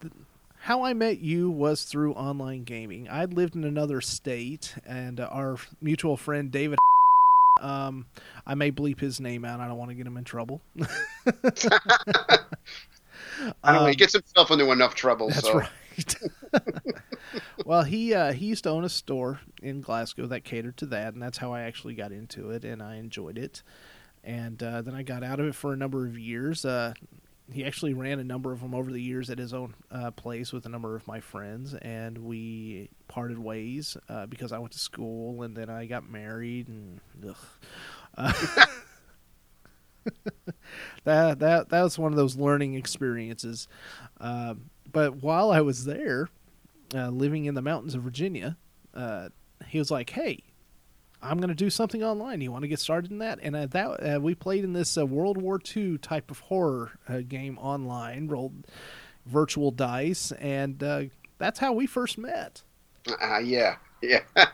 th- 0.00 0.12
how 0.58 0.82
I 0.84 0.92
met 0.94 1.20
you 1.20 1.50
was 1.50 1.84
through 1.84 2.12
online 2.14 2.64
gaming. 2.64 3.08
I 3.08 3.24
lived 3.26 3.54
in 3.56 3.64
another 3.64 4.00
state, 4.00 4.74
and 4.86 5.20
uh, 5.20 5.28
our 5.32 5.56
mutual 5.80 6.16
friend 6.16 6.50
David. 6.50 6.78
Um, 7.60 8.06
I 8.46 8.54
may 8.54 8.70
bleep 8.72 9.00
his 9.00 9.20
name 9.20 9.44
out. 9.44 9.60
I 9.60 9.68
don't 9.68 9.78
want 9.78 9.90
to 9.90 9.94
get 9.94 10.06
him 10.06 10.16
in 10.18 10.24
trouble. 10.24 10.60
I 13.62 13.72
don't 13.72 13.74
know. 13.74 13.86
He 13.86 13.92
Um, 13.92 13.92
gets 13.92 14.12
himself 14.12 14.50
into 14.50 14.70
enough 14.70 14.94
trouble. 14.94 15.28
That's 15.28 15.42
so. 15.46 15.58
right. 15.58 15.68
well, 17.64 17.82
he 17.82 18.14
uh, 18.14 18.32
he 18.32 18.46
used 18.46 18.64
to 18.64 18.70
own 18.70 18.84
a 18.84 18.88
store 18.88 19.40
in 19.62 19.80
Glasgow 19.80 20.26
that 20.26 20.44
catered 20.44 20.76
to 20.78 20.86
that, 20.86 21.14
and 21.14 21.22
that's 21.22 21.38
how 21.38 21.52
I 21.52 21.62
actually 21.62 21.94
got 21.94 22.12
into 22.12 22.50
it, 22.50 22.64
and 22.64 22.82
I 22.82 22.96
enjoyed 22.96 23.38
it. 23.38 23.62
And 24.22 24.62
uh, 24.62 24.82
then 24.82 24.94
I 24.94 25.02
got 25.02 25.22
out 25.22 25.40
of 25.40 25.46
it 25.46 25.54
for 25.54 25.72
a 25.72 25.76
number 25.76 26.06
of 26.06 26.18
years. 26.18 26.64
Uh, 26.64 26.94
he 27.52 27.64
actually 27.64 27.92
ran 27.92 28.18
a 28.18 28.24
number 28.24 28.52
of 28.52 28.60
them 28.60 28.74
over 28.74 28.90
the 28.90 29.02
years 29.02 29.28
at 29.28 29.38
his 29.38 29.52
own 29.52 29.74
uh, 29.90 30.10
place 30.12 30.52
with 30.52 30.64
a 30.64 30.70
number 30.70 30.96
of 30.96 31.06
my 31.06 31.20
friends, 31.20 31.74
and 31.74 32.16
we 32.18 32.88
parted 33.06 33.38
ways 33.38 33.96
uh, 34.08 34.26
because 34.26 34.50
I 34.52 34.58
went 34.58 34.72
to 34.72 34.78
school, 34.78 35.42
and 35.42 35.56
then 35.56 35.68
I 35.68 35.86
got 35.86 36.08
married, 36.08 36.68
and. 36.68 37.00
Uh, 37.22 37.34
that 41.04 41.38
that 41.38 41.68
that 41.68 41.82
was 41.82 41.98
one 41.98 42.12
of 42.12 42.16
those 42.16 42.36
learning 42.36 42.74
experiences. 42.74 43.68
Um, 44.20 44.70
but 44.94 45.16
while 45.16 45.50
I 45.50 45.60
was 45.60 45.84
there, 45.84 46.28
uh, 46.94 47.08
living 47.08 47.44
in 47.44 47.54
the 47.54 47.60
mountains 47.60 47.94
of 47.94 48.02
Virginia, 48.02 48.56
uh, 48.94 49.28
he 49.66 49.78
was 49.78 49.90
like, 49.90 50.08
"Hey, 50.10 50.44
I'm 51.20 51.38
going 51.38 51.48
to 51.48 51.54
do 51.54 51.68
something 51.68 52.02
online. 52.04 52.40
You 52.40 52.52
want 52.52 52.62
to 52.62 52.68
get 52.68 52.78
started 52.78 53.10
in 53.10 53.18
that?" 53.18 53.40
And 53.42 53.56
uh, 53.56 53.66
that 53.66 54.16
uh, 54.16 54.20
we 54.20 54.34
played 54.36 54.62
in 54.64 54.72
this 54.72 54.96
uh, 54.96 55.04
World 55.04 55.36
War 55.42 55.60
II 55.76 55.98
type 55.98 56.30
of 56.30 56.38
horror 56.38 56.92
uh, 57.08 57.22
game 57.26 57.58
online, 57.58 58.28
rolled 58.28 58.66
virtual 59.26 59.72
dice, 59.72 60.32
and 60.32 61.10
that's 61.38 61.58
how 61.58 61.72
we 61.72 61.86
first 61.86 62.16
met. 62.16 62.62
Uh, 63.20 63.38
yeah, 63.38 63.76
yeah. 64.00 64.20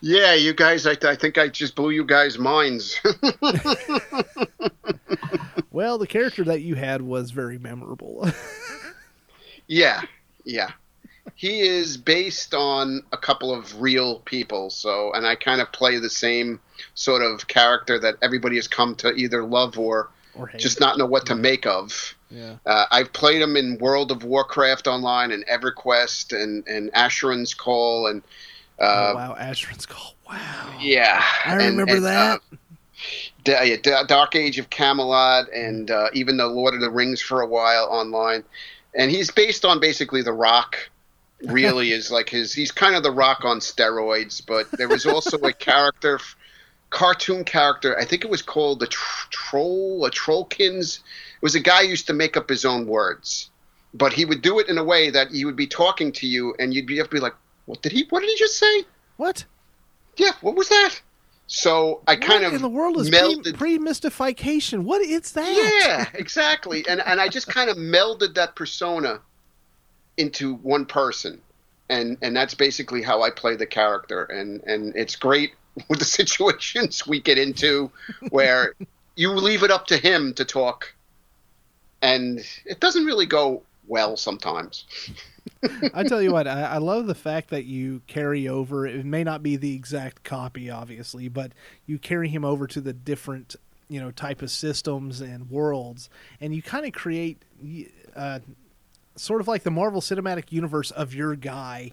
yeah, 0.00 0.34
you 0.34 0.52
guys, 0.52 0.86
I, 0.86 0.96
I 1.02 1.14
think 1.14 1.38
I 1.38 1.48
just 1.48 1.76
blew 1.76 1.90
you 1.90 2.04
guys' 2.04 2.38
minds. 2.38 3.00
Well, 5.74 5.98
the 5.98 6.06
character 6.06 6.44
that 6.44 6.60
you 6.62 6.76
had 6.76 7.02
was 7.02 7.32
very 7.32 7.58
memorable. 7.58 8.30
yeah, 9.66 10.02
yeah. 10.44 10.70
He 11.34 11.62
is 11.62 11.96
based 11.96 12.54
on 12.54 13.02
a 13.10 13.16
couple 13.16 13.52
of 13.52 13.82
real 13.82 14.20
people, 14.20 14.70
so, 14.70 15.12
and 15.14 15.26
I 15.26 15.34
kind 15.34 15.60
of 15.60 15.72
play 15.72 15.98
the 15.98 16.08
same 16.08 16.60
sort 16.94 17.22
of 17.22 17.48
character 17.48 17.98
that 17.98 18.14
everybody 18.22 18.54
has 18.54 18.68
come 18.68 18.94
to 18.96 19.12
either 19.14 19.42
love 19.42 19.76
or 19.76 20.10
or 20.36 20.48
just 20.58 20.78
not 20.78 20.96
know 20.96 21.06
what 21.06 21.26
to 21.26 21.34
make 21.34 21.66
of. 21.66 22.14
yeah. 22.30 22.54
Uh, 22.64 22.86
I've 22.92 23.12
played 23.12 23.42
him 23.42 23.56
in 23.56 23.76
World 23.78 24.12
of 24.12 24.22
Warcraft 24.22 24.86
online 24.86 25.32
and 25.32 25.44
EverQuest 25.46 26.40
and, 26.40 26.64
and 26.68 26.92
Asheron's 26.92 27.52
Call 27.52 28.06
and 28.06 28.22
uh, 28.78 29.12
oh, 29.12 29.14
wow, 29.16 29.36
Asheron's 29.40 29.86
Call. 29.86 30.14
Wow. 30.28 30.78
yeah, 30.80 31.20
I 31.44 31.54
and- 31.54 31.78
remember 31.78 31.96
and, 31.96 32.04
that. 32.04 32.40
uh, 32.52 32.56
Da- 33.44 34.04
Dark 34.04 34.34
Age 34.34 34.58
of 34.58 34.70
Camelot 34.70 35.52
and 35.52 35.90
uh, 35.90 36.08
even 36.12 36.36
the 36.36 36.46
Lord 36.46 36.74
of 36.74 36.80
the 36.80 36.90
Rings 36.90 37.20
for 37.20 37.42
a 37.42 37.46
while 37.46 37.84
online, 37.90 38.42
and 38.94 39.10
he's 39.10 39.30
based 39.30 39.64
on 39.64 39.80
basically 39.80 40.22
The 40.22 40.32
Rock. 40.32 40.76
Really 41.42 41.92
is 41.92 42.10
like 42.10 42.30
his. 42.30 42.54
He's 42.54 42.70
kind 42.70 42.96
of 42.96 43.02
The 43.02 43.10
Rock 43.10 43.44
on 43.44 43.58
steroids, 43.58 44.40
but 44.44 44.70
there 44.72 44.88
was 44.88 45.04
also 45.04 45.36
a 45.38 45.52
character, 45.52 46.18
cartoon 46.88 47.44
character. 47.44 47.98
I 47.98 48.06
think 48.06 48.24
it 48.24 48.30
was 48.30 48.40
called 48.40 48.80
the 48.80 48.86
tr- 48.86 49.28
Troll, 49.30 50.06
a 50.06 50.10
Trollkins. 50.10 51.00
It 51.00 51.42
was 51.42 51.54
a 51.54 51.60
guy 51.60 51.82
who 51.82 51.90
used 51.90 52.06
to 52.06 52.14
make 52.14 52.38
up 52.38 52.48
his 52.48 52.64
own 52.64 52.86
words, 52.86 53.50
but 53.92 54.14
he 54.14 54.24
would 54.24 54.40
do 54.40 54.58
it 54.58 54.68
in 54.68 54.78
a 54.78 54.84
way 54.84 55.10
that 55.10 55.32
he 55.32 55.44
would 55.44 55.56
be 55.56 55.66
talking 55.66 56.12
to 56.12 56.26
you, 56.26 56.54
and 56.58 56.72
you'd 56.72 56.86
be, 56.86 56.96
have 56.96 57.10
to 57.10 57.14
be 57.14 57.20
like, 57.20 57.34
"What 57.66 57.82
did 57.82 57.92
he? 57.92 58.06
What 58.08 58.20
did 58.20 58.30
he 58.30 58.38
just 58.38 58.56
say? 58.56 58.84
What? 59.18 59.44
Yeah, 60.16 60.32
what 60.40 60.54
was 60.54 60.70
that?" 60.70 61.00
So 61.46 62.02
I 62.06 62.16
kind 62.16 62.42
what 62.42 62.48
of 62.48 62.54
in 62.54 62.62
the 62.62 62.68
world 62.68 62.96
is 62.98 63.10
melded 63.10 63.56
pre 63.58 63.78
mystification? 63.78 64.84
What 64.84 65.02
is 65.02 65.32
that? 65.32 65.80
yeah, 65.82 66.08
exactly. 66.14 66.84
And 66.88 67.02
and 67.04 67.20
I 67.20 67.28
just 67.28 67.48
kind 67.48 67.68
of 67.68 67.76
melded 67.76 68.34
that 68.34 68.56
persona 68.56 69.20
into 70.16 70.54
one 70.56 70.86
person. 70.86 71.40
And 71.88 72.16
and 72.22 72.34
that's 72.34 72.54
basically 72.54 73.02
how 73.02 73.22
I 73.22 73.30
play 73.30 73.56
the 73.56 73.66
character. 73.66 74.24
And 74.24 74.62
and 74.64 74.96
it's 74.96 75.16
great 75.16 75.54
with 75.88 75.98
the 75.98 76.04
situations 76.04 77.06
we 77.06 77.20
get 77.20 77.38
into 77.38 77.90
where 78.30 78.74
you 79.16 79.32
leave 79.32 79.62
it 79.62 79.70
up 79.70 79.86
to 79.88 79.96
him 79.96 80.34
to 80.34 80.44
talk 80.44 80.94
and 82.04 82.46
it 82.66 82.80
doesn't 82.80 83.06
really 83.06 83.24
go 83.24 83.62
well 83.86 84.16
sometimes. 84.16 84.84
I 85.92 86.04
tell 86.04 86.22
you 86.22 86.32
what, 86.32 86.46
I, 86.46 86.62
I 86.62 86.78
love 86.78 87.06
the 87.06 87.14
fact 87.14 87.50
that 87.50 87.64
you 87.64 88.02
carry 88.06 88.48
over. 88.48 88.86
It 88.86 89.04
may 89.04 89.24
not 89.24 89.42
be 89.42 89.56
the 89.56 89.74
exact 89.74 90.24
copy, 90.24 90.70
obviously, 90.70 91.28
but 91.28 91.52
you 91.86 91.98
carry 91.98 92.28
him 92.28 92.44
over 92.44 92.66
to 92.66 92.80
the 92.80 92.92
different, 92.92 93.56
you 93.88 94.00
know, 94.00 94.10
type 94.10 94.42
of 94.42 94.50
systems 94.50 95.20
and 95.20 95.50
worlds, 95.50 96.08
and 96.40 96.54
you 96.54 96.62
kind 96.62 96.86
of 96.86 96.92
create, 96.92 97.42
uh, 98.16 98.40
sort 99.16 99.40
of 99.40 99.48
like 99.48 99.62
the 99.62 99.70
Marvel 99.70 100.00
Cinematic 100.00 100.50
Universe 100.50 100.90
of 100.90 101.14
your 101.14 101.36
guy, 101.36 101.92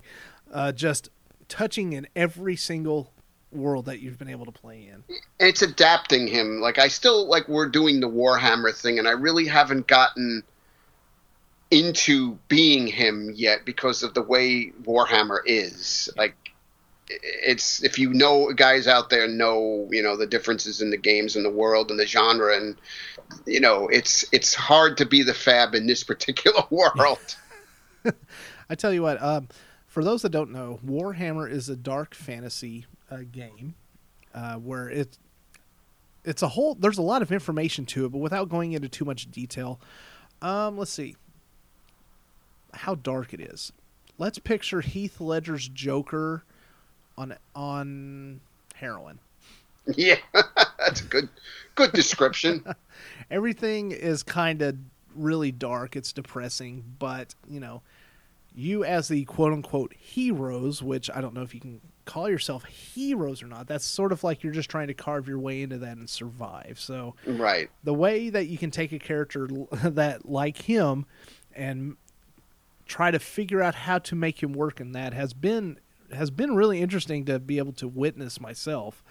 uh, 0.51 0.71
just 0.71 1.09
touching 1.47 1.93
in 1.93 2.07
every 2.15 2.55
single 2.55 3.11
world 3.51 3.85
that 3.85 3.99
you've 3.99 4.17
been 4.17 4.29
able 4.29 4.45
to 4.45 4.51
play 4.51 4.89
in. 4.91 5.03
It's 5.39 5.61
adapting 5.61 6.27
him. 6.27 6.61
Like 6.61 6.79
I 6.79 6.87
still 6.87 7.27
like 7.27 7.47
we're 7.47 7.69
doing 7.69 7.99
the 7.99 8.09
Warhammer 8.09 8.73
thing, 8.73 8.97
and 8.99 9.07
I 9.07 9.11
really 9.11 9.45
haven't 9.45 9.87
gotten 9.87 10.43
into 11.71 12.37
being 12.49 12.85
him 12.85 13.31
yet 13.33 13.65
because 13.65 14.03
of 14.03 14.13
the 14.13 14.21
way 14.21 14.71
Warhammer 14.83 15.39
is. 15.45 16.09
Like 16.17 16.35
it's 17.09 17.83
if 17.83 17.97
you 17.97 18.13
know 18.13 18.51
guys 18.53 18.87
out 18.87 19.09
there 19.09 19.27
know 19.27 19.87
you 19.91 20.03
know 20.03 20.15
the 20.15 20.27
differences 20.27 20.81
in 20.81 20.91
the 20.91 20.97
games 20.97 21.35
and 21.35 21.43
the 21.43 21.49
world 21.49 21.89
and 21.89 21.99
the 21.99 22.05
genre 22.05 22.55
and 22.55 22.75
you 23.45 23.59
know 23.59 23.87
it's 23.87 24.25
it's 24.31 24.53
hard 24.53 24.97
to 24.97 25.05
be 25.05 25.23
the 25.23 25.33
fab 25.33 25.73
in 25.73 25.87
this 25.87 26.03
particular 26.11 26.63
world. 26.69 27.35
I 28.69 28.75
tell 28.75 28.93
you 28.93 29.01
what, 29.01 29.21
um, 29.21 29.49
for 29.85 30.03
those 30.03 30.21
that 30.21 30.29
don't 30.29 30.51
know, 30.51 30.79
Warhammer 30.85 31.49
is 31.49 31.67
a 31.67 31.75
dark 31.75 32.15
fantasy 32.15 32.85
uh, 33.09 33.19
game 33.29 33.75
uh, 34.33 34.55
where 34.55 34.89
it's 34.89 35.17
it's 36.23 36.41
a 36.41 36.49
whole. 36.49 36.75
There's 36.75 36.97
a 36.97 37.03
lot 37.03 37.21
of 37.21 37.31
information 37.31 37.85
to 37.87 38.05
it, 38.05 38.09
but 38.09 38.19
without 38.19 38.49
going 38.49 38.73
into 38.73 38.89
too 38.89 39.05
much 39.05 39.29
detail, 39.31 39.79
um, 40.41 40.77
let's 40.77 40.91
see 40.91 41.15
how 42.73 42.95
dark 42.95 43.33
it 43.33 43.41
is. 43.41 43.71
Let's 44.17 44.39
picture 44.39 44.81
Heath 44.81 45.19
Ledger's 45.19 45.67
Joker 45.67 46.43
on 47.17 47.35
on 47.55 48.41
heroin. 48.75 49.19
Yeah, 49.97 50.17
that's 50.77 51.01
a 51.01 51.05
good 51.05 51.27
good 51.73 51.91
description. 51.91 52.63
Everything 53.31 53.91
is 53.91 54.21
kind 54.21 54.61
of 54.61 54.77
really 55.15 55.51
dark. 55.51 55.95
It's 55.95 56.13
depressing, 56.13 56.83
but 56.99 57.33
you 57.49 57.59
know, 57.59 57.81
you 58.53 58.83
as 58.83 59.07
the 59.07 59.25
quote 59.25 59.53
unquote 59.53 59.93
heroes, 59.97 60.83
which 60.83 61.09
I 61.13 61.19
don't 61.19 61.33
know 61.33 61.41
if 61.41 61.55
you 61.55 61.59
can 61.59 61.81
call 62.05 62.29
yourself 62.29 62.65
heroes 62.65 63.41
or 63.41 63.47
not. 63.47 63.67
That's 63.67 63.83
sort 63.83 64.11
of 64.11 64.23
like 64.23 64.43
you're 64.43 64.53
just 64.53 64.69
trying 64.69 64.87
to 64.87 64.93
carve 64.93 65.27
your 65.27 65.39
way 65.39 65.63
into 65.63 65.79
that 65.79 65.97
and 65.97 66.07
survive. 66.07 66.77
So, 66.79 67.15
right, 67.25 67.69
the 67.83 67.93
way 67.93 68.29
that 68.29 68.47
you 68.47 68.59
can 68.59 68.69
take 68.69 68.91
a 68.91 68.99
character 68.99 69.49
that 69.71 70.29
like 70.29 70.57
him 70.57 71.07
and 71.55 71.97
try 72.91 73.09
to 73.09 73.19
figure 73.19 73.61
out 73.61 73.73
how 73.73 73.97
to 73.97 74.15
make 74.15 74.43
him 74.43 74.51
work 74.51 74.81
in 74.81 74.91
that 74.91 75.13
has 75.13 75.31
been 75.33 75.79
has 76.11 76.29
been 76.29 76.53
really 76.55 76.81
interesting 76.81 77.23
to 77.23 77.39
be 77.39 77.57
able 77.57 77.71
to 77.71 77.87
witness 77.87 78.41
myself. 78.41 79.01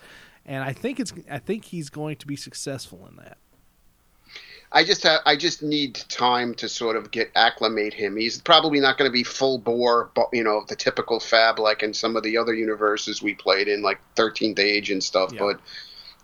And 0.44 0.62
I 0.62 0.74
think 0.74 1.00
it's 1.00 1.14
I 1.30 1.38
think 1.38 1.64
he's 1.64 1.88
going 1.88 2.16
to 2.16 2.26
be 2.26 2.36
successful 2.36 3.08
in 3.08 3.16
that. 3.16 3.38
I 4.72 4.84
just 4.84 5.02
have, 5.02 5.20
I 5.26 5.34
just 5.34 5.62
need 5.62 5.94
time 6.10 6.54
to 6.56 6.68
sort 6.68 6.94
of 6.94 7.10
get 7.10 7.32
acclimate 7.34 7.94
him. 7.94 8.16
He's 8.16 8.40
probably 8.40 8.78
not 8.78 8.98
going 8.98 9.08
to 9.08 9.12
be 9.12 9.24
full 9.24 9.58
bore, 9.58 10.10
but 10.14 10.28
you 10.32 10.44
know, 10.44 10.64
the 10.68 10.76
typical 10.76 11.18
fab 11.18 11.58
like 11.58 11.82
in 11.82 11.94
some 11.94 12.16
of 12.16 12.22
the 12.22 12.36
other 12.36 12.52
universes 12.52 13.22
we 13.22 13.34
played 13.34 13.66
in, 13.66 13.80
like 13.80 13.98
Thirteenth 14.14 14.58
Age 14.58 14.90
and 14.90 15.02
stuff. 15.02 15.32
Yeah. 15.32 15.40
But 15.40 15.60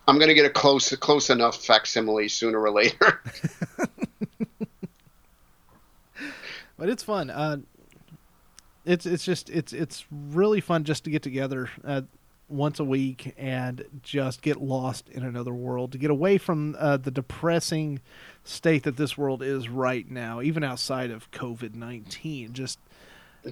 I'm 0.06 0.18
going 0.18 0.28
to 0.28 0.34
get 0.34 0.44
a 0.44 0.50
close 0.50 0.94
close 0.96 1.30
enough 1.30 1.64
facsimile 1.64 2.28
sooner 2.28 2.60
or 2.60 2.70
later. 2.70 3.22
but 6.76 6.88
it's 6.88 7.02
fun. 7.02 7.30
Uh, 7.30 7.58
it's 8.84 9.06
it's 9.06 9.24
just 9.24 9.50
it's 9.50 9.72
it's 9.72 10.04
really 10.10 10.60
fun 10.60 10.84
just 10.84 11.04
to 11.04 11.10
get 11.10 11.22
together. 11.22 11.70
Uh, 11.84 12.02
once 12.48 12.78
a 12.78 12.84
week 12.84 13.34
and 13.36 13.84
just 14.02 14.40
get 14.40 14.60
lost 14.60 15.08
in 15.08 15.24
another 15.24 15.52
world 15.52 15.92
to 15.92 15.98
get 15.98 16.10
away 16.10 16.38
from 16.38 16.76
uh, 16.78 16.96
the 16.96 17.10
depressing 17.10 18.00
state 18.44 18.84
that 18.84 18.96
this 18.96 19.18
world 19.18 19.42
is 19.42 19.68
right 19.68 20.08
now, 20.08 20.40
even 20.40 20.62
outside 20.62 21.10
of 21.10 21.30
COVID 21.32 21.74
nineteen. 21.74 22.52
Just 22.52 22.78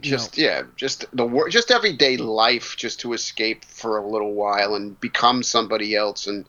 just 0.01 0.39
know. 0.39 0.45
yeah, 0.45 0.63
just 0.77 1.07
the 1.13 1.47
just 1.51 1.71
everyday 1.71 2.17
life, 2.17 2.77
just 2.77 3.01
to 3.01 3.13
escape 3.13 3.65
for 3.65 3.99
a 3.99 4.07
little 4.07 4.35
while 4.35 4.75
and 4.75 4.99
become 5.01 5.43
somebody 5.43 5.97
else, 5.97 6.27
and 6.27 6.47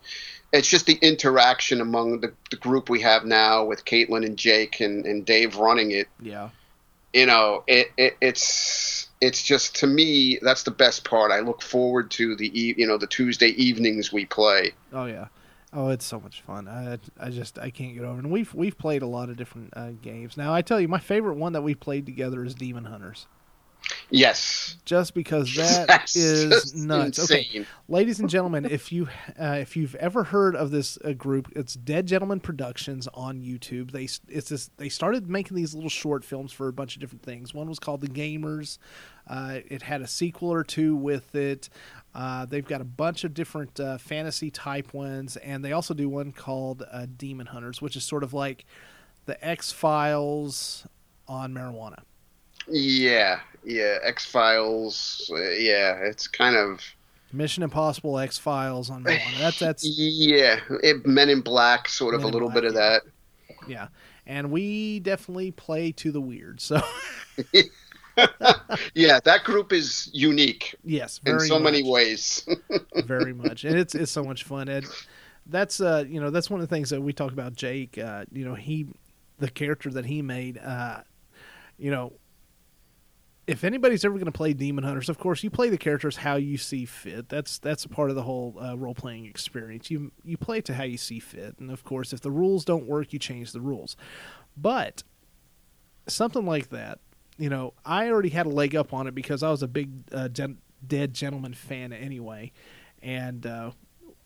it's 0.52 0.68
just 0.68 0.86
the 0.86 0.98
interaction 1.02 1.80
among 1.80 2.20
the, 2.20 2.32
the 2.50 2.56
group 2.56 2.88
we 2.88 3.00
have 3.00 3.24
now 3.24 3.64
with 3.64 3.84
Caitlin 3.84 4.24
and 4.24 4.36
Jake 4.36 4.80
and, 4.80 5.04
and 5.04 5.24
Dave 5.24 5.56
running 5.56 5.90
it. 5.90 6.08
Yeah, 6.20 6.50
you 7.16 7.24
know, 7.24 7.64
it, 7.66 7.90
it 7.96 8.16
it's 8.20 9.08
it's 9.22 9.42
just 9.42 9.74
to 9.76 9.86
me 9.86 10.38
that's 10.42 10.64
the 10.64 10.70
best 10.70 11.04
part. 11.04 11.32
I 11.32 11.40
look 11.40 11.62
forward 11.62 12.10
to 12.12 12.36
the 12.36 12.46
you 12.48 12.86
know 12.86 12.98
the 12.98 13.06
Tuesday 13.06 13.48
evenings 13.48 14.12
we 14.12 14.26
play. 14.26 14.72
Oh 14.92 15.06
yeah. 15.06 15.28
Oh, 15.72 15.88
it's 15.88 16.04
so 16.04 16.20
much 16.20 16.42
fun. 16.42 16.68
I, 16.68 16.98
I 17.18 17.30
just 17.30 17.58
I 17.58 17.70
can't 17.70 17.94
get 17.94 18.04
over. 18.04 18.18
It. 18.18 18.24
And 18.24 18.30
we've 18.30 18.52
we've 18.52 18.76
played 18.76 19.00
a 19.00 19.06
lot 19.06 19.30
of 19.30 19.38
different 19.38 19.72
uh, 19.74 19.92
games. 20.02 20.36
Now 20.36 20.52
I 20.52 20.60
tell 20.60 20.78
you, 20.78 20.88
my 20.88 20.98
favorite 20.98 21.36
one 21.36 21.54
that 21.54 21.62
we 21.62 21.74
played 21.74 22.04
together 22.04 22.44
is 22.44 22.54
Demon 22.54 22.84
Hunters. 22.84 23.26
Yes. 24.10 24.76
Just 24.84 25.14
because 25.14 25.54
that 25.56 25.88
That's 25.88 26.16
is 26.16 26.74
nuts. 26.74 27.18
Insane. 27.18 27.38
Okay, 27.38 27.66
ladies 27.88 28.20
and 28.20 28.30
gentlemen, 28.30 28.64
if 28.64 28.92
you 28.92 29.08
uh, 29.40 29.58
if 29.60 29.76
you've 29.76 29.94
ever 29.96 30.24
heard 30.24 30.54
of 30.54 30.70
this 30.70 30.98
uh, 31.04 31.12
group, 31.12 31.52
it's 31.56 31.74
Dead 31.74 32.06
Gentlemen 32.06 32.40
Productions 32.40 33.08
on 33.14 33.40
YouTube. 33.40 33.90
They 33.90 34.08
it's 34.28 34.48
this 34.48 34.70
they 34.76 34.88
started 34.88 35.28
making 35.28 35.56
these 35.56 35.74
little 35.74 35.90
short 35.90 36.24
films 36.24 36.52
for 36.52 36.68
a 36.68 36.72
bunch 36.72 36.94
of 36.94 37.00
different 37.00 37.22
things. 37.22 37.52
One 37.52 37.68
was 37.68 37.78
called 37.78 38.00
The 38.00 38.08
Gamers. 38.08 38.78
Uh, 39.26 39.60
it 39.68 39.82
had 39.82 40.02
a 40.02 40.06
sequel 40.06 40.52
or 40.52 40.62
two 40.62 40.94
with 40.94 41.34
it. 41.34 41.68
Uh, 42.14 42.46
they've 42.46 42.66
got 42.66 42.80
a 42.80 42.84
bunch 42.84 43.24
of 43.24 43.34
different 43.34 43.78
uh, 43.80 43.98
fantasy 43.98 44.50
type 44.50 44.94
ones, 44.94 45.36
and 45.36 45.64
they 45.64 45.72
also 45.72 45.92
do 45.94 46.08
one 46.08 46.32
called 46.32 46.84
uh, 46.90 47.06
Demon 47.16 47.46
Hunters, 47.46 47.82
which 47.82 47.96
is 47.96 48.04
sort 48.04 48.22
of 48.22 48.32
like 48.32 48.64
the 49.26 49.44
X 49.44 49.72
Files 49.72 50.86
on 51.28 51.52
marijuana. 51.52 51.98
Yeah, 52.68 53.40
yeah, 53.64 53.98
X 54.02 54.24
Files. 54.24 55.30
Uh, 55.32 55.50
yeah, 55.50 55.96
it's 55.96 56.26
kind 56.26 56.56
of 56.56 56.80
Mission 57.32 57.62
Impossible, 57.62 58.18
X 58.18 58.38
Files 58.38 58.90
on 58.90 59.04
marijuana. 59.04 59.38
That's 59.38 59.58
that's 59.58 59.84
yeah, 59.84 60.60
it, 60.82 61.06
Men 61.06 61.28
in 61.28 61.40
Black, 61.40 61.88
sort 61.88 62.14
of 62.14 62.22
a 62.22 62.26
little 62.26 62.48
Black, 62.48 62.54
bit 62.54 62.64
of 62.64 62.74
that. 62.74 63.02
Yeah, 63.66 63.88
and 64.26 64.50
we 64.50 65.00
definitely 65.00 65.50
play 65.50 65.92
to 65.92 66.12
the 66.12 66.20
weird. 66.20 66.60
So. 66.60 66.80
yeah, 68.94 69.20
that 69.24 69.44
group 69.44 69.72
is 69.72 70.08
unique. 70.12 70.74
Yes, 70.84 71.20
in 71.26 71.38
so 71.40 71.58
much. 71.58 71.72
many 71.72 71.82
ways. 71.82 72.46
very 73.04 73.34
much, 73.34 73.64
and 73.64 73.76
it's 73.76 73.94
it's 73.94 74.12
so 74.12 74.24
much 74.24 74.44
fun. 74.44 74.68
And 74.68 74.86
that's 75.46 75.80
uh, 75.80 76.04
you 76.08 76.20
know, 76.20 76.30
that's 76.30 76.50
one 76.50 76.60
of 76.60 76.68
the 76.68 76.74
things 76.74 76.90
that 76.90 77.00
we 77.00 77.12
talk 77.12 77.32
about. 77.32 77.54
Jake, 77.54 77.98
uh, 77.98 78.24
you 78.32 78.44
know, 78.44 78.54
he, 78.54 78.86
the 79.38 79.50
character 79.50 79.90
that 79.90 80.06
he 80.06 80.22
made, 80.22 80.58
uh, 80.58 81.00
you 81.78 81.90
know, 81.90 82.12
if 83.46 83.62
anybody's 83.62 84.04
ever 84.04 84.14
going 84.14 84.26
to 84.26 84.32
play 84.32 84.52
Demon 84.52 84.82
Hunters, 84.82 85.08
of 85.08 85.18
course, 85.18 85.44
you 85.44 85.50
play 85.50 85.68
the 85.68 85.78
characters 85.78 86.16
how 86.16 86.34
you 86.34 86.56
see 86.58 86.84
fit. 86.84 87.28
That's 87.28 87.58
that's 87.58 87.84
a 87.84 87.88
part 87.88 88.10
of 88.10 88.16
the 88.16 88.22
whole 88.22 88.56
uh, 88.60 88.76
role 88.76 88.94
playing 88.94 89.26
experience. 89.26 89.90
You 89.90 90.10
you 90.24 90.36
play 90.36 90.60
to 90.62 90.74
how 90.74 90.84
you 90.84 90.96
see 90.96 91.20
fit, 91.20 91.56
and 91.58 91.70
of 91.70 91.84
course, 91.84 92.12
if 92.12 92.20
the 92.20 92.30
rules 92.30 92.64
don't 92.64 92.86
work, 92.86 93.12
you 93.12 93.18
change 93.18 93.52
the 93.52 93.60
rules. 93.60 93.96
But 94.56 95.04
something 96.08 96.44
like 96.44 96.70
that, 96.70 96.98
you 97.38 97.48
know, 97.48 97.74
I 97.84 98.10
already 98.10 98.30
had 98.30 98.46
a 98.46 98.50
leg 98.50 98.74
up 98.74 98.92
on 98.92 99.06
it 99.06 99.14
because 99.14 99.42
I 99.42 99.50
was 99.50 99.62
a 99.62 99.68
big 99.68 99.90
uh, 100.12 100.28
gen- 100.28 100.58
Dead 100.84 101.14
Gentlemen 101.14 101.54
fan 101.54 101.92
anyway, 101.92 102.52
and 103.00 103.46
uh, 103.46 103.70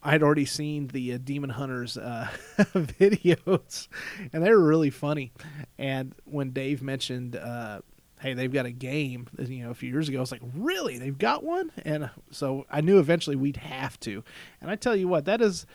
I 0.03 0.13
had 0.13 0.23
already 0.23 0.47
seen 0.47 0.87
the 0.87 1.15
uh, 1.15 1.19
Demon 1.23 1.51
Hunters 1.51 1.99
uh, 1.99 2.29
videos, 2.59 3.89
and 4.33 4.43
they 4.43 4.51
were 4.51 4.65
really 4.65 4.91
funny. 4.91 5.33
And 5.79 6.15
when 6.25 6.51
Dave 6.53 6.81
mentioned 6.83 7.37
uh, 7.37 7.81
hey, 8.21 8.35
they've 8.35 8.53
got 8.53 8.67
a 8.67 8.71
game, 8.71 9.27
uh, 9.39 9.45
you 9.45 9.65
know, 9.65 9.71
a 9.71 9.75
few 9.75 9.91
years 9.91 10.09
ago. 10.09 10.19
I 10.19 10.21
was 10.21 10.33
like, 10.33 10.43
really? 10.55 10.99
They've 10.99 11.17
got 11.17 11.43
one? 11.43 11.73
And 11.85 12.05
uh, 12.05 12.09
so 12.31 12.67
I 12.71 12.81
knew 12.81 12.99
eventually 12.99 13.37
we'd 13.37 13.57
have 13.57 13.99
to. 14.01 14.23
And 14.61 14.71
I 14.71 14.77
tell 14.77 14.95
you 14.95 15.09
what, 15.09 15.25
that 15.25 15.41
is 15.41 15.67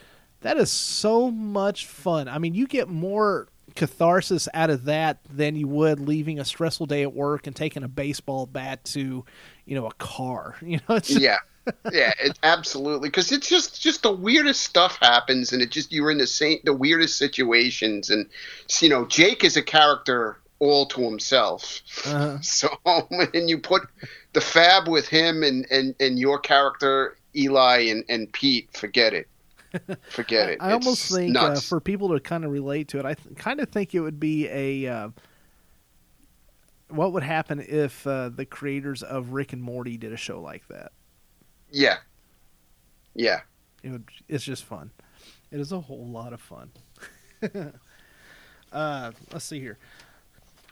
that 0.42 0.58
is 0.58 0.72
so 0.72 1.32
much 1.32 1.88
fun. 1.88 2.28
I 2.28 2.38
mean, 2.38 2.54
you 2.54 2.68
get 2.68 2.88
more 2.88 3.48
catharsis 3.76 4.48
out 4.54 4.70
of 4.70 4.86
that 4.86 5.20
than 5.30 5.56
you 5.56 5.68
would 5.68 6.00
leaving 6.00 6.40
a 6.40 6.46
stressful 6.46 6.86
day 6.86 7.02
at 7.02 7.14
work 7.14 7.48
and 7.48 7.56
taking 7.56 7.84
a 7.84 7.88
baseball 7.88 8.46
bat 8.46 8.84
to, 8.86 9.26
you 9.66 9.76
know, 9.76 9.88
a 9.88 9.94
car. 9.94 10.56
You 10.66 10.80
know, 10.88 11.00
just... 11.00 11.20
yeah. 11.20 11.38
yeah, 11.92 12.14
it, 12.20 12.38
absolutely. 12.44 13.10
Because 13.10 13.32
it's 13.32 13.50
just 13.50 13.82
just 13.82 14.04
the 14.04 14.12
weirdest 14.12 14.62
stuff 14.62 15.00
happens, 15.02 15.52
and 15.52 15.64
it 15.64 15.72
just 15.72 15.92
you're 15.92 16.12
in 16.12 16.20
the 16.20 16.28
same 16.28 16.60
the 16.64 16.74
weirdest 16.74 17.18
situations, 17.18 18.12
and 18.12 18.30
you 18.82 18.90
know 18.90 19.06
Jake 19.06 19.44
is 19.44 19.58
a 19.58 19.64
character 19.64 20.38
all 20.60 20.86
to 20.88 21.02
himself. 21.02 21.82
Uh-huh. 22.06 22.38
So 22.42 22.70
and 23.34 23.50
you 23.50 23.58
put 23.58 23.84
the 24.34 24.42
fab 24.42 24.88
with 24.88 25.08
him 25.08 25.44
and, 25.44 25.66
and, 25.70 25.96
and 26.00 26.18
your 26.20 26.40
character 26.40 27.18
Eli 27.36 27.88
and, 27.90 28.04
and 28.10 28.32
Pete, 28.32 28.70
forget 28.72 29.14
it. 29.14 29.28
Forget 30.10 30.50
it. 30.50 30.58
I, 30.62 30.70
I 30.70 30.72
almost 30.72 31.12
think 31.14 31.36
uh, 31.38 31.56
for 31.56 31.82
people 31.82 32.08
to 32.14 32.20
kind 32.22 32.46
of 32.46 32.52
relate 32.52 32.88
to 32.90 33.00
it, 33.00 33.06
I 33.06 33.14
th- 33.14 33.36
kind 33.36 33.60
of 33.60 33.68
think 33.68 33.94
it 33.94 34.00
would 34.00 34.22
be 34.22 34.48
a. 34.48 34.88
Uh, 34.88 35.10
what 36.88 37.12
would 37.12 37.24
happen 37.24 37.60
if 37.60 38.08
uh, 38.08 38.30
the 38.30 38.46
creators 38.46 39.04
of 39.04 39.34
Rick 39.34 39.52
and 39.52 39.62
Morty 39.62 39.98
did 39.98 40.14
a 40.14 40.18
show 40.18 40.40
like 40.40 40.66
that? 40.70 40.94
Yeah. 41.72 41.98
Yeah. 43.16 43.42
It 43.84 43.90
would, 43.90 44.06
it's 44.30 44.46
just 44.46 44.64
fun. 44.64 44.92
It 45.52 45.60
is 45.60 45.74
a 45.74 45.80
whole 45.82 46.08
lot 46.08 46.32
of 46.32 46.40
fun. 46.40 46.72
uh, 48.72 49.12
let's 49.34 49.46
see 49.46 49.60
here 49.60 49.78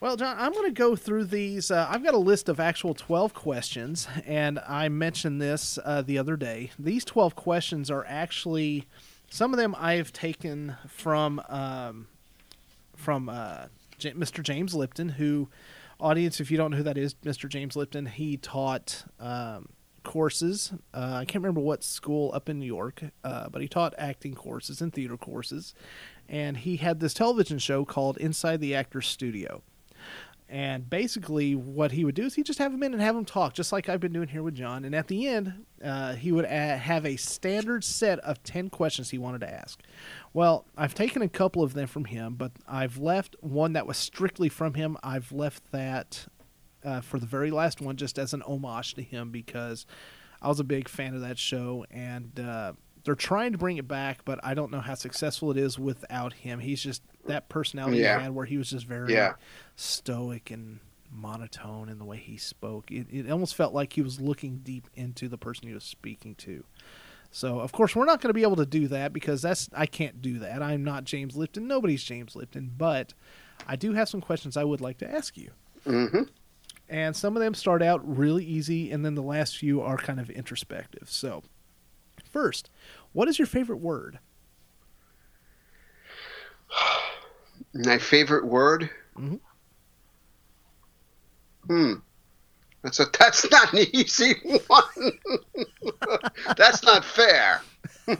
Well, 0.04 0.18
John, 0.18 0.36
I'm 0.38 0.52
going 0.52 0.66
to 0.66 0.72
go 0.74 0.98
through 0.98 1.24
these. 1.28 1.72
Uh, 1.72 1.88
I've 1.90 2.04
got 2.04 2.14
a 2.14 2.18
list 2.18 2.50
of 2.50 2.60
actual 2.60 2.94
12 2.94 3.34
questions, 3.34 4.06
and 4.26 4.60
I 4.68 4.90
mentioned 4.90 5.42
this 5.42 5.80
uh, 5.82 6.02
the 6.02 6.18
other 6.18 6.36
day. 6.36 6.72
These 6.78 7.06
12 7.06 7.38
questions 7.38 7.90
are 7.90 8.04
actually 8.06 8.86
some 9.30 9.54
of 9.54 9.58
them 9.58 9.74
I 9.80 9.94
have 9.94 10.12
taken 10.12 10.76
from 10.90 11.42
um, 11.48 12.08
from 12.98 13.30
uh, 13.30 13.68
Mr. 13.98 14.44
James 14.44 14.76
Lipton, 14.76 15.08
who, 15.08 15.48
audience, 16.02 16.42
if 16.42 16.52
you 16.52 16.58
don't 16.58 16.72
know 16.72 16.78
who 16.78 16.84
that 16.84 16.98
is, 16.98 17.14
Mr. 17.24 17.48
James 17.48 17.78
Lipton, 17.78 18.08
he 18.08 18.36
taught 18.36 19.06
um, 19.22 19.70
courses. 20.04 20.74
Uh, 20.94 21.20
I 21.22 21.24
can't 21.24 21.42
remember 21.42 21.62
what 21.62 21.82
school 21.82 22.30
up 22.34 22.50
in 22.50 22.60
New 22.60 22.66
York, 22.66 23.04
uh, 23.24 23.48
but 23.48 23.62
he 23.62 23.70
taught 23.70 23.94
acting 23.98 24.36
courses 24.36 24.82
and 24.82 24.92
theater 24.92 25.16
courses. 25.16 25.74
And 26.28 26.58
he 26.58 26.76
had 26.76 27.00
this 27.00 27.14
television 27.14 27.58
show 27.58 27.86
called 27.86 28.18
Inside 28.18 28.60
the 28.60 28.76
Actor's 28.76 29.08
Studio. 29.08 29.62
And 30.54 30.88
basically, 30.88 31.56
what 31.56 31.94
he 31.94 32.06
would 32.06 32.14
do 32.14 32.26
is 32.26 32.36
he'd 32.36 32.46
just 32.46 32.60
have 32.60 32.72
him 32.72 32.84
in 32.84 32.94
and 32.94 33.02
have 33.02 33.16
him 33.16 33.26
talk, 33.26 33.56
just 33.56 33.72
like 33.72 33.90
I've 33.90 34.00
been 34.00 34.14
doing 34.14 34.28
here 34.28 34.44
with 34.44 34.54
John. 34.54 34.86
And 34.86 34.94
at 34.94 35.08
the 35.08 35.28
end, 35.28 35.66
uh, 35.84 36.14
he 36.14 36.32
would 36.32 36.46
a- 36.46 36.78
have 36.78 37.08
a 37.08 37.16
standard 37.16 37.84
set 37.84 38.20
of 38.20 38.44
10 38.44 38.70
questions 38.70 39.10
he 39.10 39.18
wanted 39.18 39.42
to 39.42 39.52
ask. 39.52 39.82
Well, 40.32 40.68
I've 40.78 40.94
taken 40.94 41.24
a 41.24 41.28
couple 41.28 41.64
of 41.64 41.74
them 41.74 41.88
from 41.88 42.06
him, 42.06 42.36
but 42.36 42.52
I've 42.68 43.00
left 43.00 43.36
one 43.40 43.74
that 43.74 43.88
was 43.88 43.98
strictly 43.98 44.48
from 44.48 44.76
him. 44.76 44.96
I've 45.02 45.32
left 45.32 45.72
that 45.72 46.28
uh, 46.84 47.02
for 47.02 47.18
the 47.18 47.26
very 47.26 47.50
last 47.50 47.82
one 47.82 47.98
just 47.98 48.20
as 48.20 48.32
an 48.32 48.44
homage 48.44 48.94
to 48.94 49.02
him 49.02 49.32
because 49.32 49.88
I 50.40 50.50
was 50.50 50.60
a 50.60 50.64
big 50.64 50.88
fan 50.88 51.16
of 51.16 51.22
that 51.22 51.40
show. 51.40 51.84
And 51.90 52.40
uh, 52.40 52.74
they're 53.04 53.16
trying 53.16 53.52
to 53.52 53.58
bring 53.58 53.78
it 53.78 53.88
back, 53.88 54.24
but 54.26 54.40
I 54.44 54.54
don't 54.54 54.72
know 54.72 54.80
how 54.80 54.94
successful 54.96 55.52
it 55.52 55.58
is 55.58 55.78
without 55.78 56.34
him. 56.34 56.60
He's 56.60 56.82
just 56.82 57.02
that 57.28 57.50
personality 57.50 57.98
Yeah. 57.98 58.18
he 58.18 58.24
had 58.24 58.36
where 58.36 58.46
he 58.46 58.58
was 58.58 58.70
just 58.70 58.86
very 58.86 59.14
Yeah. 59.14 59.34
stoic 59.76 60.52
and 60.52 60.80
monotone 61.12 61.90
in 61.90 62.00
the 62.00 62.06
way 62.06 62.18
he 62.18 62.38
spoke. 62.38 62.90
It, 62.92 63.08
it 63.12 63.30
almost 63.30 63.56
felt 63.56 63.74
like 63.74 63.94
he 63.94 64.02
was 64.02 64.20
looking 64.20 64.60
deep 64.64 64.90
into 64.96 65.28
the 65.28 65.38
person 65.38 65.68
he 65.68 65.74
was 65.74 65.84
speaking 65.84 66.36
to. 66.36 66.64
So, 67.30 67.60
of 67.60 67.72
course, 67.72 67.96
we're 67.96 68.06
not 68.06 68.22
going 68.22 68.30
to 68.30 68.34
be 68.34 68.44
able 68.44 68.56
to 68.58 68.66
do 68.66 68.88
that 68.90 69.12
because 69.12 69.42
that's 69.42 69.68
I 69.74 69.86
can't 69.86 70.22
do 70.22 70.40
that. 70.40 70.62
I'm 70.62 70.84
not 70.84 71.04
James 71.04 71.36
Lipton. 71.36 71.68
Nobody's 71.68 72.04
James 72.04 72.36
Lipton, 72.36 72.72
but 72.78 73.14
I 73.68 73.76
do 73.76 73.94
have 73.94 74.08
some 74.10 74.22
questions 74.22 74.56
I 74.56 74.64
would 74.64 74.82
like 74.82 74.98
to 75.00 75.12
ask 75.12 75.36
you. 75.38 75.52
hmm 75.84 76.24
And 76.90 77.16
some 77.16 77.36
of 77.36 77.42
them 77.42 77.54
start 77.56 77.82
out 77.82 78.02
really 78.08 78.46
easy, 78.46 78.92
and 78.92 79.04
then 79.04 79.16
the 79.16 79.24
last 79.24 79.58
few 79.58 79.82
are 79.82 79.98
kind 79.98 80.20
of 80.20 80.30
introspective. 80.30 81.10
So, 81.10 81.44
first, 82.34 82.70
what 83.14 83.30
is 83.30 83.40
your 83.40 83.46
favorite 83.46 83.78
word? 83.78 84.20
My 87.74 87.98
favorite 87.98 88.46
word. 88.46 88.90
Mhm. 89.18 89.40
Hmm. 91.68 91.94
That's 92.82 93.00
a 93.00 93.06
that's 93.18 93.50
not 93.50 93.72
an 93.74 93.86
easy 93.94 94.34
one. 94.68 95.12
that's 96.58 96.84
not 96.84 97.06
fair. 97.06 97.62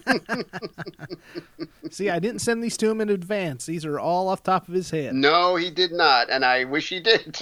See, 1.92 2.10
I 2.10 2.20
didn't 2.20 2.40
send 2.40 2.64
these 2.64 2.78
to 2.78 2.90
him 2.90 3.02
in 3.02 3.10
advance. 3.10 3.66
These 3.66 3.84
are 3.86 4.00
all 4.00 4.30
off 4.30 4.42
top 4.44 4.70
of 4.70 4.74
his 4.74 4.90
head. 4.92 5.14
No, 5.14 5.58
he 5.58 5.70
did 5.70 5.92
not, 5.92 6.30
and 6.30 6.46
I 6.46 6.64
wish 6.64 6.88
he 6.90 7.02
did. 7.02 7.38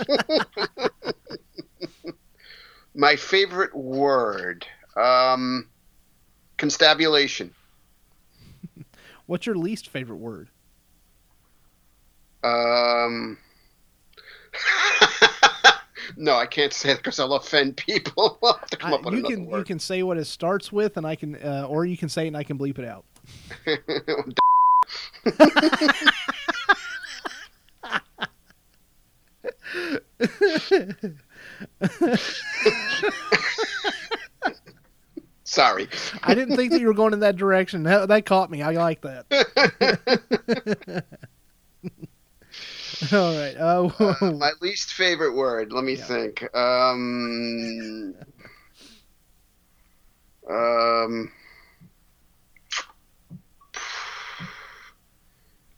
My 2.96 3.16
favorite 3.16 3.76
word. 3.76 4.66
Um, 4.98 5.68
constabulation. 6.62 7.52
What's 9.26 9.48
your 9.48 9.56
least 9.56 9.90
favorite 9.90 10.18
word? 10.18 10.48
Um, 12.44 13.40
no, 16.18 16.36
I 16.36 16.46
can't 16.46 16.72
say 16.72 16.92
it 16.92 16.98
because 16.98 17.20
I'll 17.20 17.34
offend 17.34 17.78
people. 17.78 18.38
I'll 18.44 18.54
have 18.60 18.70
to 18.70 18.78
come 18.78 18.94
I- 18.94 18.98
up 18.98 19.06
with 19.06 19.16
you 19.16 19.24
can 19.24 19.50
you 19.50 19.64
can 19.64 19.80
say 19.80 20.04
what 20.04 20.18
it 20.18 20.26
starts 20.26 20.72
with, 20.72 20.98
and 20.98 21.08
I 21.08 21.16
can, 21.16 21.36
uh, 21.36 21.66
or 21.68 21.84
you 21.86 21.98
can 21.98 22.10
say 22.10 22.26
it 22.26 22.28
and 22.28 22.38
I 22.38 22.44
can 22.44 22.60
bleep 22.60 22.78
it 22.78 22.86
out. 22.86 23.06
Sorry. 35.52 35.90
I 36.24 36.34
didn't 36.34 36.56
think 36.56 36.72
that 36.72 36.80
you 36.80 36.88
were 36.88 36.94
going 36.94 37.12
in 37.12 37.20
that 37.20 37.36
direction. 37.36 37.84
That, 37.84 38.08
that 38.08 38.26
caught 38.26 38.50
me. 38.50 38.62
I 38.62 38.72
like 38.72 39.02
that. 39.02 39.26
All 43.14 43.34
right. 43.34 43.56
Uh, 43.58 43.90
My 44.32 44.52
least 44.62 44.94
favorite 44.94 45.36
word. 45.36 45.74
Let 45.74 45.84
me 45.84 45.96
Yeah. 45.96 46.06
think. 46.06 46.56
Um, 46.56 48.16
um, 50.50 51.32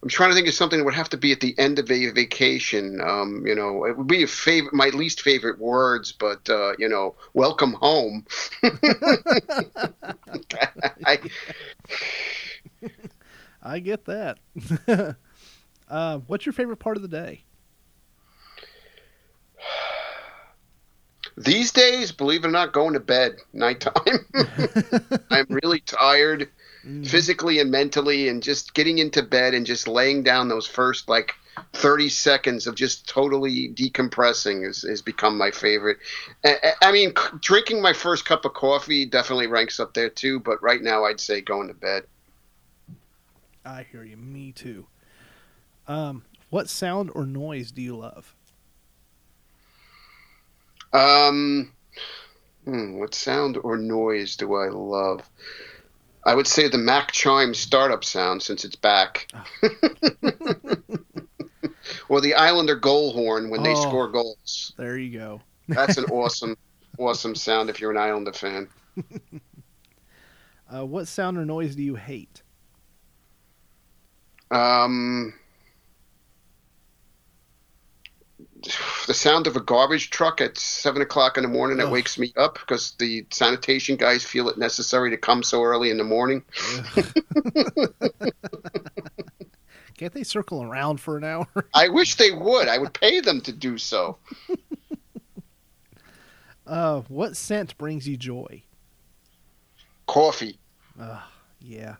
I'm 0.04 0.10
trying 0.10 0.32
to 0.32 0.36
think 0.36 0.50
of 0.50 0.54
something 0.54 0.80
that 0.80 0.84
would 0.84 0.96
have 0.96 1.08
to 1.12 1.18
be 1.18 1.32
at 1.32 1.40
the 1.40 1.58
end 1.58 1.80
of 1.80 1.90
a 1.90 2.10
vacation. 2.10 3.00
Um, 3.00 3.48
you 3.48 3.56
know, 3.56 3.86
it 3.86 3.98
would 3.98 4.08
be 4.08 4.24
a 4.24 4.28
favorite, 4.28 4.74
my 4.74 4.90
least 4.90 5.22
favorite 5.22 5.60
words, 5.60 6.12
but 6.12 6.50
uh, 6.50 6.74
you 6.78 6.90
know, 6.90 7.16
welcome 7.34 7.72
home. 7.72 8.26
I, 11.06 11.20
I 13.64 13.80
get 13.80 14.04
that. 14.04 14.40
uh, 15.88 16.18
what's 16.28 16.46
your 16.46 16.52
favorite 16.52 16.80
part 16.80 16.98
of 16.98 17.02
the 17.02 17.08
day? 17.08 17.46
These 21.38 21.72
days, 21.72 22.12
believe 22.12 22.44
it 22.44 22.48
or 22.50 22.52
not, 22.52 22.74
going 22.74 22.92
to 22.94 23.00
bed 23.00 23.38
nighttime. 23.54 24.28
I'm 25.32 25.48
really 25.48 25.80
tired, 25.80 26.50
Mm. 26.86 27.08
physically 27.08 27.60
and 27.60 27.72
mentally, 27.72 28.28
and 28.28 28.44
just 28.44 28.74
getting 28.74 28.98
into 28.98 29.24
bed 29.24 29.54
and 29.54 29.66
just 29.66 29.88
laying 29.88 30.22
down 30.22 30.50
those 30.50 30.68
first 30.68 31.08
like 31.08 31.34
30 31.74 32.10
seconds 32.10 32.68
of 32.68 32.76
just 32.76 33.08
totally 33.08 33.70
decompressing 33.70 34.68
is, 34.68 34.82
has 34.82 35.02
become 35.02 35.38
my 35.38 35.52
favorite. 35.52 35.98
I, 36.44 36.74
I 36.82 36.92
mean, 36.92 37.14
c- 37.18 37.38
drinking 37.40 37.82
my 37.82 37.94
first 37.94 38.26
cup 38.26 38.46
of 38.46 38.54
coffee 38.54 39.06
definitely 39.06 39.48
ranks 39.48 39.80
up 39.80 39.94
there 39.94 40.10
too, 40.10 40.40
but 40.40 40.62
right 40.62 40.82
now 40.82 41.06
I'd 41.06 41.20
say 41.20 41.42
going 41.42 41.68
to 41.68 41.74
bed. 41.74 42.04
I 43.66 43.84
hear 43.90 44.04
you. 44.04 44.18
Me 44.18 44.52
too. 44.52 44.86
Um, 45.88 46.24
what 46.50 46.70
sound 46.70 47.12
or 47.14 47.26
noise 47.26 47.72
do 47.72 47.82
you 47.82 47.96
love? 47.96 48.36
Um, 50.92 51.72
hmm, 52.66 53.00
what 53.00 53.16
sound 53.16 53.58
or 53.64 53.78
noise 53.78 54.36
do 54.36 54.56
I 54.56 54.70
love? 54.70 55.30
I 56.26 56.36
would 56.36 56.48
say 56.48 56.68
the 56.70 56.78
Mac 56.78 57.12
Chime 57.12 57.54
startup 57.54 58.04
sound 58.04 58.42
since 58.42 58.64
it's 58.66 58.76
back. 58.78 59.28
or 62.10 62.22
the 62.22 62.34
Islander 62.36 62.76
goal 62.76 63.12
horn 63.14 63.50
when 63.50 63.62
they 63.64 63.74
Oh. 63.74 63.82
score 63.82 64.08
goals. 64.10 64.74
There 64.78 64.98
you 64.98 65.18
go. 65.18 65.42
That's 65.68 65.98
an 65.98 66.06
awesome, 66.12 66.56
awesome 66.98 67.36
sound 67.36 67.70
if 67.70 67.82
you're 67.82 67.92
an 67.92 67.98
Islander 67.98 68.34
fan. 68.34 68.68
Uh, 70.74 70.84
what 70.86 71.08
sound 71.08 71.38
or 71.38 71.46
noise 71.46 71.76
do 71.76 71.84
you 71.84 71.94
hate? 71.94 72.42
Um, 74.50 75.34
the 79.08 79.14
sound 79.14 79.48
of 79.48 79.56
a 79.56 79.60
garbage 79.62 80.10
truck 80.10 80.42
at 80.42 80.58
seven 80.58 81.02
o'clock 81.02 81.38
in 81.38 81.44
the 81.44 81.50
morning 81.50 81.78
that 81.78 81.88
Ugh. 81.88 81.94
wakes 81.94 82.18
me 82.18 82.34
up 82.38 82.60
because 82.60 82.92
the 83.00 83.26
sanitation 83.32 83.96
guys 83.96 84.24
feel 84.24 84.50
it 84.50 84.58
necessary 84.58 85.10
to 85.12 85.18
come 85.18 85.44
so 85.44 85.64
early 85.64 85.90
in 85.90 85.98
the 85.98 86.04
morning. 86.04 86.44
Can't 89.98 90.14
they 90.14 90.24
circle 90.24 90.64
around 90.64 91.00
for 91.00 91.18
an 91.18 91.24
hour? 91.24 91.48
I 91.74 91.90
wish 91.90 92.16
they 92.16 92.32
would. 92.32 92.68
I 92.68 92.78
would 92.78 92.94
pay 92.94 93.20
them 93.20 93.42
to 93.42 93.52
do 93.52 93.78
so. 93.78 94.18
Uh, 96.66 97.02
what 97.08 97.36
scent 97.36 97.78
brings 97.78 98.08
you 98.08 98.18
joy? 98.18 98.64
Coffee. 100.08 100.58
Uh, 101.00 101.22
yeah. 101.60 101.96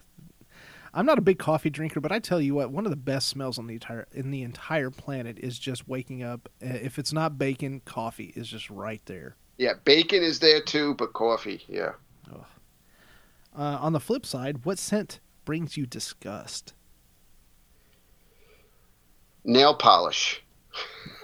I'm 0.94 1.06
not 1.06 1.18
a 1.18 1.22
big 1.22 1.40
coffee 1.40 1.70
drinker, 1.70 2.00
but 2.00 2.12
I 2.12 2.20
tell 2.20 2.40
you 2.40 2.54
what, 2.56 2.72
one 2.72 2.86
of 2.86 2.92
the 2.92 2.96
best 2.96 3.30
smells 3.30 3.58
on 3.58 3.66
the 3.68 3.74
entire 3.74 4.08
in 4.12 4.30
the 4.32 4.44
entire 4.44 4.92
planet 4.92 5.40
is 5.40 5.58
just 5.58 5.88
waking 5.88 6.22
up. 6.22 6.50
Uh, 6.62 6.68
If 6.68 7.00
it's 7.00 7.12
not 7.14 7.38
bacon, 7.38 7.82
coffee 7.86 8.32
is 8.36 8.48
just 8.48 8.70
right 8.70 9.02
there. 9.06 9.36
Yeah, 9.58 9.74
bacon 9.84 10.24
is 10.24 10.40
there 10.40 10.62
too, 10.62 10.94
but 10.96 11.14
coffee. 11.14 11.64
Yeah. 11.68 11.94
Uh, 13.56 13.78
on 13.80 13.94
the 13.94 14.00
flip 14.00 14.26
side, 14.26 14.66
what 14.66 14.80
scent 14.80 15.20
brings 15.46 15.78
you 15.78 15.86
disgust? 15.86 16.74
Nail 19.44 19.76
polish. 19.76 20.42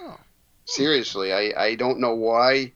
Oh. 0.00 0.16
Seriously, 0.64 1.32
I, 1.32 1.52
I 1.56 1.74
don't 1.74 1.98
know 1.98 2.14
why. 2.14 2.72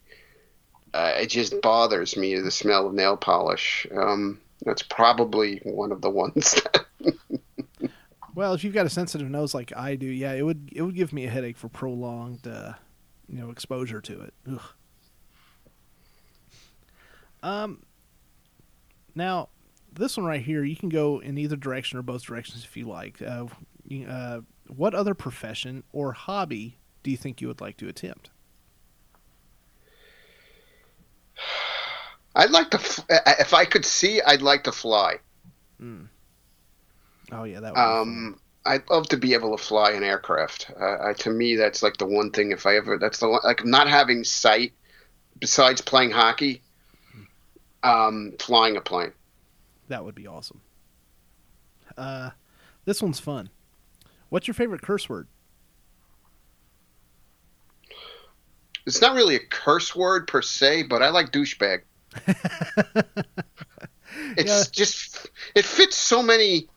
Uh, 0.93 1.13
it 1.17 1.27
just 1.27 1.61
bothers 1.61 2.17
me 2.17 2.39
the 2.41 2.51
smell 2.51 2.87
of 2.89 2.95
nail 2.95 3.17
polish. 3.17 3.87
Um, 3.95 4.41
that's 4.63 4.83
probably 4.83 5.61
one 5.65 5.93
of 5.93 6.01
the 6.01 6.11
ones. 6.11 6.61
Well, 8.35 8.53
if 8.53 8.65
you've 8.65 8.75
got 8.75 8.87
a 8.87 8.91
sensitive 8.91 9.31
nose 9.31 9.55
like 9.55 9.73
I 9.77 9.95
do, 9.95 10.07
yeah, 10.07 10.33
it 10.33 10.43
would 10.43 10.71
it 10.73 10.83
would 10.83 10.97
give 10.97 11.13
me 11.13 11.25
a 11.25 11.31
headache 11.31 11.57
for 11.57 11.69
prolonged, 11.69 12.47
uh, 12.47 12.73
you 13.29 13.39
know, 13.39 13.51
exposure 13.51 14.01
to 14.01 14.21
it. 14.23 14.35
Ugh. 14.51 14.63
Um. 17.43 17.83
Now, 19.15 19.51
this 19.93 20.17
one 20.17 20.27
right 20.27 20.43
here, 20.43 20.65
you 20.65 20.75
can 20.75 20.89
go 20.89 21.21
in 21.21 21.39
either 21.39 21.55
direction 21.55 21.99
or 21.99 22.03
both 22.03 22.25
directions 22.25 22.65
if 22.65 22.77
you 22.77 22.89
like. 22.89 23.23
Uh, 23.23 23.47
uh, 24.09 24.41
what 24.67 24.95
other 24.95 25.15
profession 25.15 25.85
or 25.93 26.13
hobby 26.13 26.79
do 27.05 27.13
you 27.13 27.17
think 27.17 27.41
you 27.41 27.47
would 27.47 27.61
like 27.61 27.77
to 27.77 27.89
attempt? 27.89 28.31
I'd 32.35 32.51
like 32.51 32.71
to. 32.71 32.79
F- 32.79 33.05
if 33.09 33.55
I 33.55 33.65
could 33.65 33.85
see, 33.85 34.21
I'd 34.21 34.43
like 34.43 34.65
to 34.65 34.73
fly. 34.73 35.19
Mm. 35.81 36.09
Oh 37.33 37.45
yeah, 37.45 37.61
that. 37.61 37.75
Would 37.75 37.81
um, 37.81 38.41
I'd 38.67 38.89
love 38.91 39.09
to 39.09 39.17
be 39.17 39.35
able 39.35 39.57
to 39.57 39.63
fly 39.63 39.93
an 39.93 40.03
aircraft. 40.03 40.71
Uh, 40.79 41.13
to 41.15 41.31
me, 41.31 41.57
that's 41.57 41.83
like 41.83 41.97
the 41.99 42.07
one 42.07 42.31
thing. 42.31 42.51
If 42.51 42.67
I 42.67 42.77
ever, 42.77 42.99
that's 42.99 43.19
the 43.19 43.29
one, 43.29 43.41
like 43.45 43.65
not 43.65 43.89
having 43.89 44.25
sight. 44.25 44.73
Besides 45.41 45.81
playing 45.81 46.13
hockey, 46.13 46.63
um, 47.83 48.35
flying 48.39 48.77
a 48.77 48.81
plane. 48.81 49.13
That 49.89 50.05
would 50.05 50.15
be 50.15 50.29
awesome. 50.29 50.61
Uh, 51.97 52.31
this 52.85 53.03
one's 53.03 53.19
fun. 53.19 53.51
What's 54.29 54.47
your 54.47 54.55
favorite 54.55 54.83
curse 54.83 55.09
word? 55.09 55.27
It's 58.87 59.01
not 59.01 59.15
really 59.15 59.37
a 59.37 59.41
curse 59.41 59.95
word 59.95 60.29
per 60.29 60.41
se, 60.41 60.85
but 60.85 61.03
I 61.03 61.09
like 61.09 61.33
douchebag. 61.33 61.83
it's 64.37 64.49
yeah. 64.49 64.63
just 64.73 65.31
it 65.55 65.65
fits 65.65 65.97
so 65.97 66.23
many 66.23 66.69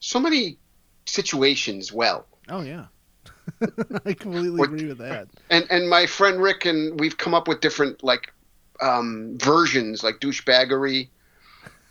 so 0.00 0.20
many 0.20 0.58
situations 1.06 1.92
well. 1.92 2.26
Oh 2.48 2.62
yeah. 2.62 2.86
I 4.04 4.12
completely 4.12 4.62
agree 4.62 4.86
with 4.86 4.98
that. 4.98 5.28
And 5.50 5.66
and 5.70 5.88
my 5.88 6.06
friend 6.06 6.40
Rick 6.40 6.66
and 6.66 6.98
we've 7.00 7.16
come 7.16 7.34
up 7.34 7.48
with 7.48 7.60
different 7.60 8.02
like 8.02 8.32
um, 8.80 9.38
versions 9.40 10.02
like 10.02 10.20
douchebaggery, 10.20 11.08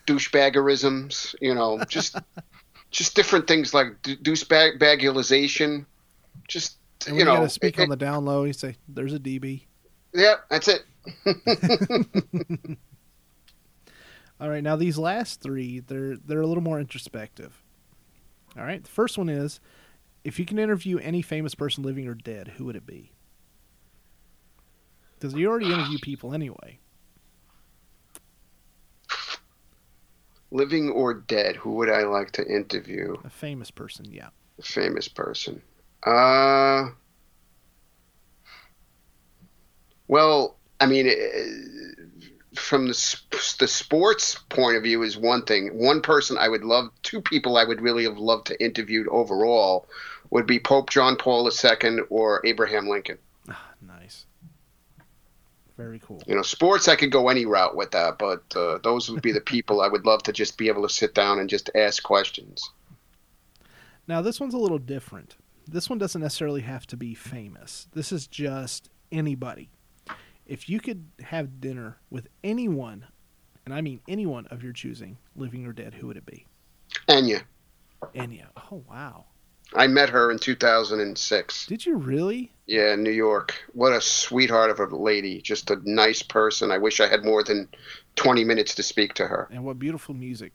douchebaggerisms, 0.05 1.36
you 1.41 1.53
know, 1.53 1.84
just 1.86 2.17
just 2.91 3.15
different 3.15 3.47
things 3.47 3.73
like 3.73 4.01
douchebagulization. 4.03 5.86
Just 6.47 6.78
you 7.07 7.25
know, 7.25 7.47
speak 7.47 7.80
it, 7.80 7.84
on 7.84 7.89
the 7.89 7.95
down 7.95 8.25
low. 8.25 8.43
You 8.43 8.53
say, 8.53 8.75
"There's 8.88 9.13
a 9.13 9.19
DB." 9.19 9.63
Yeah, 10.13 10.36
that's 10.49 10.67
it. 10.67 10.84
All 14.39 14.49
right, 14.49 14.63
now 14.63 14.75
these 14.75 14.97
last 14.97 15.41
three, 15.41 15.79
they're 15.79 16.15
they're 16.15 16.41
a 16.41 16.47
little 16.47 16.63
more 16.63 16.79
introspective. 16.79 17.63
All 18.55 18.63
right, 18.63 18.83
the 18.83 18.89
first 18.89 19.17
one 19.17 19.29
is, 19.29 19.59
if 20.23 20.39
you 20.39 20.45
can 20.45 20.59
interview 20.59 20.97
any 20.99 21.21
famous 21.21 21.55
person 21.55 21.83
living 21.83 22.07
or 22.07 22.13
dead, 22.13 22.53
who 22.57 22.65
would 22.65 22.75
it 22.75 22.85
be? 22.85 23.11
Because 25.13 25.33
you 25.33 25.49
already 25.49 25.71
interview 25.71 25.97
people 25.99 26.33
anyway. 26.33 26.79
Living 30.51 30.89
or 30.91 31.13
dead, 31.13 31.55
who 31.55 31.71
would 31.71 31.89
I 31.89 32.03
like 32.03 32.31
to 32.31 32.47
interview? 32.47 33.15
A 33.23 33.29
famous 33.29 33.71
person, 33.71 34.05
yeah. 34.11 34.29
A 34.59 34.61
famous 34.61 35.07
person. 35.07 35.61
Uh. 36.05 36.89
Well, 40.07 40.56
I 40.80 40.86
mean, 40.86 41.07
from 42.55 42.88
the 42.88 43.19
the 43.59 43.67
sports 43.67 44.36
point 44.49 44.78
of 44.78 44.84
view 44.84 45.03
is 45.03 45.17
one 45.17 45.43
thing. 45.43 45.78
One 45.78 46.01
person 46.01 46.38
I 46.38 46.49
would 46.49 46.63
love, 46.63 46.89
two 47.03 47.21
people 47.21 47.57
I 47.57 47.63
would 47.63 47.82
really 47.82 48.03
have 48.03 48.17
loved 48.17 48.47
to 48.47 48.63
interview 48.63 49.05
overall 49.09 49.88
would 50.30 50.45
be 50.45 50.59
Pope 50.59 50.89
John 50.89 51.15
Paul 51.15 51.49
II 51.49 51.99
or 52.09 52.45
Abraham 52.45 52.88
Lincoln. 52.88 53.17
Ah, 53.49 53.71
nice. 53.82 54.25
Very 55.78 55.99
cool. 55.99 56.21
You 56.25 56.36
know, 56.36 56.41
sports 56.41 56.88
I 56.88 56.95
could 56.95 57.11
go 57.11 57.30
any 57.30 57.45
route 57.45 57.75
with 57.75 57.91
that, 57.91 58.17
but 58.17 58.43
uh, 58.55 58.80
those 58.84 59.09
would 59.09 59.21
be 59.21 59.32
the 59.32 59.41
people 59.53 59.82
I 59.82 59.88
would 59.88 60.05
love 60.05 60.23
to 60.23 60.34
just 60.34 60.57
be 60.57 60.67
able 60.67 60.82
to 60.82 60.93
sit 60.93 61.13
down 61.13 61.39
and 61.39 61.49
just 61.49 61.69
ask 61.75 62.03
questions. 62.03 62.71
Now, 64.07 64.21
this 64.21 64.39
one's 64.39 64.53
a 64.53 64.57
little 64.57 64.80
different. 64.80 65.36
This 65.67 65.89
one 65.89 65.99
doesn't 65.99 66.21
necessarily 66.21 66.61
have 66.61 66.88
to 66.88 66.97
be 66.97 67.13
famous. 67.13 67.88
This 67.93 68.11
is 68.11 68.25
just 68.25 68.89
anybody 69.11 69.69
if 70.47 70.69
you 70.69 70.79
could 70.79 71.05
have 71.21 71.61
dinner 71.61 71.97
with 72.09 72.27
anyone, 72.43 73.05
and 73.65 73.73
I 73.73 73.81
mean 73.81 74.01
anyone 74.07 74.47
of 74.47 74.63
your 74.63 74.73
choosing, 74.73 75.17
living 75.35 75.65
or 75.65 75.73
dead, 75.73 75.93
who 75.93 76.07
would 76.07 76.17
it 76.17 76.25
be? 76.25 76.47
Anya. 77.09 77.41
Enya. 78.15 78.47
Oh 78.71 78.83
wow. 78.89 79.25
I 79.73 79.87
met 79.87 80.09
her 80.09 80.31
in 80.31 80.39
2006. 80.39 81.65
Did 81.67 81.85
you 81.85 81.97
really? 81.97 82.53
Yeah, 82.67 82.93
in 82.93 83.03
New 83.03 83.11
York. 83.11 83.53
What 83.73 83.91
a 83.91 83.99
sweetheart 83.99 84.69
of 84.69 84.79
a 84.79 84.95
lady. 84.95 85.41
Just 85.41 85.69
a 85.69 85.81
nice 85.83 86.23
person. 86.23 86.71
I 86.71 86.77
wish 86.77 87.01
I 87.01 87.07
had 87.07 87.25
more 87.25 87.43
than 87.43 87.67
20 88.15 88.45
minutes 88.45 88.75
to 88.75 88.83
speak 88.83 89.13
to 89.15 89.27
her. 89.27 89.49
And 89.51 89.65
what 89.65 89.77
beautiful 89.77 90.15
music. 90.15 90.53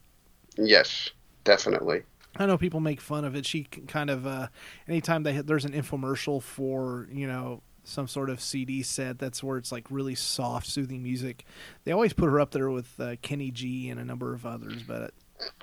Yes, 0.57 1.11
definitely. 1.43 2.01
I 2.37 2.47
know 2.47 2.57
people 2.57 2.79
make 2.79 2.99
fun 2.99 3.23
of 3.23 3.35
it. 3.35 3.45
She 3.45 3.63
kind 3.63 4.09
of, 4.09 4.25
uh, 4.25 4.47
anytime 4.87 5.21
they 5.21 5.39
there's 5.41 5.65
an 5.65 5.73
infomercial 5.73 6.41
for 6.41 7.07
you 7.11 7.27
know 7.27 7.61
some 7.83 8.07
sort 8.07 8.29
of 8.29 8.41
CD 8.41 8.81
set 8.81 9.19
that's 9.19 9.43
where 9.43 9.57
it's 9.57 9.71
like 9.71 9.85
really 9.89 10.15
soft, 10.15 10.67
soothing 10.67 11.03
music. 11.03 11.45
They 11.83 11.91
always 11.91 12.13
put 12.13 12.29
her 12.29 12.39
up 12.39 12.51
there 12.51 12.69
with 12.69 12.99
uh, 12.99 13.15
Kenny 13.21 13.51
G 13.51 13.89
and 13.89 13.99
a 13.99 14.05
number 14.05 14.33
of 14.33 14.45
others, 14.45 14.83
but. 14.83 15.13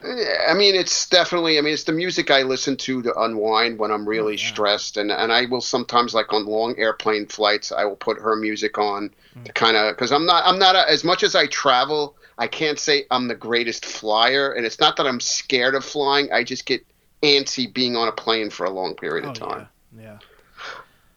I 0.04 0.52
mean, 0.52 0.74
it's 0.74 1.08
definitely. 1.08 1.56
I 1.56 1.62
mean, 1.62 1.72
it's 1.72 1.84
the 1.84 1.92
music 1.92 2.30
I 2.30 2.42
listen 2.42 2.76
to 2.78 3.00
to 3.00 3.18
unwind 3.18 3.78
when 3.78 3.90
I'm 3.90 4.06
really 4.06 4.34
oh, 4.34 4.36
yeah. 4.36 4.48
stressed, 4.48 4.98
and 4.98 5.10
and 5.10 5.32
I 5.32 5.46
will 5.46 5.62
sometimes, 5.62 6.12
like 6.12 6.34
on 6.34 6.44
long 6.44 6.74
airplane 6.76 7.24
flights, 7.26 7.72
I 7.72 7.86
will 7.86 7.96
put 7.96 8.20
her 8.20 8.36
music 8.36 8.76
on 8.76 9.10
mm. 9.34 9.44
to 9.44 9.52
kind 9.54 9.78
of 9.78 9.94
because 9.94 10.12
I'm 10.12 10.26
not 10.26 10.44
I'm 10.44 10.58
not 10.58 10.76
a, 10.76 10.90
as 10.90 11.02
much 11.02 11.22
as 11.22 11.34
I 11.34 11.46
travel. 11.46 12.16
I 12.36 12.46
can't 12.46 12.78
say 12.78 13.06
I'm 13.10 13.28
the 13.28 13.34
greatest 13.34 13.86
flyer, 13.86 14.52
and 14.52 14.66
it's 14.66 14.80
not 14.80 14.96
that 14.96 15.06
I'm 15.06 15.20
scared 15.20 15.74
of 15.74 15.82
flying. 15.82 16.30
I 16.30 16.44
just 16.44 16.66
get 16.66 16.84
antsy 17.22 17.72
being 17.72 17.96
on 17.96 18.06
a 18.06 18.12
plane 18.12 18.50
for 18.50 18.66
a 18.66 18.70
long 18.70 18.94
period 18.96 19.24
of 19.24 19.30
oh, 19.30 19.46
time. 19.46 19.68
Yeah. 19.96 20.02
yeah 20.02 20.18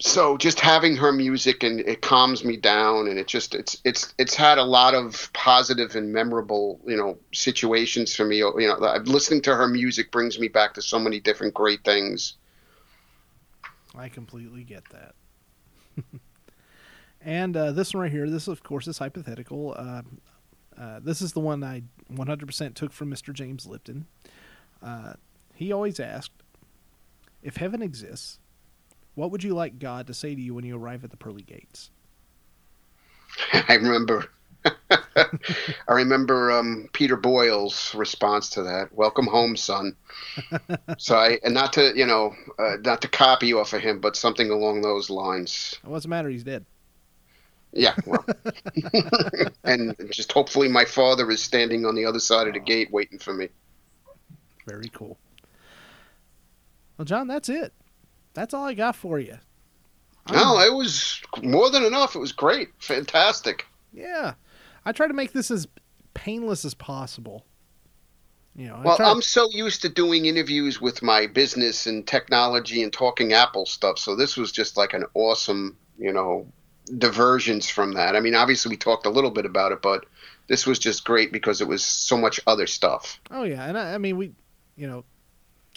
so 0.06 0.36
just 0.36 0.60
having 0.60 0.98
her 0.98 1.14
music 1.14 1.64
and 1.64 1.80
it 1.80 2.02
calms 2.02 2.44
me 2.44 2.58
down 2.58 3.08
and 3.08 3.18
it 3.18 3.26
just 3.26 3.56
it's 3.56 3.80
it's 3.86 4.14
it's 4.18 4.36
had 4.36 4.58
a 4.58 4.64
lot 4.64 4.94
of 4.94 5.32
positive 5.32 5.96
and 5.96 6.12
memorable 6.12 6.78
you 6.86 6.98
know 6.98 7.18
situations 7.32 8.14
for 8.14 8.26
me. 8.26 8.40
You 8.40 8.54
know 8.58 9.02
listening 9.06 9.42
to 9.44 9.56
her 9.56 9.66
music 9.66 10.12
brings 10.12 10.38
me 10.38 10.50
back 10.50 10.74
to 10.74 10.82
so 10.82 11.00
many 11.00 11.22
different 11.22 11.54
great 11.54 11.86
things. 11.86 12.34
I 13.96 14.10
completely 14.10 14.64
get 14.64 14.84
that. 14.90 15.16
And 17.26 17.56
uh, 17.56 17.72
this 17.72 17.94
one 17.94 18.04
right 18.04 18.12
here 18.12 18.30
this 18.30 18.50
of 18.50 18.62
course 18.64 18.86
is 18.90 18.98
hypothetical. 18.98 19.74
Uh, 19.78 20.02
uh, 20.78 21.00
this 21.02 21.22
is 21.22 21.32
the 21.32 21.40
one 21.40 21.64
i 21.64 21.82
100% 22.12 22.74
took 22.74 22.92
from 22.92 23.10
mr 23.10 23.32
james 23.32 23.66
lipton. 23.66 24.08
Uh, 24.82 25.14
he 25.54 25.72
always 25.72 26.02
asked 26.02 26.44
if 27.42 27.56
heaven 27.56 27.82
exists 27.82 28.40
what 29.16 29.32
would 29.32 29.44
you 29.44 29.54
like 29.54 29.80
God 29.80 30.08
to 30.08 30.14
say 30.14 30.34
to 30.34 30.42
you 30.42 30.54
when 30.56 30.66
you 30.66 30.78
arrive 30.78 31.04
at 31.04 31.12
the 31.12 31.18
pearly 31.18 31.44
gates? 31.44 31.92
I 33.52 33.76
remember. 33.76 34.26
I 34.90 35.94
remember 35.94 36.52
um, 36.52 36.90
Peter 36.94 37.18
Boyle's 37.18 37.94
response 37.94 38.50
to 38.52 38.64
that. 38.64 38.90
Welcome 38.94 39.28
home, 39.28 39.56
son. 39.58 39.96
so 40.98 41.16
I, 41.16 41.40
and 41.44 41.54
not 41.54 41.74
to 41.74 41.92
you 41.96 42.06
know, 42.06 42.34
uh, 42.58 42.78
not 42.84 43.02
to 43.02 43.08
copy 43.08 43.54
off 43.54 43.74
of 43.74 43.82
him, 43.82 44.00
but 44.00 44.16
something 44.16 44.50
along 44.50 44.82
those 44.82 45.10
lines. 45.10 45.80
It 45.84 45.90
doesn't 45.90 46.10
matter. 46.10 46.30
He's 46.30 46.44
dead. 46.44 46.66
Yeah, 47.76 47.96
well, 48.06 48.24
and 49.64 49.96
just 50.12 50.32
hopefully 50.32 50.68
my 50.68 50.86
father 50.86 51.30
is 51.32 51.42
standing 51.42 51.86
on 51.88 51.96
the 51.96 52.06
other 52.06 52.20
side 52.20 52.48
of 52.48 52.54
the 52.54 52.60
gate 52.60 52.92
waiting 52.92 53.18
for 53.18 53.34
me. 53.34 53.50
Very 54.68 54.90
cool. 54.94 55.18
Well, 56.98 57.06
John, 57.06 57.28
that's 57.28 57.50
it 57.50 57.74
that's 58.34 58.54
all 58.54 58.66
I 58.66 58.74
got 58.74 58.96
for 58.96 59.20
you. 59.20 59.38
No, 60.32 60.60
it 60.60 60.74
was 60.74 61.22
more 61.42 61.70
than 61.70 61.84
enough. 61.84 62.16
It 62.16 62.20
was 62.20 62.32
great, 62.32 62.70
fantastic. 62.80 63.66
Yeah, 63.92 64.34
I 64.86 64.92
try 64.92 65.08
to 65.08 65.14
make 65.14 65.34
this 65.34 65.52
as 65.52 65.68
painless 66.14 66.64
as 66.64 66.74
possible. 66.74 67.46
You 68.56 68.68
know, 68.68 68.82
well, 68.86 68.98
I'm 69.00 69.22
so 69.22 69.50
used 69.52 69.82
to 69.82 69.90
doing 69.90 70.28
interviews 70.28 70.80
with 70.80 71.02
my 71.02 71.26
business 71.26 71.88
and 71.88 72.06
technology 72.06 72.84
and 72.84 72.94
talking 72.94 73.34
Apple 73.34 73.66
stuff, 73.66 73.98
so 73.98 74.16
this 74.16 74.38
was 74.38 74.52
just 74.52 74.78
like 74.78 74.94
an 74.94 75.06
awesome, 75.16 75.76
you 75.98 76.14
know, 76.14 76.48
diversions 76.98 77.70
from 77.70 77.94
that. 77.94 78.16
I 78.16 78.20
mean, 78.20 78.36
obviously 78.36 78.70
we 78.70 78.78
talked 78.78 79.08
a 79.08 79.10
little 79.10 79.32
bit 79.32 79.46
about 79.46 79.72
it, 79.72 79.82
but 79.82 80.06
this 80.48 80.68
was 80.68 80.78
just 80.78 81.04
great 81.04 81.32
because 81.32 81.62
it 81.62 81.68
was 81.68 81.84
so 81.84 82.16
much 82.16 82.40
other 82.46 82.68
stuff. 82.68 83.20
Oh 83.32 83.44
yeah, 83.44 83.66
and 83.66 83.78
I, 83.78 83.96
I 83.96 83.98
mean 83.98 84.18
we, 84.18 84.34
you 84.76 84.88
know, 84.88 85.04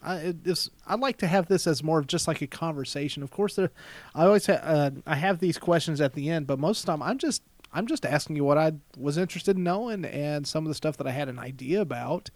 I 0.02 0.34
this 0.42 0.70
I'd 0.86 1.00
like 1.00 1.18
to 1.18 1.26
have 1.26 1.46
this 1.48 1.66
as 1.66 1.82
more 1.82 1.98
of 1.98 2.06
just 2.06 2.28
like 2.28 2.42
a 2.42 2.46
conversation. 2.46 3.22
Of 3.22 3.30
course, 3.30 3.56
there, 3.56 3.70
I 4.14 4.26
always 4.26 4.46
ha- 4.46 4.60
uh, 4.62 4.90
I 5.06 5.16
have 5.16 5.38
these 5.40 5.58
questions 5.58 6.00
at 6.00 6.14
the 6.14 6.28
end, 6.30 6.46
but 6.46 6.58
most 6.58 6.80
of 6.80 6.86
the 6.86 6.92
time 6.92 7.02
I'm 7.02 7.18
just 7.18 7.42
I'm 7.72 7.86
just 7.86 8.04
asking 8.06 8.36
you 8.36 8.44
what 8.44 8.58
I 8.58 8.72
was 8.96 9.18
interested 9.18 9.56
in 9.56 9.64
knowing 9.64 10.04
and 10.04 10.46
some 10.46 10.64
of 10.64 10.68
the 10.68 10.74
stuff 10.74 10.96
that 10.98 11.06
I 11.06 11.12
had 11.12 11.28
an 11.28 11.38
idea 11.38 11.80
about. 11.80 12.30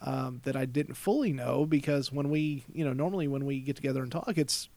um, 0.00 0.40
that 0.44 0.56
I 0.56 0.64
didn't 0.64 0.94
fully 0.94 1.32
know 1.32 1.66
because 1.66 2.12
when 2.12 2.30
we, 2.30 2.64
you 2.72 2.84
know, 2.84 2.92
normally 2.92 3.26
when 3.28 3.44
we 3.44 3.60
get 3.60 3.76
together 3.76 4.02
and 4.02 4.12
talk, 4.12 4.34
it's 4.36 4.68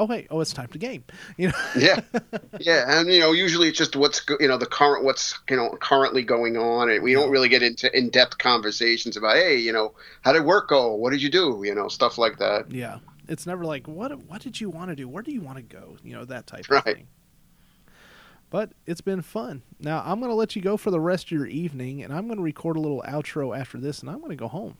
oh 0.00 0.06
wait, 0.06 0.26
oh 0.30 0.40
it's 0.40 0.52
time 0.52 0.66
to 0.68 0.78
game, 0.78 1.04
you 1.36 1.48
know. 1.48 1.54
yeah, 1.76 2.00
yeah, 2.58 2.98
and 2.98 3.08
you 3.08 3.20
know, 3.20 3.32
usually 3.32 3.68
it's 3.68 3.78
just 3.78 3.94
what's 3.94 4.22
you 4.40 4.48
know 4.48 4.56
the 4.56 4.66
current 4.66 5.04
what's 5.04 5.38
you 5.48 5.56
know 5.56 5.76
currently 5.80 6.22
going 6.24 6.56
on, 6.56 6.90
and 6.90 7.02
we 7.02 7.12
don't 7.12 7.30
really 7.30 7.48
get 7.48 7.62
into 7.62 7.94
in 7.96 8.08
depth 8.08 8.38
conversations 8.38 9.16
about 9.16 9.36
hey, 9.36 9.56
you 9.56 9.72
know, 9.72 9.94
how 10.22 10.32
did 10.32 10.44
work 10.44 10.68
go? 10.68 10.94
What 10.94 11.10
did 11.10 11.22
you 11.22 11.30
do? 11.30 11.62
You 11.64 11.74
know, 11.74 11.88
stuff 11.88 12.18
like 12.18 12.38
that. 12.38 12.70
Yeah, 12.70 12.98
it's 13.28 13.46
never 13.46 13.64
like 13.64 13.86
what 13.86 14.18
what 14.24 14.40
did 14.40 14.60
you 14.60 14.70
want 14.70 14.90
to 14.90 14.96
do? 14.96 15.06
Where 15.06 15.22
do 15.22 15.30
you 15.30 15.42
want 15.42 15.58
to 15.58 15.62
go? 15.62 15.98
You 16.02 16.14
know 16.14 16.24
that 16.24 16.46
type 16.46 16.68
right. 16.68 16.78
of 16.78 16.84
thing. 16.84 17.06
But 18.48 18.72
it's 18.84 19.02
been 19.02 19.22
fun. 19.22 19.62
Now 19.78 20.02
I'm 20.04 20.18
going 20.18 20.30
to 20.30 20.34
let 20.34 20.56
you 20.56 20.62
go 20.62 20.76
for 20.76 20.90
the 20.90 20.98
rest 20.98 21.26
of 21.26 21.30
your 21.32 21.46
evening, 21.46 22.02
and 22.02 22.12
I'm 22.12 22.26
going 22.26 22.38
to 22.38 22.42
record 22.42 22.76
a 22.76 22.80
little 22.80 23.04
outro 23.06 23.56
after 23.56 23.78
this, 23.78 24.00
and 24.00 24.10
I'm 24.10 24.18
going 24.18 24.30
to 24.30 24.36
go 24.36 24.48
home. 24.48 24.78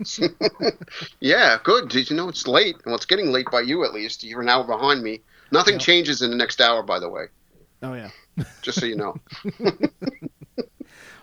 yeah, 1.20 1.58
good. 1.62 1.88
Did 1.88 2.10
you 2.10 2.16
know 2.16 2.28
it's 2.28 2.46
late? 2.46 2.76
Well, 2.84 2.94
it's 2.94 3.06
getting 3.06 3.30
late 3.30 3.46
by 3.50 3.60
you 3.60 3.84
at 3.84 3.92
least. 3.92 4.24
You're 4.24 4.40
an 4.40 4.48
hour 4.48 4.64
behind 4.64 5.02
me. 5.02 5.20
Nothing 5.52 5.74
yep. 5.74 5.82
changes 5.82 6.22
in 6.22 6.30
the 6.30 6.36
next 6.36 6.60
hour, 6.60 6.82
by 6.82 6.98
the 6.98 7.08
way. 7.08 7.24
Oh 7.82 7.94
yeah. 7.94 8.10
Just 8.62 8.80
so 8.80 8.86
you 8.86 8.96
know. 8.96 9.16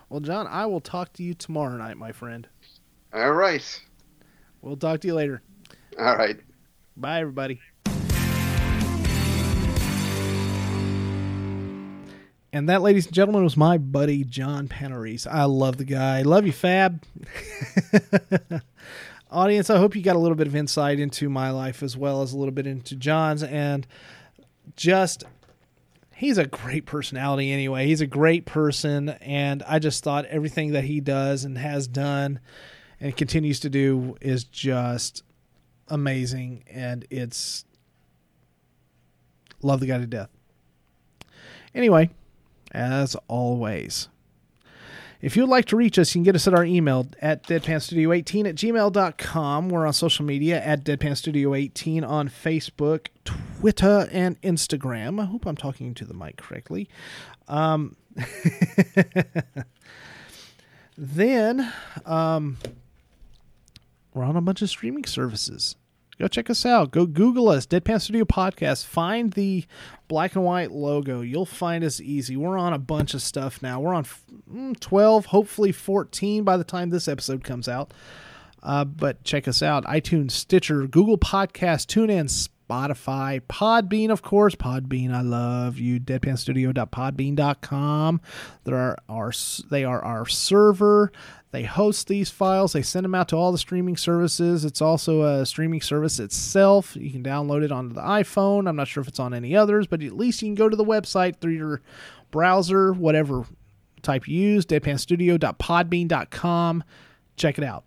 well, 0.08 0.20
John, 0.20 0.46
I 0.46 0.66
will 0.66 0.80
talk 0.80 1.12
to 1.14 1.22
you 1.22 1.34
tomorrow 1.34 1.76
night, 1.76 1.96
my 1.96 2.12
friend. 2.12 2.46
All 3.12 3.32
right. 3.32 3.82
We'll 4.60 4.76
talk 4.76 5.00
to 5.00 5.08
you 5.08 5.14
later. 5.14 5.42
All 5.98 6.16
right. 6.16 6.38
Bye, 6.96 7.20
everybody. 7.20 7.60
And 12.52 12.68
that, 12.70 12.80
ladies 12.80 13.06
and 13.06 13.14
gentlemen, 13.14 13.44
was 13.44 13.58
my 13.58 13.76
buddy 13.76 14.24
John 14.24 14.68
Panarese. 14.68 15.26
I 15.30 15.44
love 15.44 15.76
the 15.76 15.84
guy. 15.84 16.22
Love 16.22 16.46
you, 16.46 16.52
Fab. 16.52 17.04
Audience, 19.30 19.68
I 19.68 19.76
hope 19.76 19.94
you 19.94 20.00
got 20.00 20.16
a 20.16 20.18
little 20.18 20.36
bit 20.36 20.46
of 20.46 20.56
insight 20.56 20.98
into 20.98 21.28
my 21.28 21.50
life 21.50 21.82
as 21.82 21.94
well 21.94 22.22
as 22.22 22.32
a 22.32 22.38
little 22.38 22.52
bit 22.52 22.66
into 22.66 22.96
John's. 22.96 23.42
And 23.42 23.86
just, 24.76 25.24
he's 26.14 26.38
a 26.38 26.46
great 26.46 26.86
personality 26.86 27.52
anyway. 27.52 27.86
He's 27.86 28.00
a 28.00 28.06
great 28.06 28.46
person. 28.46 29.10
And 29.10 29.62
I 29.64 29.78
just 29.78 30.02
thought 30.02 30.24
everything 30.26 30.72
that 30.72 30.84
he 30.84 31.00
does 31.00 31.44
and 31.44 31.58
has 31.58 31.86
done 31.86 32.40
and 32.98 33.14
continues 33.14 33.60
to 33.60 33.68
do 33.68 34.16
is 34.22 34.44
just 34.44 35.22
amazing. 35.88 36.64
And 36.70 37.06
it's, 37.10 37.66
love 39.60 39.80
the 39.80 39.86
guy 39.86 39.98
to 39.98 40.06
death. 40.06 40.30
Anyway, 41.74 42.08
as 42.72 43.16
always. 43.28 44.08
If 45.20 45.36
you'd 45.36 45.48
like 45.48 45.64
to 45.66 45.76
reach 45.76 45.98
us, 45.98 46.14
you 46.14 46.20
can 46.20 46.24
get 46.24 46.36
us 46.36 46.46
at 46.46 46.54
our 46.54 46.64
email 46.64 47.08
at 47.20 47.42
deadpanstudio18 47.44 48.48
at 48.48 48.54
gmail.com. 48.54 49.68
We're 49.68 49.84
on 49.84 49.92
social 49.92 50.24
media 50.24 50.62
at 50.62 50.84
deadpanstudio18 50.84 52.08
on 52.08 52.28
Facebook, 52.28 53.08
Twitter, 53.24 54.08
and 54.12 54.40
Instagram. 54.42 55.20
I 55.20 55.24
hope 55.24 55.44
I'm 55.44 55.56
talking 55.56 55.92
to 55.94 56.04
the 56.04 56.14
mic 56.14 56.36
correctly. 56.36 56.88
Um, 57.48 57.96
then 60.96 61.72
um, 62.06 62.58
we're 64.14 64.24
on 64.24 64.36
a 64.36 64.40
bunch 64.40 64.62
of 64.62 64.70
streaming 64.70 65.04
services 65.04 65.74
go 66.18 66.28
check 66.28 66.50
us 66.50 66.66
out. 66.66 66.90
Go 66.90 67.06
Google 67.06 67.48
us, 67.48 67.66
Deadpan 67.66 68.00
Studio 68.00 68.24
Podcast. 68.24 68.86
Find 68.86 69.32
the 69.32 69.64
black 70.08 70.34
and 70.34 70.44
white 70.44 70.72
logo. 70.72 71.20
You'll 71.20 71.46
find 71.46 71.84
us 71.84 72.00
easy. 72.00 72.36
We're 72.36 72.58
on 72.58 72.72
a 72.72 72.78
bunch 72.78 73.14
of 73.14 73.22
stuff 73.22 73.62
now. 73.62 73.80
We're 73.80 73.94
on 73.94 74.04
mm, 74.50 74.78
12, 74.80 75.26
hopefully 75.26 75.72
14 75.72 76.44
by 76.44 76.56
the 76.56 76.64
time 76.64 76.90
this 76.90 77.08
episode 77.08 77.44
comes 77.44 77.68
out. 77.68 77.92
Uh, 78.62 78.84
but 78.84 79.22
check 79.24 79.46
us 79.46 79.62
out 79.62 79.84
iTunes, 79.84 80.32
Stitcher, 80.32 80.86
Google 80.86 81.18
Podcast, 81.18 81.86
TuneIn, 81.86 82.28
Spotify, 82.68 83.40
Podbean, 83.40 84.10
of 84.10 84.22
course. 84.22 84.54
Podbean, 84.54 85.12
I 85.12 85.22
love 85.22 85.78
you. 85.78 85.98
Deadpanstudio.podbean.com. 86.00 88.20
There 88.64 88.76
are 88.76 88.98
our, 89.08 89.32
they 89.70 89.84
are 89.84 90.04
our 90.04 90.26
server. 90.26 91.10
They 91.50 91.62
host 91.62 92.08
these 92.08 92.28
files, 92.30 92.74
they 92.74 92.82
send 92.82 93.04
them 93.04 93.14
out 93.14 93.28
to 93.28 93.36
all 93.36 93.52
the 93.52 93.58
streaming 93.58 93.96
services. 93.96 94.66
It's 94.66 94.82
also 94.82 95.22
a 95.22 95.46
streaming 95.46 95.80
service 95.80 96.18
itself. 96.18 96.94
You 96.94 97.10
can 97.10 97.22
download 97.22 97.62
it 97.62 97.72
onto 97.72 97.94
the 97.94 98.02
iPhone. 98.02 98.68
I'm 98.68 98.76
not 98.76 98.88
sure 98.88 99.00
if 99.00 99.08
it's 99.08 99.18
on 99.18 99.32
any 99.32 99.56
others, 99.56 99.86
but 99.86 100.02
at 100.02 100.12
least 100.12 100.42
you 100.42 100.48
can 100.48 100.54
go 100.54 100.68
to 100.68 100.76
the 100.76 100.84
website 100.84 101.40
through 101.40 101.54
your 101.54 101.80
browser, 102.30 102.92
whatever 102.92 103.46
type 104.02 104.28
you 104.28 104.38
use, 104.38 104.66
deadpanstudio.podbean.com. 104.66 106.84
Check 107.36 107.56
it 107.56 107.64
out. 107.64 107.84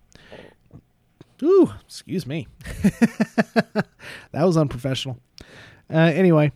Ooh, 1.44 1.72
excuse 1.86 2.26
me. 2.26 2.48
that 4.32 4.34
was 4.34 4.58
unprofessional. 4.58 5.20
Uh, 5.92 5.98
anyway, 5.98 6.52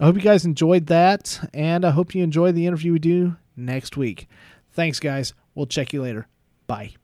I 0.00 0.04
hope 0.04 0.16
you 0.16 0.22
guys 0.22 0.44
enjoyed 0.44 0.86
that, 0.86 1.48
and 1.52 1.84
I 1.84 1.90
hope 1.90 2.14
you 2.14 2.22
enjoy 2.22 2.52
the 2.52 2.66
interview 2.66 2.92
we 2.92 2.98
do 2.98 3.36
next 3.56 3.96
week. 3.96 4.28
Thanks, 4.72 5.00
guys. 5.00 5.34
We'll 5.54 5.66
check 5.66 5.92
you 5.92 6.02
later. 6.02 6.26
Bye. 6.66 6.94